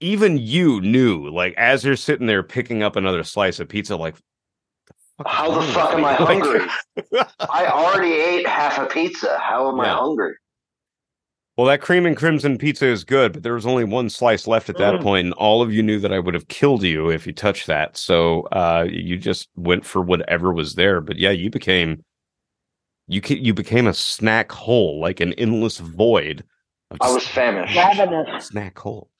even 0.00 0.36
you 0.36 0.80
knew 0.80 1.28
like 1.30 1.54
as 1.56 1.84
you're 1.84 1.94
sitting 1.94 2.26
there 2.26 2.42
picking 2.42 2.82
up 2.82 2.96
another 2.96 3.22
slice 3.22 3.60
of 3.60 3.68
pizza 3.68 3.94
like 3.96 4.16
"What 5.18 5.28
is 5.30 5.32
How 5.36 5.50
the 5.50 5.62
fuck 5.72 5.94
am? 5.94 6.04
I 6.04 6.14
hungry? 6.18 6.66
I 7.50 7.66
already 7.66 8.12
ate 8.14 8.46
half 8.46 8.78
a 8.78 8.86
pizza. 8.86 9.38
How 9.38 9.68
am 9.68 9.78
I 9.78 9.88
hungry? 9.90 10.34
Well, 11.56 11.66
that 11.66 11.82
cream 11.82 12.06
and 12.06 12.16
crimson 12.16 12.56
pizza 12.56 12.86
is 12.86 13.04
good, 13.04 13.34
but 13.34 13.42
there 13.42 13.52
was 13.54 13.66
only 13.66 13.84
one 13.84 14.08
slice 14.08 14.46
left 14.46 14.70
at 14.70 14.78
that 14.78 14.94
Mm. 14.94 15.02
point, 15.02 15.24
and 15.26 15.34
all 15.34 15.60
of 15.60 15.72
you 15.72 15.82
knew 15.82 16.00
that 16.00 16.12
I 16.12 16.18
would 16.18 16.32
have 16.34 16.48
killed 16.48 16.82
you 16.82 17.10
if 17.10 17.26
you 17.26 17.32
touched 17.34 17.66
that. 17.66 17.96
So 17.96 18.42
uh, 18.52 18.86
you 18.90 19.18
just 19.18 19.48
went 19.54 19.84
for 19.84 20.00
whatever 20.00 20.52
was 20.52 20.74
there. 20.74 21.00
But 21.02 21.18
yeah, 21.18 21.30
you 21.30 21.50
became 21.50 22.02
you 23.08 23.20
ca- 23.20 23.38
you 23.38 23.54
became 23.54 23.86
a 23.86 23.94
snack 23.94 24.52
hole, 24.52 25.00
like 25.00 25.20
an 25.20 25.32
endless 25.34 25.78
void. 25.78 26.44
Of 26.90 26.98
I 27.00 27.12
was 27.12 27.26
famished. 27.26 27.76
Ravenous. 27.76 28.46
snack 28.46 28.78
hole. 28.78 29.10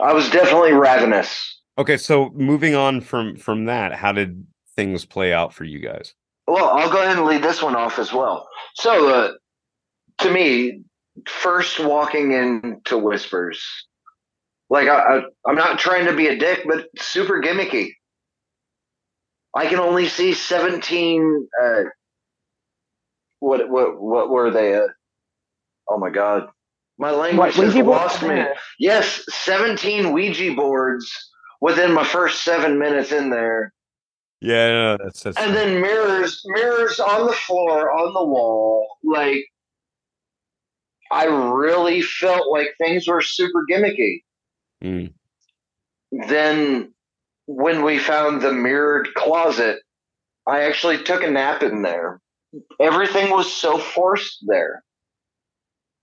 I 0.00 0.12
was 0.12 0.28
definitely 0.30 0.72
ravenous. 0.72 1.60
Okay, 1.78 1.96
so 1.96 2.30
moving 2.34 2.74
on 2.74 3.00
from 3.00 3.36
from 3.36 3.66
that, 3.66 3.92
how 3.92 4.12
did 4.12 4.46
things 4.76 5.04
play 5.04 5.32
out 5.32 5.52
for 5.54 5.64
you 5.64 5.78
guys? 5.78 6.14
Well, 6.46 6.68
I'll 6.68 6.90
go 6.90 7.02
ahead 7.02 7.16
and 7.16 7.26
lead 7.26 7.42
this 7.42 7.62
one 7.62 7.74
off 7.74 7.98
as 7.98 8.12
well. 8.12 8.46
So, 8.74 9.08
uh, 9.08 9.32
to 10.18 10.30
me, 10.30 10.82
first 11.26 11.80
walking 11.80 12.32
into 12.32 12.98
Whispers, 12.98 13.64
like 14.68 14.88
I, 14.88 14.98
I, 14.98 15.22
I'm 15.46 15.56
not 15.56 15.78
trying 15.78 16.06
to 16.06 16.14
be 16.14 16.26
a 16.26 16.36
dick, 16.36 16.64
but 16.66 16.86
super 16.98 17.40
gimmicky. 17.40 17.90
I 19.54 19.66
can 19.66 19.78
only 19.78 20.08
see 20.08 20.34
17. 20.34 21.48
Uh, 21.62 21.82
what 23.44 23.68
what 23.68 24.00
what 24.00 24.30
were 24.30 24.50
they? 24.50 24.74
Uh, 24.74 24.88
oh 25.88 25.98
my 25.98 26.10
god, 26.10 26.48
my 26.98 27.10
language 27.10 27.56
What 27.56 27.66
has 27.66 27.74
Ouija 27.74 27.84
board? 27.84 27.96
lost 27.98 28.22
me. 28.22 28.44
Yes, 28.78 29.24
17 29.30 30.12
Ouija 30.12 30.54
boards 30.54 31.10
within 31.60 31.92
my 31.92 32.04
first 32.04 32.42
seven 32.44 32.78
minutes 32.78 33.12
in 33.12 33.30
there. 33.30 33.72
Yeah, 34.40 34.96
that's 35.02 35.22
that's 35.22 35.38
and 35.38 35.54
then 35.54 35.80
mirrors 35.80 36.42
mirrors 36.46 37.00
on 37.00 37.26
the 37.26 37.32
floor 37.32 37.90
on 37.90 38.12
the 38.12 38.24
wall 38.24 38.86
like 39.02 39.42
i 41.10 41.24
really 41.24 42.02
felt 42.02 42.50
like 42.50 42.68
things 42.78 43.06
were 43.08 43.22
super 43.22 43.64
gimmicky 43.70 44.22
Mm. 44.82 45.14
then 46.28 46.92
when 47.46 47.84
we 47.84 47.98
found 47.98 48.42
the 48.42 48.52
mirrored 48.52 49.08
closet 49.14 49.78
i 50.46 50.62
actually 50.64 50.98
took 51.02 51.22
a 51.22 51.30
nap 51.30 51.62
in 51.62 51.80
there 51.82 52.20
everything 52.80 53.30
was 53.30 53.52
so 53.52 53.78
forced 53.78 54.44
there 54.46 54.82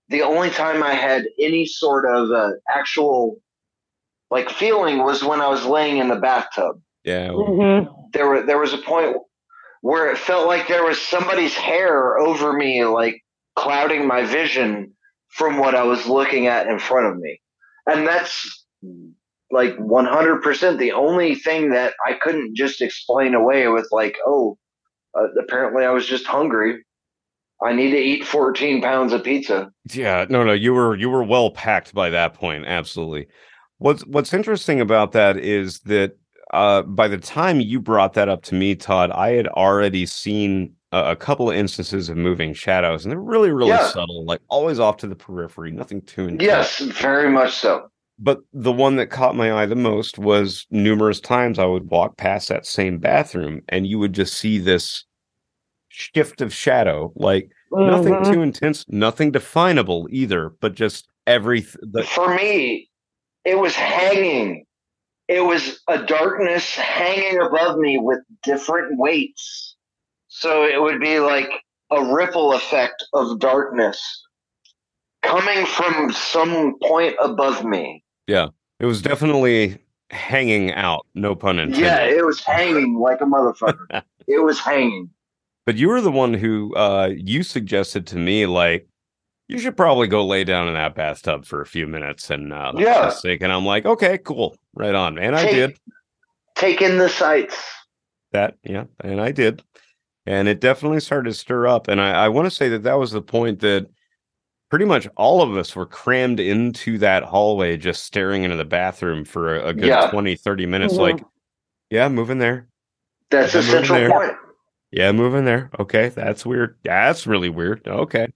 the 0.08 0.22
only 0.22 0.50
time 0.50 0.82
i 0.82 0.92
had 0.92 1.24
any 1.40 1.66
sort 1.66 2.04
of 2.06 2.30
uh, 2.30 2.50
actual 2.68 3.40
like 4.30 4.50
feeling 4.50 4.98
was 4.98 5.22
when 5.22 5.40
i 5.40 5.48
was 5.48 5.64
laying 5.64 5.98
in 5.98 6.08
the 6.08 6.16
bathtub 6.16 6.80
yeah. 7.04 7.30
hmm 7.32 7.84
there 8.12 8.28
were 8.28 8.44
there 8.44 8.58
was 8.58 8.72
a 8.72 8.78
point 8.78 9.16
where 9.80 10.10
it 10.12 10.18
felt 10.18 10.46
like 10.46 10.68
there 10.68 10.84
was 10.84 11.00
somebody's 11.00 11.54
hair 11.54 12.18
over 12.18 12.52
me 12.52 12.84
like 12.84 13.22
clouding 13.56 14.06
my 14.06 14.24
vision 14.24 14.92
from 15.28 15.58
what 15.58 15.74
I 15.74 15.82
was 15.82 16.06
looking 16.06 16.46
at 16.46 16.66
in 16.66 16.78
front 16.78 17.06
of 17.06 17.18
me. 17.18 17.40
And 17.86 18.06
that's 18.06 18.64
like 19.50 19.76
100% 19.76 20.78
the 20.78 20.92
only 20.92 21.34
thing 21.34 21.70
that 21.70 21.94
I 22.06 22.14
couldn't 22.14 22.54
just 22.54 22.80
explain 22.80 23.34
away 23.34 23.68
with 23.68 23.88
like, 23.90 24.16
oh, 24.26 24.56
uh, 25.18 25.28
apparently 25.40 25.84
I 25.84 25.90
was 25.90 26.06
just 26.06 26.26
hungry. 26.26 26.84
I 27.62 27.72
need 27.72 27.90
to 27.92 27.98
eat 27.98 28.26
14 28.26 28.82
pounds 28.82 29.12
of 29.12 29.22
pizza. 29.22 29.70
Yeah, 29.92 30.26
no, 30.28 30.42
no, 30.42 30.52
you 30.52 30.72
were 30.74 30.96
you 30.96 31.08
were 31.10 31.22
well 31.22 31.50
packed 31.50 31.94
by 31.94 32.10
that 32.10 32.34
point. 32.34 32.66
Absolutely. 32.66 33.28
What's 33.78 34.04
what's 34.06 34.34
interesting 34.34 34.80
about 34.80 35.12
that 35.12 35.36
is 35.36 35.78
that 35.80 36.16
uh, 36.52 36.82
by 36.82 37.08
the 37.08 37.18
time 37.18 37.60
you 37.60 37.80
brought 37.80 38.14
that 38.14 38.28
up 38.28 38.42
to 38.44 38.54
me, 38.54 38.74
Todd, 38.74 39.10
I 39.12 39.30
had 39.30 39.46
already 39.48 40.06
seen 40.06 40.74
a, 40.90 41.12
a 41.12 41.16
couple 41.16 41.50
of 41.50 41.56
instances 41.56 42.08
of 42.08 42.16
moving 42.16 42.52
shadows, 42.52 43.04
and 43.04 43.12
they're 43.12 43.18
really, 43.20 43.50
really 43.50 43.70
Yeah. 43.70 43.86
subtle, 43.86 44.24
like 44.24 44.40
always 44.48 44.78
off 44.78 44.96
to 44.98 45.06
the 45.06 45.16
periphery, 45.16 45.70
nothing 45.70 46.02
too 46.02 46.22
intense. 46.28 46.42
Yes, 46.42 46.78
very 46.80 47.30
much 47.30 47.52
so. 47.54 47.88
But 48.18 48.40
the 48.52 48.72
one 48.72 48.96
that 48.96 49.08
caught 49.10 49.36
my 49.36 49.52
eye 49.52 49.66
the 49.66 49.74
most 49.74 50.18
was 50.18 50.66
numerous 50.70 51.20
times 51.20 51.58
I 51.58 51.64
would 51.64 51.90
walk 51.90 52.16
past 52.16 52.48
that 52.48 52.66
same 52.66 52.98
bathroom, 52.98 53.62
and 53.68 53.86
you 53.86 53.98
would 53.98 54.12
just 54.12 54.34
see 54.34 54.58
this 54.58 55.04
shift 55.88 56.40
of 56.40 56.52
shadow, 56.54 57.12
like 57.16 57.50
nothing 57.72 58.14
Mhm. 58.14 58.32
too 58.32 58.42
intense, 58.42 58.84
nothing 58.88 59.30
definable 59.32 60.06
either, 60.10 60.50
but 60.60 60.74
just 60.74 61.08
every 61.26 61.60
the 61.80 62.04
For 62.04 62.34
me, 62.34 62.88
it 63.44 63.56
was 63.58 63.74
hanging. 63.74 64.64
It 65.28 65.40
was 65.42 65.80
a 65.88 66.04
darkness 66.04 66.74
hanging 66.76 67.40
above 67.40 67.78
me 67.78 67.98
with 67.98 68.20
different 68.42 68.98
weights. 68.98 69.76
So 70.28 70.64
it 70.64 70.80
would 70.80 71.00
be 71.00 71.20
like 71.20 71.50
a 71.90 72.04
ripple 72.14 72.52
effect 72.54 73.04
of 73.12 73.38
darkness 73.38 74.22
coming 75.22 75.66
from 75.66 76.12
some 76.12 76.74
point 76.82 77.14
above 77.22 77.64
me. 77.64 78.02
Yeah. 78.26 78.48
It 78.80 78.86
was 78.86 79.00
definitely 79.02 79.78
hanging 80.10 80.72
out, 80.72 81.06
no 81.14 81.34
pun 81.34 81.58
intended. 81.58 81.80
Yeah, 81.86 82.02
it 82.04 82.24
was 82.26 82.40
hanging 82.44 82.96
like 82.98 83.20
a 83.20 83.24
motherfucker. 83.24 84.02
it 84.26 84.42
was 84.42 84.58
hanging. 84.58 85.10
but 85.64 85.76
you 85.76 85.88
were 85.88 86.00
the 86.00 86.10
one 86.10 86.34
who 86.34 86.74
uh 86.74 87.10
you 87.16 87.42
suggested 87.42 88.06
to 88.08 88.16
me 88.16 88.46
like 88.46 88.86
you 89.48 89.58
should 89.58 89.76
probably 89.76 90.06
go 90.08 90.24
lay 90.26 90.44
down 90.44 90.66
in 90.68 90.74
that 90.74 90.94
bathtub 90.94 91.44
for 91.44 91.60
a 91.60 91.66
few 91.66 91.86
minutes 91.86 92.30
and 92.30 92.52
uh 92.52 92.72
Yeah. 92.76 93.10
sake. 93.10 93.42
And 93.42 93.52
I'm 93.52 93.64
like, 93.66 93.86
okay, 93.86 94.18
cool. 94.18 94.56
Right 94.74 94.94
on. 94.94 95.18
And 95.18 95.34
I 95.36 95.50
did 95.50 95.78
Take 96.54 96.82
in 96.82 96.98
the 96.98 97.08
sights. 97.08 97.56
that. 98.32 98.56
Yeah. 98.64 98.84
And 99.00 99.20
I 99.20 99.32
did. 99.32 99.62
And 100.26 100.46
it 100.48 100.60
definitely 100.60 101.00
started 101.00 101.30
to 101.30 101.34
stir 101.34 101.66
up. 101.66 101.88
And 101.88 102.00
I, 102.00 102.24
I 102.24 102.28
want 102.28 102.46
to 102.46 102.50
say 102.54 102.68
that 102.70 102.82
that 102.84 102.98
was 102.98 103.10
the 103.10 103.22
point 103.22 103.60
that 103.60 103.86
pretty 104.72 104.86
much 104.86 105.06
all 105.18 105.42
of 105.42 105.54
us 105.54 105.76
were 105.76 105.84
crammed 105.84 106.40
into 106.40 106.96
that 106.96 107.22
hallway, 107.22 107.76
just 107.76 108.04
staring 108.04 108.42
into 108.42 108.56
the 108.56 108.64
bathroom 108.64 109.22
for 109.22 109.56
a, 109.56 109.66
a 109.68 109.74
good 109.74 109.84
Yeah. 109.84 110.08
20, 110.10 110.34
30 110.34 110.64
minutes. 110.64 110.94
Mhm. 110.94 110.98
Like, 110.98 111.24
yeah, 111.90 112.08
move 112.08 112.30
in 112.30 112.38
there. 112.38 112.68
That's 113.30 113.52
Yeah, 113.52 113.60
in 113.60 113.66
central 113.66 113.98
there. 113.98 114.10
point. 114.10 114.32
Yeah, 114.90 115.12
move 115.12 115.34
in 115.34 115.44
there. 115.44 115.68
Okay. 115.78 116.08
That's 116.08 116.46
weird. 116.46 116.78
That's 116.84 117.26
really 117.26 117.50
weird. 117.50 117.86
Okay. 117.86 118.28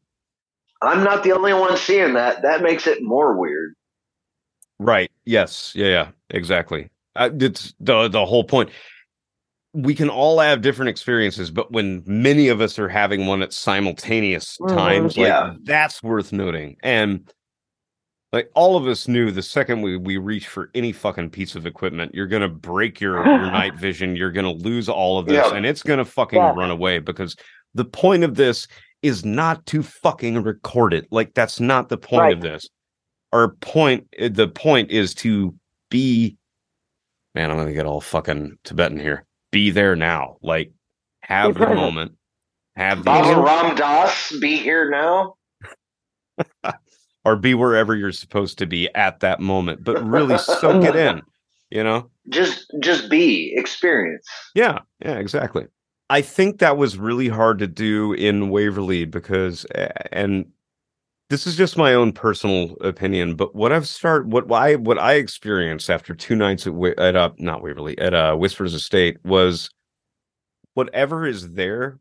I'm 0.83 1.03
not 1.03 1.25
the 1.25 1.33
only 1.33 1.55
one 1.55 1.75
seeing 1.79 2.13
that. 2.13 2.43
That 2.43 2.63
makes 2.63 2.87
it 2.87 3.03
more 3.03 3.41
weird. 3.41 3.75
Right. 4.79 5.11
Yes. 5.25 5.73
Yeah. 5.75 5.87
Yeah. 5.87 6.09
Exactly. 6.29 6.91
Uh, 7.15 7.31
it's 7.41 7.73
the 7.81 8.09
the 8.09 8.27
whole 8.27 8.45
point. 8.45 8.69
We 9.79 9.95
can 9.95 10.09
all 10.09 10.39
have 10.41 10.63
different 10.63 10.89
experiences, 10.89 11.51
but 11.51 11.71
when 11.71 12.03
many 12.07 12.49
of 12.49 12.61
us 12.63 12.79
are 12.79 12.89
having 12.89 13.27
one 13.27 13.43
at 13.43 13.53
simultaneous 13.53 14.57
Mhm. 14.59 14.69
times, 14.69 15.17
like 15.19 15.27
Yeah. 15.27 15.55
that's 15.65 16.03
worth 16.03 16.33
noting. 16.33 16.77
And 16.83 17.31
like 18.33 18.51
all 18.55 18.77
of 18.77 18.87
us 18.87 19.07
knew 19.07 19.31
the 19.31 19.43
second 19.43 19.83
we 19.83 19.99
we 19.99 20.17
reach 20.17 20.49
for 20.49 20.71
any 20.75 20.93
fucking 20.93 21.31
piece 21.31 21.55
of 21.57 21.67
equipment, 21.67 22.15
you're 22.15 22.27
gonna 22.27 22.49
break 22.49 23.01
your, 23.01 23.17
your 23.25 23.51
night 23.51 23.75
vision. 23.79 24.17
You're 24.17 24.33
gonna 24.33 24.51
lose 24.53 24.89
all 24.89 25.19
of 25.19 25.27
this, 25.27 25.47
Yeah. 25.47 25.55
and 25.55 25.67
it's 25.67 25.83
gonna 25.83 26.05
fucking 26.07 26.39
Yeah. 26.39 26.55
run 26.57 26.71
away 26.71 26.99
because 26.99 27.37
the 27.75 27.85
point 27.85 28.25
of 28.25 28.35
this 28.35 28.67
is 29.03 29.27
not 29.27 29.67
to 29.67 29.83
fucking 29.83 30.43
record 30.43 30.95
it. 30.95 31.07
Like 31.11 31.35
that's 31.35 31.61
not 31.61 31.91
the 31.91 31.99
point 31.99 32.33
of 32.33 32.41
this. 32.41 32.67
Our 33.33 33.51
point, 33.61 34.07
uh, 34.19 34.31
the 34.33 34.49
point 34.49 34.91
is 34.91 35.15
to 35.17 35.55
be. 35.91 36.37
Man, 37.35 37.51
I'm 37.51 37.59
gonna 37.59 37.75
get 37.75 37.85
all 37.85 38.01
fucking 38.01 38.57
Tibetan 38.65 38.99
here. 38.99 39.26
Be 39.53 39.71
there 39.71 39.97
now. 39.97 40.37
Like 40.43 40.73
have 41.23 41.55
the 41.55 41.75
moment. 41.75 42.13
Have 42.77 42.99
the 42.99 43.05
Baba 43.05 43.41
Ram 43.41 43.75
Dass, 43.75 44.33
be 44.39 44.57
here 44.57 44.91
now. 44.91 45.35
or 47.25 47.37
be 47.37 47.55
wherever 47.55 47.97
you're 47.97 48.13
supposed 48.13 48.59
to 48.59 48.67
be 48.67 48.89
at 48.95 49.21
that 49.21 49.41
moment, 49.41 49.83
but 49.83 50.05
really 50.07 50.39
soak 50.39 50.85
it 50.85 50.97
in. 50.97 51.23
You 51.69 51.83
know. 51.83 52.09
Just, 52.29 52.73
just 52.79 53.11
be 53.11 53.53
experience. 53.57 54.25
Yeah, 54.55 54.79
yeah, 55.05 55.19
exactly. 55.19 55.67
I 56.09 56.23
think 56.23 56.61
that 56.61 56.77
was 56.77 56.97
really 56.97 57.27
hard 57.27 57.59
to 57.59 57.67
do 57.67 58.13
in 58.13 58.51
Waverly 58.51 59.05
because, 59.05 59.67
and 60.13 60.47
this 61.29 61.47
is 61.47 61.57
just 61.57 61.77
my 61.77 61.95
own 61.95 62.13
personal 62.13 62.77
opinion, 62.81 63.35
but 63.35 63.55
what 63.55 63.73
I've 63.73 63.89
started, 63.89 64.33
what 64.33 64.51
I 64.53 64.77
what 64.77 64.99
I 64.99 65.15
experienced 65.15 65.91
after 65.91 66.15
two 66.15 66.37
nights 66.37 66.67
at 66.67 66.75
Wa- 66.75 66.95
at 66.99 67.17
uh, 67.17 67.31
not 67.39 67.63
Waverly 67.63 67.99
at 67.99 68.15
uh, 68.15 68.37
Whispers 68.37 68.75
Estate 68.75 69.19
was 69.25 69.69
whatever 70.75 71.27
is 71.27 71.53
there, 71.53 71.99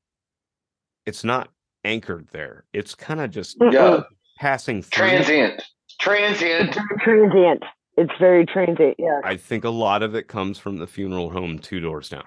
it's 1.05 1.23
not 1.23 1.49
anchored 1.83 2.27
there. 2.31 2.65
It's 2.73 2.93
kind 2.95 3.19
of 3.21 3.31
just 3.31 3.57
Yeah, 3.71 4.01
passing 4.37 4.81
through. 4.81 5.07
transient, 5.07 5.63
transient. 5.99 6.69
It's 6.77 7.03
transient. 7.03 7.63
It's 7.97 8.13
very 8.19 8.45
transient. 8.45 8.95
Yeah. 8.99 9.21
I 9.23 9.37
think 9.37 9.63
a 9.63 9.69
lot 9.69 10.03
of 10.03 10.15
it 10.15 10.27
comes 10.27 10.59
from 10.59 10.77
the 10.77 10.85
funeral 10.87 11.29
home 11.29 11.57
two 11.59 11.79
doors 11.79 12.09
down. 12.09 12.25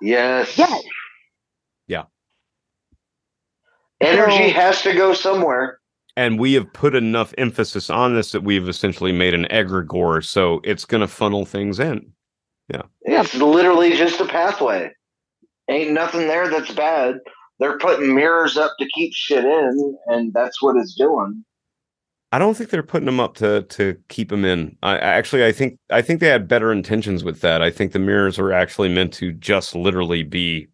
Yes, 0.00 0.56
Yes. 0.56 0.82
Yeah. 1.86 2.04
Energy 4.00 4.48
So- 4.48 4.54
has 4.54 4.82
to 4.82 4.94
go 4.94 5.12
somewhere. 5.12 5.79
And 6.16 6.38
we 6.38 6.52
have 6.54 6.72
put 6.72 6.94
enough 6.94 7.32
emphasis 7.38 7.88
on 7.90 8.14
this 8.14 8.32
that 8.32 8.42
we've 8.42 8.68
essentially 8.68 9.12
made 9.12 9.34
an 9.34 9.46
egregore 9.50 10.24
so 10.24 10.60
it's 10.64 10.84
going 10.84 11.00
to 11.00 11.06
funnel 11.08 11.44
things 11.44 11.78
in 11.80 12.12
Yeah. 12.72 12.82
Yeah, 13.06 13.20
It's 13.22 13.34
literally 13.34 13.92
just 13.96 14.20
a 14.20 14.26
pathway. 14.26 14.90
Ain't 15.68 15.92
nothing 15.92 16.26
there 16.28 16.48
that's 16.48 16.72
bad. 16.72 17.16
They're 17.58 17.78
putting 17.78 18.14
mirrors 18.14 18.56
up 18.56 18.72
to 18.78 18.88
keep 18.94 19.12
shit 19.14 19.44
in, 19.44 19.98
and 20.06 20.32
that's 20.32 20.60
what 20.62 20.76
it's 20.76 20.94
doing. 20.94 21.44
i 22.32 22.38
don't 22.38 22.56
think 22.56 22.70
they're 22.70 22.82
putting 22.82 23.06
them 23.06 23.20
up 23.20 23.34
to 23.36 23.62
to 23.64 23.96
keep 24.08 24.28
them 24.30 24.44
in 24.44 24.76
i 24.82 24.94
I- 24.94 24.98
actually 24.98 25.44
i 25.44 25.52
think 25.52 25.78
i 25.90 26.00
think 26.02 26.20
they 26.20 26.28
had 26.28 26.48
better 26.48 26.72
intentions 26.72 27.22
with 27.24 27.40
that 27.42 27.60
i 27.62 27.70
think 27.70 27.92
the 27.92 27.98
mirrors 27.98 28.38
were 28.38 28.52
actually 28.52 28.88
meant 28.88 29.12
to 29.14 29.32
just 29.32 29.74
literally 29.74 30.22
be 30.22 30.68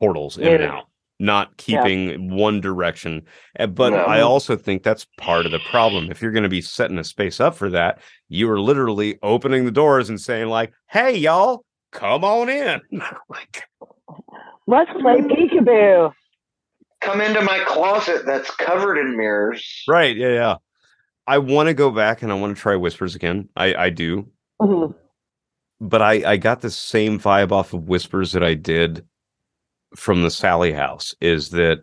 portals 0.00 0.36
in 0.38 0.46
and 0.54 0.64
out 0.64 0.84
not 1.24 1.56
keeping 1.56 2.30
one 2.30 2.60
direction 2.60 3.22
Uh, 3.58 3.66
but 3.66 3.90
No. 3.90 3.96
i 4.04 4.20
also 4.20 4.56
think 4.56 4.82
that's 4.82 5.06
part 5.18 5.46
of 5.46 5.52
the 5.52 5.58
problem 5.70 6.10
if 6.10 6.20
you're 6.22 6.32
going 6.32 6.42
to 6.44 6.48
be 6.48 6.60
setting 6.60 6.98
a 6.98 7.04
space 7.04 7.40
up 7.40 7.54
for 7.54 7.70
that 7.70 8.00
you 8.28 8.50
are 8.50 8.60
literally 8.60 9.18
opening 9.22 9.64
the 9.64 9.70
doors 9.70 10.08
and 10.08 10.20
saying 10.20 10.48
like 10.48 10.72
hey 10.88 11.16
y'all 11.16 11.64
come 11.92 12.24
on 12.24 12.48
in 12.48 12.80
like 13.28 13.64
Let's 14.66 14.90
play 14.92 15.16
peekaboo. 15.20 16.12
Come 17.02 17.20
into 17.20 17.42
my 17.42 17.58
closet 17.66 18.24
that's 18.24 18.50
covered 18.52 18.96
in 18.96 19.14
mirrors. 19.14 19.84
Right. 19.86 20.16
Yeah. 20.16 20.28
Yeah. 20.32 20.54
I 21.26 21.36
want 21.36 21.66
to 21.68 21.74
go 21.74 21.90
back 21.90 22.22
and 22.22 22.32
I 22.32 22.34
want 22.34 22.56
to 22.56 22.62
try 22.62 22.74
Whispers 22.76 23.14
again. 23.14 23.50
I, 23.56 23.74
I 23.74 23.90
do. 23.90 24.26
Mhm. 24.62 24.94
But 25.82 26.00
I, 26.00 26.32
I 26.32 26.36
got 26.38 26.62
the 26.62 26.70
same 26.70 27.20
vibe 27.20 27.52
off 27.52 27.74
of 27.74 27.88
Whispers 27.88 28.32
that 28.32 28.42
I 28.42 28.54
did 28.54 29.04
from 29.96 30.22
the 30.22 30.30
Sallie 30.30 30.72
house 30.72 31.14
is 31.20 31.50
that, 31.50 31.78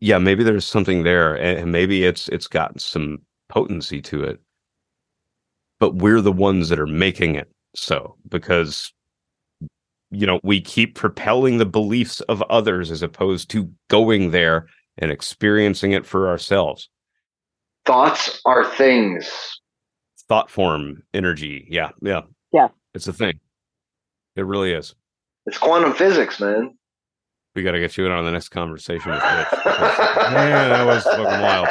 yeah, 0.00 0.18
maybe 0.18 0.44
there's 0.44 0.64
something 0.64 1.02
there 1.02 1.34
and 1.34 1.72
maybe 1.72 2.04
it's, 2.04 2.28
it's 2.28 2.46
got 2.46 2.80
some 2.80 3.18
potency 3.48 4.00
to 4.02 4.22
it, 4.24 4.40
but 5.78 5.96
we're 5.96 6.20
the 6.20 6.32
ones 6.32 6.68
that 6.68 6.80
are 6.80 6.86
making 6.86 7.34
it 7.34 7.50
so 7.74 8.16
because, 8.28 8.92
you 10.10 10.26
know, 10.26 10.40
we 10.42 10.60
keep 10.60 10.94
propelling 10.94 11.58
the 11.58 11.66
beliefs 11.66 12.20
of 12.22 12.42
others 12.42 12.90
as 12.90 13.02
opposed 13.02 13.50
to 13.50 13.70
going 13.88 14.30
there 14.30 14.66
and 14.98 15.10
experiencing 15.10 15.92
it 15.92 16.06
for 16.06 16.28
ourselves. 16.28 16.88
Thoughts 17.84 18.40
are 18.44 18.64
things. 18.64 19.60
thought 20.28 20.50
form 20.50 21.02
energy. 21.14 21.66
Yeah, 21.70 21.90
yeah, 22.02 22.22
Yeah. 22.52 22.68
It's 22.94 23.06
a 23.06 23.12
thing. 23.12 23.38
It 24.34 24.44
really 24.46 24.72
is. 24.72 24.94
It's 25.46 25.58
quantum 25.58 25.92
physics, 25.92 26.40
man. 26.40 26.76
We 27.54 27.62
got 27.62 27.72
to 27.72 27.80
get 27.80 27.96
you 27.96 28.04
in 28.04 28.12
on 28.12 28.24
the 28.24 28.30
next 28.32 28.50
conversation 28.50 29.10
with 29.12 29.22
Rich. 29.22 29.46
because- 29.50 30.32
Man, 30.32 30.68
that 30.70 30.84
was 30.86 31.04
fucking 31.04 31.24
wild. 31.24 31.68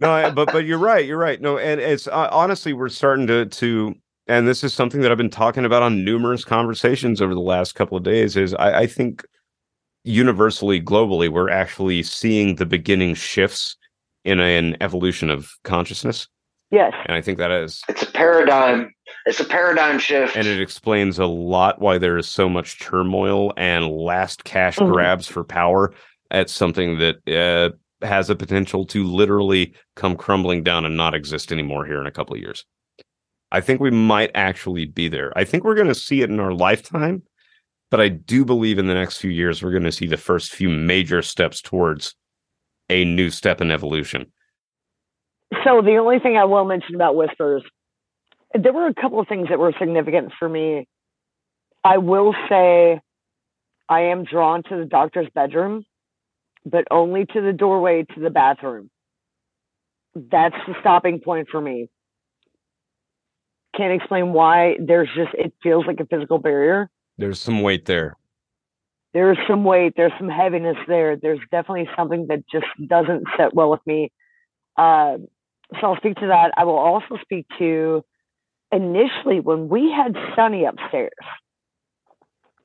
No, 0.00 0.10
I- 0.12 0.30
but 0.30 0.50
but 0.52 0.64
you're 0.64 0.78
right. 0.78 1.04
You're 1.04 1.18
right. 1.18 1.40
No, 1.40 1.58
and 1.58 1.80
it's 1.80 2.06
uh, 2.08 2.28
honestly 2.32 2.72
we're 2.72 2.88
starting 2.88 3.26
to 3.26 3.46
to, 3.46 3.94
and 4.26 4.48
this 4.48 4.64
is 4.64 4.72
something 4.72 5.00
that 5.02 5.10
I've 5.12 5.18
been 5.18 5.30
talking 5.30 5.64
about 5.64 5.82
on 5.82 6.04
numerous 6.04 6.44
conversations 6.44 7.20
over 7.20 7.34
the 7.34 7.40
last 7.40 7.74
couple 7.74 7.96
of 7.96 8.02
days. 8.04 8.36
Is 8.36 8.54
I, 8.54 8.80
I 8.80 8.86
think 8.86 9.22
universally, 10.04 10.80
globally, 10.80 11.28
we're 11.28 11.50
actually 11.50 12.02
seeing 12.02 12.56
the 12.56 12.66
beginning 12.66 13.14
shifts 13.14 13.76
in 14.24 14.40
an 14.40 14.76
evolution 14.80 15.30
of 15.30 15.50
consciousness, 15.64 16.28
Yes. 16.70 16.92
and 17.06 17.14
I 17.16 17.20
think 17.20 17.38
that 17.38 17.50
is 17.50 17.82
It's 17.88 18.02
a 18.02 18.10
paradigm. 18.10 18.90
It's 19.26 19.40
a 19.40 19.44
paradigm 19.44 19.98
shift. 19.98 20.36
and 20.36 20.46
it 20.46 20.60
explains 20.60 21.18
a 21.18 21.26
lot 21.26 21.80
why 21.80 21.98
there 21.98 22.16
is 22.18 22.28
so 22.28 22.48
much 22.48 22.78
turmoil 22.80 23.52
and 23.56 23.88
last 23.88 24.44
cash 24.44 24.76
Mhm. 24.78 24.92
grabs 24.92 25.26
for 25.26 25.44
power 25.44 25.94
at 26.30 26.50
something 26.50 26.98
that 26.98 27.16
uh, 27.28 27.74
has 28.06 28.28
a 28.28 28.34
potential 28.36 28.84
to 28.86 29.04
literally 29.04 29.74
come 29.96 30.16
crumbling 30.16 30.62
down 30.62 30.84
and 30.84 30.96
not 30.96 31.14
exist 31.14 31.52
anymore 31.52 31.86
here 31.86 32.00
in 32.00 32.06
a 32.06 32.10
couple 32.10 32.34
of 32.34 32.40
years. 32.42 32.64
I 33.52 33.60
think 33.60 33.80
we 33.80 33.90
might 33.90 34.30
actually 34.34 34.84
be 34.84 35.08
there. 35.08 35.32
I 35.36 35.44
think 35.44 35.64
we're 35.64 35.76
going 35.76 35.86
to 35.88 35.94
see 35.94 36.22
it 36.22 36.28
in 36.30 36.40
our 36.40 36.52
lifetime, 36.52 37.22
but 37.90 38.00
I 38.00 38.08
do 38.08 38.44
believe 38.44 38.78
in 38.78 38.86
the 38.86 38.94
next 38.94 39.18
few 39.18 39.30
years 39.30 39.62
we're 39.62 39.70
going 39.70 39.84
to 39.84 39.92
see 39.92 40.06
the 40.06 40.16
first 40.16 40.52
few 40.52 40.68
major 40.68 41.22
steps 41.22 41.62
towards 41.62 42.14
a 42.90 43.04
new 43.04 43.30
step 43.30 43.60
in 43.60 43.70
evolution. 43.70 44.32
So 45.64 45.80
the 45.82 45.96
only 45.96 46.18
thing 46.18 46.36
I 46.36 46.44
will 46.44 46.64
mention 46.64 46.94
about 46.96 47.14
whispers, 47.16 47.62
there 48.54 48.72
were 48.72 48.86
a 48.86 48.94
couple 48.94 49.20
of 49.20 49.28
things 49.28 49.48
that 49.48 49.58
were 49.58 49.72
significant 49.78 50.32
for 50.38 50.48
me. 50.48 50.86
I 51.82 51.98
will 51.98 52.34
say 52.48 53.00
I 53.88 54.00
am 54.02 54.24
drawn 54.24 54.62
to 54.64 54.76
the 54.76 54.84
doctor's 54.84 55.28
bedroom, 55.34 55.84
but 56.64 56.84
only 56.90 57.26
to 57.26 57.40
the 57.40 57.52
doorway 57.52 58.04
to 58.14 58.20
the 58.20 58.30
bathroom. 58.30 58.90
That's 60.14 60.56
the 60.66 60.74
stopping 60.80 61.20
point 61.20 61.48
for 61.50 61.60
me. 61.60 61.90
Can't 63.76 63.92
explain 63.92 64.32
why. 64.32 64.76
There's 64.80 65.08
just, 65.14 65.34
it 65.34 65.52
feels 65.62 65.84
like 65.86 65.98
a 66.00 66.06
physical 66.06 66.38
barrier. 66.38 66.88
There's 67.18 67.40
some 67.40 67.62
weight 67.62 67.86
there. 67.86 68.16
There's 69.12 69.38
some 69.48 69.64
weight, 69.64 69.94
there's 69.96 70.12
some 70.18 70.28
heaviness 70.28 70.76
there. 70.88 71.16
There's 71.16 71.38
definitely 71.52 71.88
something 71.96 72.26
that 72.28 72.44
just 72.50 72.66
doesn't 72.84 73.24
sit 73.38 73.54
well 73.54 73.70
with 73.70 73.80
me. 73.86 74.10
Uh, 74.76 75.18
so 75.80 75.86
I'll 75.86 75.96
speak 75.96 76.16
to 76.16 76.26
that. 76.28 76.52
I 76.56 76.64
will 76.64 76.78
also 76.78 77.16
speak 77.22 77.46
to 77.58 78.04
initially 78.74 79.40
when 79.40 79.68
we 79.68 79.90
had 79.90 80.16
Sonnie 80.34 80.64
upstairs. 80.64 81.12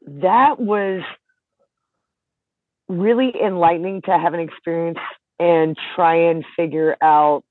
That 0.07 0.60
was 0.60 1.03
really 2.88 3.32
enlightening 3.39 4.01
to 4.03 4.18
have 4.18 4.34
an 4.34 4.39
experience 4.39 4.97
and 5.39 5.78
try 5.95 6.32
and 6.32 6.43
figure 6.55 6.97
out 7.01 7.43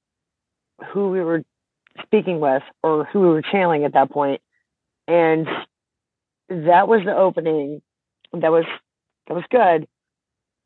who 0.93 1.11
we 1.11 1.21
were 1.21 1.45
speaking 2.03 2.41
with 2.41 2.63
or 2.83 3.05
who 3.05 3.21
we 3.21 3.29
were 3.29 3.43
channeling 3.43 3.85
at 3.85 3.93
that 3.95 4.11
point. 4.11 4.41
And 5.07 5.47
that 6.49 6.89
was 6.89 7.03
the 7.05 7.17
opening. 7.17 7.81
That 8.33 8.51
was 8.51 8.65
that 9.29 9.35
was 9.35 9.45
good. 9.51 9.87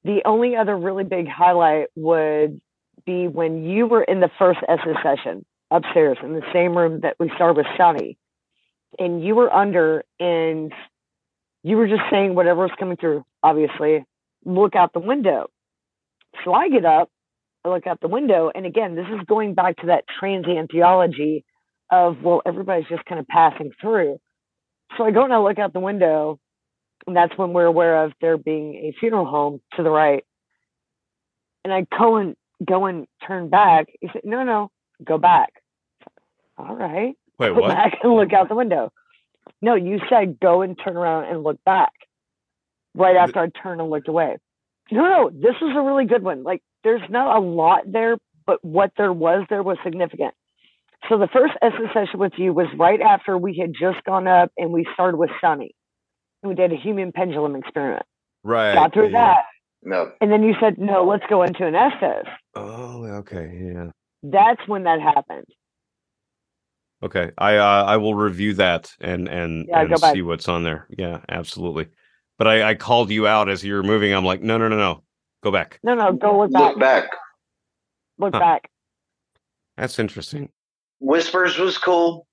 The 0.04 0.22
only 0.24 0.56
other 0.56 0.76
really 0.76 1.04
big 1.04 1.28
highlight 1.28 1.88
would 1.94 2.60
be 3.04 3.28
when 3.28 3.64
you 3.64 3.86
were 3.86 4.02
in 4.02 4.20
the 4.20 4.30
first 4.38 4.60
Estes 4.66 4.96
session 5.02 5.44
upstairs 5.72 6.18
in 6.22 6.34
the 6.34 6.42
same 6.52 6.76
room 6.76 7.00
that 7.02 7.16
we 7.18 7.30
started 7.34 7.56
with 7.56 7.66
Sonnie, 7.78 8.18
and 8.98 9.24
you 9.24 9.34
were 9.34 9.52
under 9.52 10.04
and 10.20 10.72
you 11.62 11.76
were 11.76 11.88
just 11.88 12.02
saying 12.10 12.34
whatever 12.34 12.62
was 12.62 12.72
coming 12.78 12.96
through, 12.96 13.24
obviously, 13.42 14.04
look 14.44 14.74
out 14.74 14.92
the 14.92 15.00
window. 15.00 15.48
So 16.44 16.52
I 16.52 16.68
get 16.68 16.84
up, 16.84 17.08
I 17.64 17.68
look 17.68 17.86
out 17.86 18.00
the 18.00 18.08
window, 18.08 18.50
and 18.54 18.66
again, 18.66 18.94
this 18.96 19.06
is 19.06 19.20
going 19.26 19.54
back 19.54 19.76
to 19.78 19.86
that 19.86 20.04
transient 20.18 20.70
theology 20.72 21.44
of, 21.90 22.22
well, 22.22 22.42
everybody's 22.46 22.88
just 22.88 23.04
kind 23.04 23.20
of 23.20 23.28
passing 23.28 23.70
through. 23.80 24.18
So 24.96 25.04
I 25.04 25.10
go 25.10 25.24
and 25.24 25.32
I 25.32 25.38
look 25.38 25.58
out 25.58 25.72
the 25.72 25.80
window, 25.80 26.40
and 27.06 27.16
that's 27.16 27.36
when 27.36 27.52
we're 27.52 27.66
aware 27.66 28.04
of 28.04 28.12
there 28.20 28.36
being 28.36 28.74
a 28.74 28.94
funeral 28.98 29.26
home 29.26 29.60
to 29.76 29.82
the 29.82 29.90
right. 29.90 30.24
And 31.64 31.72
I 31.72 31.86
go 31.96 32.16
and 32.16 32.34
go 32.64 32.86
and 32.86 33.06
turn 33.26 33.50
back. 33.50 33.86
He 34.00 34.08
said, 34.12 34.22
No, 34.24 34.42
no, 34.42 34.70
go 35.04 35.18
back. 35.18 35.52
All 36.58 36.74
right. 36.74 37.14
Wait, 37.38 37.54
go 37.54 37.60
what? 37.60 37.68
back 37.68 37.98
and 38.02 38.14
look 38.14 38.32
out 38.32 38.48
the 38.48 38.54
window. 38.54 38.92
No, 39.60 39.74
you 39.74 40.00
said 40.08 40.38
go 40.40 40.62
and 40.62 40.78
turn 40.82 40.96
around 40.96 41.26
and 41.26 41.42
look 41.42 41.62
back. 41.64 41.92
Right 42.94 43.16
after 43.16 43.40
I 43.40 43.48
turned 43.48 43.80
and 43.80 43.90
looked 43.90 44.08
away. 44.08 44.36
No, 44.90 45.02
no, 45.02 45.30
this 45.30 45.54
was 45.60 45.74
a 45.76 45.80
really 45.80 46.04
good 46.04 46.22
one. 46.22 46.42
Like 46.42 46.62
there's 46.84 47.08
not 47.08 47.36
a 47.36 47.40
lot 47.40 47.90
there, 47.90 48.18
but 48.46 48.62
what 48.62 48.92
there 48.96 49.12
was 49.12 49.46
there 49.48 49.62
was 49.62 49.78
significant. 49.82 50.34
So 51.08 51.18
the 51.18 51.28
first 51.32 51.54
Estes 51.62 51.88
session 51.92 52.20
with 52.20 52.32
you 52.36 52.52
was 52.52 52.66
right 52.78 53.00
after 53.00 53.36
we 53.36 53.56
had 53.58 53.72
just 53.72 54.04
gone 54.04 54.28
up 54.28 54.52
and 54.56 54.72
we 54.72 54.86
started 54.94 55.16
with 55.16 55.30
Sonnie. 55.40 55.74
And 56.42 56.50
we 56.50 56.54
did 56.54 56.72
a 56.72 56.76
human 56.76 57.12
pendulum 57.12 57.56
experiment. 57.56 58.04
Right. 58.44 58.74
Got 58.74 58.92
through 58.92 59.10
yeah. 59.10 59.34
that. 59.34 59.44
No. 59.82 60.12
And 60.20 60.30
then 60.30 60.42
you 60.42 60.54
said, 60.60 60.78
no, 60.78 61.04
let's 61.04 61.24
go 61.28 61.42
into 61.42 61.66
an 61.66 61.74
Estes. 61.74 62.26
Oh, 62.54 63.04
okay. 63.04 63.72
Yeah. 63.74 63.90
That's 64.22 64.60
when 64.68 64.84
that 64.84 65.00
happened. 65.00 65.46
Okay. 67.02 67.30
I 67.38 67.56
uh, 67.56 67.84
I 67.84 67.96
will 67.96 68.14
review 68.14 68.54
that 68.54 68.90
and 69.00 69.28
and, 69.28 69.66
Yeah, 69.68 69.80
and 69.82 69.98
see 69.98 70.22
what's 70.22 70.48
on 70.48 70.62
there. 70.62 70.86
Yeah, 70.96 71.20
absolutely. 71.28 71.88
But 72.38 72.48
I, 72.48 72.70
I 72.70 72.74
called 72.74 73.10
you 73.10 73.26
out 73.26 73.48
as 73.48 73.62
you 73.64 73.74
were 73.74 73.82
moving. 73.82 74.12
I'm 74.12 74.24
like, 74.24 74.42
no, 74.42 74.56
no, 74.58 74.68
no, 74.68 74.76
no. 74.76 75.02
Go 75.42 75.50
back. 75.50 75.80
No, 75.82 75.94
no, 75.94 76.12
go 76.12 76.38
look 76.38 76.52
back. 76.52 76.60
Look 76.70 76.78
back. 76.80 77.10
Look 78.18 78.34
Huh. 78.34 78.40
back. 78.40 78.70
That's 79.76 79.98
interesting. 79.98 80.48
Whispers 81.00 81.58
was 81.58 81.78
cool. 81.78 82.26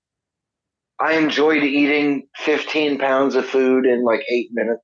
I 1.00 1.14
enjoyed 1.14 1.64
eating 1.64 2.28
15 2.38 2.98
pounds 3.00 3.36
of 3.36 3.46
food 3.46 3.86
in 3.86 4.04
like 4.04 4.22
eight 4.30 4.50
minutes. 4.52 4.82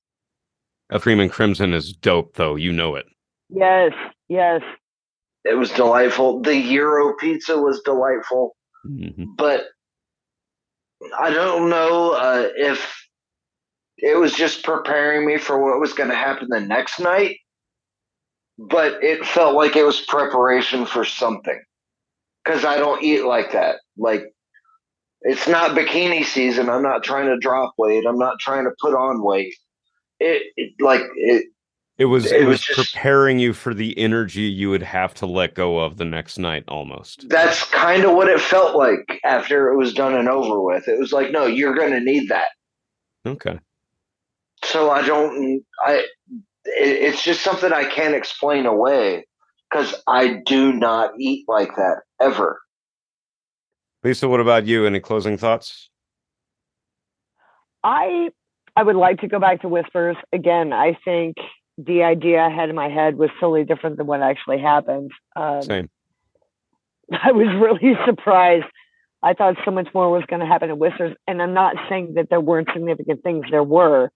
A 0.90 1.00
Freeman 1.00 1.30
Crimson 1.30 1.74
is 1.74 1.92
dope, 1.94 2.36
though. 2.36 2.56
You 2.56 2.72
know 2.72 2.96
it. 2.96 3.06
Yes, 3.50 3.92
yes. 4.30 4.62
It 5.44 5.56
was 5.56 5.70
delightful. 5.72 6.42
The 6.42 6.56
Euro 6.56 7.16
pizza 7.18 7.58
was 7.58 7.82
delightful. 7.82 8.56
Mhm. 8.88 9.36
but 9.36 9.64
I 11.18 11.32
don't 11.32 11.70
know 11.70 12.12
uh, 12.12 12.50
if 12.56 13.08
it 13.98 14.18
was 14.18 14.34
just 14.34 14.64
preparing 14.64 15.26
me 15.26 15.38
for 15.38 15.62
what 15.62 15.80
was 15.80 15.94
going 15.94 16.10
to 16.10 16.16
happen 16.16 16.48
the 16.50 16.60
next 16.60 17.00
night, 17.00 17.38
but 18.58 19.04
it 19.04 19.26
felt 19.26 19.56
like 19.56 19.76
it 19.76 19.86
was 19.86 20.02
preparation 20.02 20.86
for 20.86 21.06
something 21.06 21.62
because 22.44 22.66
I 22.66 22.78
don't 22.78 23.04
eat 23.04 23.24
like 23.26 23.52
that. 23.54 23.78
Like, 23.98 24.24
it's 25.22 25.48
not 25.48 25.72
bikini 25.72 26.24
season. 26.24 26.70
I'm 26.70 26.84
not 26.84 27.04
trying 27.04 27.28
to 27.28 27.38
drop 27.38 27.74
weight. 27.78 28.06
I'm 28.08 28.20
not 28.20 28.40
trying 28.40 28.66
to 28.66 28.72
put 28.80 28.94
on 28.94 29.24
weight. 29.24 29.56
It, 30.20 30.44
it 30.56 30.74
like 30.80 31.02
it. 31.16 31.48
It 31.98 32.06
was 32.06 32.30
It 32.32 32.42
it, 32.42 32.46
was 32.46 32.60
was 32.60 32.62
just- 32.62 32.94
preparing 32.94 33.40
you 33.40 33.54
for 33.54 33.74
the 33.74 33.98
energy 33.98 34.42
you 34.42 34.70
would 34.70 34.84
have 34.84 35.14
to 35.16 35.26
let 35.26 35.54
go 35.56 35.80
of 35.80 35.96
the 35.98 36.04
next 36.06 36.38
night, 36.38 36.66
almost. 36.68 37.30
That's 37.30 37.64
kind 37.72 38.04
of 38.04 38.14
what 38.16 38.28
it 38.28 38.42
felt 38.42 38.76
like 38.76 39.20
after 39.24 39.72
it 39.72 39.78
was 39.78 39.94
done 39.94 40.14
and 40.14 40.28
over 40.28 40.62
with. 40.62 40.88
It 40.90 41.00
was 41.00 41.14
like, 41.14 41.32
no, 41.32 41.46
you're 41.46 41.74
going 41.76 41.92
to 41.94 42.02
need 42.02 42.30
that. 42.30 42.48
Okay. 43.26 43.60
so 44.64 44.92
I 44.92 45.06
don't. 45.06 45.64
I. 45.82 45.94
It, 46.66 46.98
it's 47.14 47.24
just 47.24 47.42
something 47.44 47.72
I 47.72 47.86
can't 47.86 48.14
explain 48.16 48.66
away 48.66 49.26
because 49.70 49.96
I 50.08 50.42
do 50.46 50.74
not 50.74 51.12
eat 51.20 51.46
like 51.48 51.76
that 51.76 52.02
ever. 52.20 52.60
Lisa, 54.04 54.28
what 54.28 54.40
about 54.42 54.66
you? 54.68 54.86
Any 54.86 55.00
closing 55.00 55.38
thoughts? 55.38 55.90
I 57.84 58.30
I 58.76 58.84
would 58.84 58.96
like 58.96 59.22
to 59.22 59.28
go 59.28 59.40
back 59.40 59.62
to 59.62 59.70
Whispers 59.70 60.18
again. 60.34 60.74
I 60.74 60.98
think 61.06 61.36
the 61.78 62.04
idea 62.04 62.42
I 62.42 62.50
had 62.50 62.70
in 62.70 62.76
my 62.76 62.90
head 62.90 63.18
was 63.18 63.30
totally 63.40 63.66
different 63.66 63.98
than 63.98 64.08
what 64.08 64.22
actually 64.22 64.60
happened. 64.60 65.12
Um, 65.36 65.62
Same. 65.62 65.90
I 67.12 67.32
was 67.32 67.48
really 67.60 67.96
surprised. 68.06 68.66
I 69.22 69.34
thought 69.34 69.56
so 69.66 69.72
much 69.72 69.88
more 69.94 70.12
was 70.12 70.24
going 70.28 70.42
to 70.42 70.46
happen 70.46 70.70
at 70.70 70.78
Whispers, 70.78 71.16
and 71.28 71.42
I'm 71.42 71.54
not 71.54 71.76
saying 71.90 72.14
that 72.16 72.30
there 72.30 72.40
weren't 72.40 72.70
significant 72.74 73.24
things. 73.24 73.46
There 73.50 73.64
were. 73.64 74.12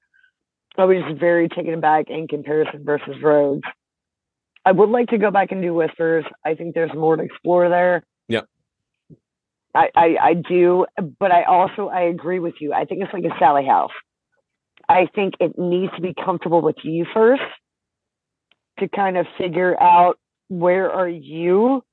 I 0.78 0.86
was 0.86 1.04
very 1.20 1.50
taken 1.50 1.74
aback 1.74 2.10
in 2.10 2.28
comparison 2.28 2.86
versus 2.86 3.16
Rhodes. 3.22 3.64
I 4.66 4.72
would 4.72 4.90
like 4.90 5.10
to 5.10 5.18
go 5.18 5.32
back 5.32 5.52
and 5.52 5.62
do 5.62 5.74
Whispers. 5.74 6.26
I 6.46 6.54
think 6.54 6.76
there's 6.76 6.94
more 6.94 7.16
to 7.16 7.24
explore 7.24 7.70
there. 7.70 8.04
Yep. 8.28 8.46
I, 9.76 9.90
I, 9.96 10.16
I 10.22 10.34
do, 10.36 10.86
but 11.20 11.32
I 11.32 11.44
also 11.44 11.88
I 11.88 12.02
agree 12.02 12.40
with 12.40 12.56
you. 12.60 12.74
I 12.74 12.86
think 12.86 13.02
it's 13.02 13.14
like 13.14 13.24
a 13.24 13.38
Sallie 13.40 13.66
House. 13.66 13.92
I 14.90 15.08
think 15.14 15.36
it 15.40 15.58
needs 15.58 15.94
to 15.96 16.02
be 16.02 16.14
comfortable 16.14 16.62
with 16.62 16.78
you 16.84 17.06
first 17.14 17.44
to 18.80 18.90
kind 18.90 19.18
of 19.18 19.28
figure 19.38 19.80
out 19.80 20.18
where 20.48 20.92
are 20.92 21.08
you. 21.08 21.84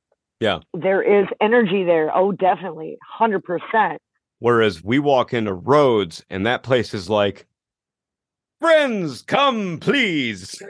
Yeah. 0.40 0.61
There 0.72 1.03
is 1.03 1.26
energy 1.40 1.84
there. 1.84 2.11
Oh, 2.14 2.32
definitely, 2.32 2.97
hundred 3.07 3.44
percent. 3.44 4.01
Whereas 4.38 4.82
we 4.82 4.99
walk 4.99 5.34
into 5.34 5.53
Rhodes 5.53 6.24
and 6.30 6.47
that 6.47 6.62
place 6.62 6.94
is 6.94 7.09
like, 7.09 7.47
friends, 8.61 9.22
come 9.22 9.78
please. 9.78 10.61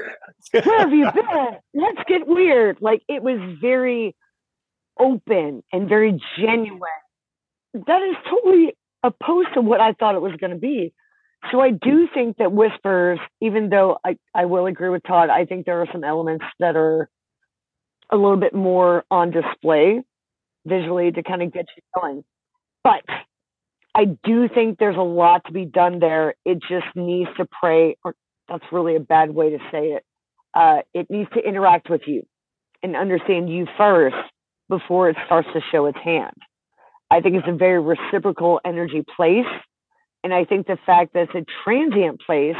Where 0.53 0.79
have 0.79 0.93
you 0.93 1.11
been? 1.14 1.57
Let's 1.74 2.09
get 2.09 2.27
weird. 2.27 2.79
Like 2.81 3.03
it 3.09 3.22
was 3.22 3.39
very 3.61 4.16
open 4.99 5.62
and 5.72 5.89
very 5.89 6.20
genuine. 6.39 6.81
That 7.74 8.03
is 8.03 8.16
totally 8.29 8.77
opposed 9.03 9.55
to 9.55 9.61
what 9.61 9.81
I 9.81 9.93
thought 9.93 10.14
it 10.14 10.22
was 10.22 10.35
going 10.41 10.53
to 10.53 10.59
be. 10.59 10.93
So 11.53 11.61
I 11.61 11.71
do 11.71 12.09
think 12.13 12.39
that 12.39 12.53
Whispers, 12.53 13.19
even 13.41 13.69
though 13.69 13.99
I, 14.05 14.17
I 14.35 14.47
will 14.47 14.67
agree 14.67 14.89
with 14.89 15.03
Todd, 15.05 15.31
I 15.31 15.45
think 15.45 15.67
there 15.67 15.81
are 15.81 15.89
some 15.93 16.05
elements 16.05 16.45
that 16.59 16.77
are 16.77 17.09
a 18.11 18.17
little 18.17 18.37
bit 18.37 18.55
more 18.55 19.05
on 19.11 19.31
display 19.31 20.03
visually 20.67 21.13
to 21.13 21.23
kind 21.23 21.43
of 21.43 21.53
get 21.53 21.67
you 21.77 21.83
going. 22.01 22.25
But 22.83 23.05
I 23.95 24.05
do 24.25 24.49
think 24.49 24.79
there's 24.79 24.97
a 24.97 25.01
lot 25.01 25.45
to 25.47 25.53
be 25.53 25.65
done 25.65 26.01
there. 26.01 26.35
It 26.45 26.59
just 26.69 26.87
needs 26.95 27.31
to 27.39 27.47
pray, 27.61 27.97
or 28.05 28.15
that's 28.49 28.65
really 28.73 28.97
a 28.97 29.01
bad 29.01 29.31
way 29.31 29.51
to 29.51 29.59
say 29.73 29.93
it. 29.93 30.05
Uh, 30.55 30.79
it 30.95 31.11
needs 31.11 31.31
to 31.35 31.41
interact 31.41 31.91
with 31.91 32.03
you 32.07 32.27
and 32.83 32.97
understand 32.97 33.51
you 33.51 33.67
first 33.77 34.17
before 34.69 35.09
it 35.11 35.17
starts 35.27 35.49
to 35.55 35.61
show 35.73 35.87
its 35.87 35.99
hand. 36.03 36.35
I 37.11 37.21
think 37.21 37.37
it's 37.37 37.49
a 37.49 37.57
very 37.57 37.81
reciprocal 37.81 38.61
energy 38.65 39.05
place. 39.17 39.47
And 40.27 40.35
I 40.35 40.45
think 40.45 40.66
the 40.66 40.77
fact 40.85 41.12
that 41.12 41.29
it's 41.33 41.35
a 41.37 41.45
transient 41.62 42.20
place 42.20 42.57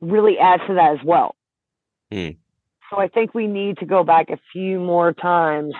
really 0.00 0.40
adds 0.40 0.64
to 0.66 0.74
that 0.74 0.98
as 0.98 0.98
well. 1.04 1.36
Hmm. 2.10 2.30
So 2.90 2.98
I 2.98 3.06
think 3.06 3.32
we 3.32 3.46
need 3.46 3.78
to 3.78 3.86
go 3.86 4.02
back 4.02 4.28
a 4.28 4.38
few 4.52 4.80
more 4.80 5.12
times 5.12 5.72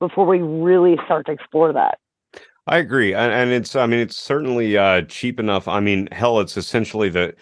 before 0.00 0.26
we 0.26 0.40
really 0.40 0.98
start 1.06 1.24
to 1.26 1.32
explore 1.32 1.72
that. 1.72 1.98
I 2.66 2.76
agree, 2.76 3.14
and, 3.14 3.32
and 3.32 3.52
it's 3.52 3.74
I 3.74 3.86
mean 3.86 4.00
it's 4.00 4.18
certainly 4.18 4.76
uh, 4.76 5.00
cheap 5.08 5.40
enough. 5.40 5.66
I 5.66 5.80
mean, 5.80 6.08
hell, 6.12 6.40
it's 6.40 6.58
essentially 6.58 7.08
the 7.08 7.34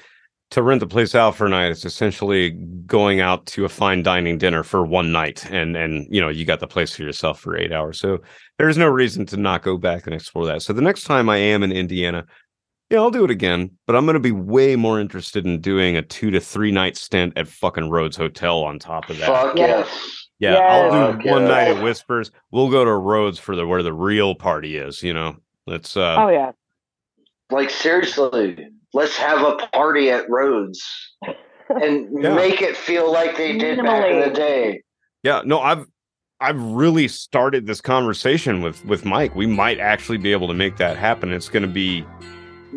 to 0.51 0.63
rent 0.63 0.79
the 0.79 0.87
place 0.87 1.17
out 1.17 1.35
for 1.35 1.47
a 1.47 1.51
night. 1.51 1.73
It's 1.73 1.85
essentially 1.85 2.51
going 2.87 3.21
out 3.21 3.47
to 3.47 3.65
a 3.65 3.69
fine 3.69 4.05
dining 4.05 4.39
dinner 4.39 4.63
for 4.63 4.87
one 4.87 5.11
night, 5.11 5.45
and 5.51 5.77
and 5.77 6.07
you 6.09 6.21
know 6.21 6.29
you 6.29 6.45
got 6.45 6.61
the 6.61 6.69
place 6.69 6.95
for 6.95 7.03
yourself 7.03 7.41
for 7.41 7.57
eight 7.57 7.73
hours. 7.73 7.99
So 7.99 8.21
there's 8.59 8.79
no 8.79 8.87
reason 8.87 9.27
to 9.27 9.37
not 9.37 9.63
go 9.63 9.77
back 9.77 10.07
and 10.07 10.15
explore 10.15 10.47
that. 10.47 10.63
So 10.63 10.73
the 10.73 10.83
next 10.83 11.03
time 11.03 11.29
I 11.29 11.39
am 11.39 11.65
in 11.65 11.73
Indiana, 11.73 12.27
yeah, 12.91 12.99
I'll 12.99 13.11
do 13.11 13.25
it 13.25 13.31
again. 13.31 13.71
But 13.87 13.97
I'm 13.97 14.05
going 14.05 14.15
to 14.15 14.21
be 14.21 14.33
way 14.33 14.77
more 14.77 15.01
interested 15.01 15.47
in 15.47 15.61
doing 15.61 15.97
a 15.97 16.03
two 16.03 16.31
to 16.31 16.41
three 16.41 16.71
night 16.73 16.97
stint 16.97 17.35
at 17.37 17.49
fucking 17.49 17.89
Rhodes 17.91 18.17
Hotel 18.17 18.63
on 18.63 18.79
top 18.79 19.09
of 19.11 19.19
that. 19.19 19.27
Fuck 19.27 19.57
Yeah. 19.59 19.67
yes. 19.67 20.17
Yeah, 20.39 20.55
I'll 20.57 20.93
Yes. 21.15 21.23
do 21.23 21.31
one 21.31 21.45
night 21.45 21.69
at 21.69 21.83
Whispers. 21.83 22.31
We'll 22.51 22.71
go 22.71 22.85
to 22.85 22.93
Rhodes 22.95 23.39
for 23.39 23.55
the 23.55 23.67
where 23.67 23.83
the 23.83 23.93
real 23.93 24.35
party 24.35 24.77
is. 24.79 25.03
You 25.03 25.13
know, 25.15 25.37
let's. 25.67 25.97
uh 25.97 26.17
Oh 26.19 26.29
yeah. 26.29 26.53
Like 27.51 27.69
seriously, 27.71 28.69
let's 28.95 29.17
have 29.17 29.43
a 29.43 29.57
party 29.73 30.11
at 30.11 30.31
Rhodes 30.31 30.83
and 31.69 32.09
Yeah. 32.23 32.35
make 32.35 32.63
it 32.63 32.77
feel 32.77 33.13
like 33.13 33.37
they 33.37 33.59
did 33.59 33.83
back 33.83 34.11
in 34.11 34.21
the 34.21 34.31
day. 34.35 34.83
Yeah, 35.23 35.43
no, 35.45 35.61
I've 35.61 35.85
I've 36.41 36.61
really 36.63 37.07
started 37.07 37.67
this 37.67 37.83
conversation 37.83 38.63
with 38.63 38.83
with 38.87 39.05
Mike. 39.05 39.35
We 39.35 39.47
might 39.47 39.79
actually 39.79 40.17
be 40.19 40.33
able 40.33 40.49
to 40.49 40.55
make 40.55 40.79
that 40.79 40.97
happen. 40.97 41.33
It's 41.33 41.51
going 41.51 41.65
to 41.65 41.69
be 41.69 42.03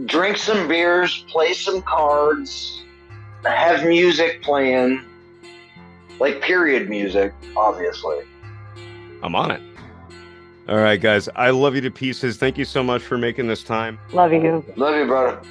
drink 0.05 0.37
some 0.37 0.67
beers, 0.67 1.25
play 1.29 1.53
some 1.53 1.81
cards, 1.81 2.83
have 3.43 3.85
music 3.85 4.41
playing, 4.41 5.03
like 6.19 6.41
period 6.41 6.89
music, 6.89 7.33
obviously. 7.55 8.19
I'm 9.21 9.35
on 9.35 9.51
it. 9.51 9.61
All 10.67 10.77
right, 10.77 10.99
guys. 10.99 11.27
I 11.35 11.49
love 11.49 11.75
you 11.75 11.81
to 11.81 11.91
pieces. 11.91 12.37
Thank 12.37 12.57
you 12.57 12.65
so 12.65 12.83
much 12.83 13.01
for 13.01 13.17
making 13.17 13.47
this 13.47 13.63
time. 13.63 13.99
Love 14.13 14.31
you. 14.31 14.63
Love 14.75 14.95
you, 14.95 15.05
brother. 15.05 15.41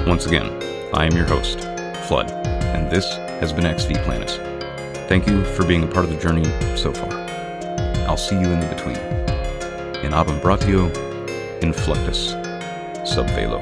Once 0.07 0.27
again, 0.27 0.63
I 0.93 1.07
am 1.07 1.13
your 1.13 1.25
host, 1.25 1.61
Flood, 2.07 2.31
and 2.31 2.91
this 2.91 3.15
has 3.41 3.51
been 3.51 3.65
Ex 3.65 3.87
V 3.87 3.95
Planis. 3.95 4.37
Thank 5.09 5.27
you 5.27 5.43
for 5.43 5.65
being 5.65 5.83
a 5.83 5.87
part 5.87 6.05
of 6.05 6.11
the 6.11 6.21
journey 6.21 6.45
so 6.77 6.93
far. 6.93 7.11
I'll 8.07 8.19
see 8.19 8.39
you 8.39 8.51
in 8.51 8.61
the 8.61 8.67
between. 8.67 8.99
In 10.05 10.13
abem 10.13 10.39
bratio, 10.43 10.91
inflectus, 11.63 12.37
sub 13.07 13.27
velo. 13.31 13.59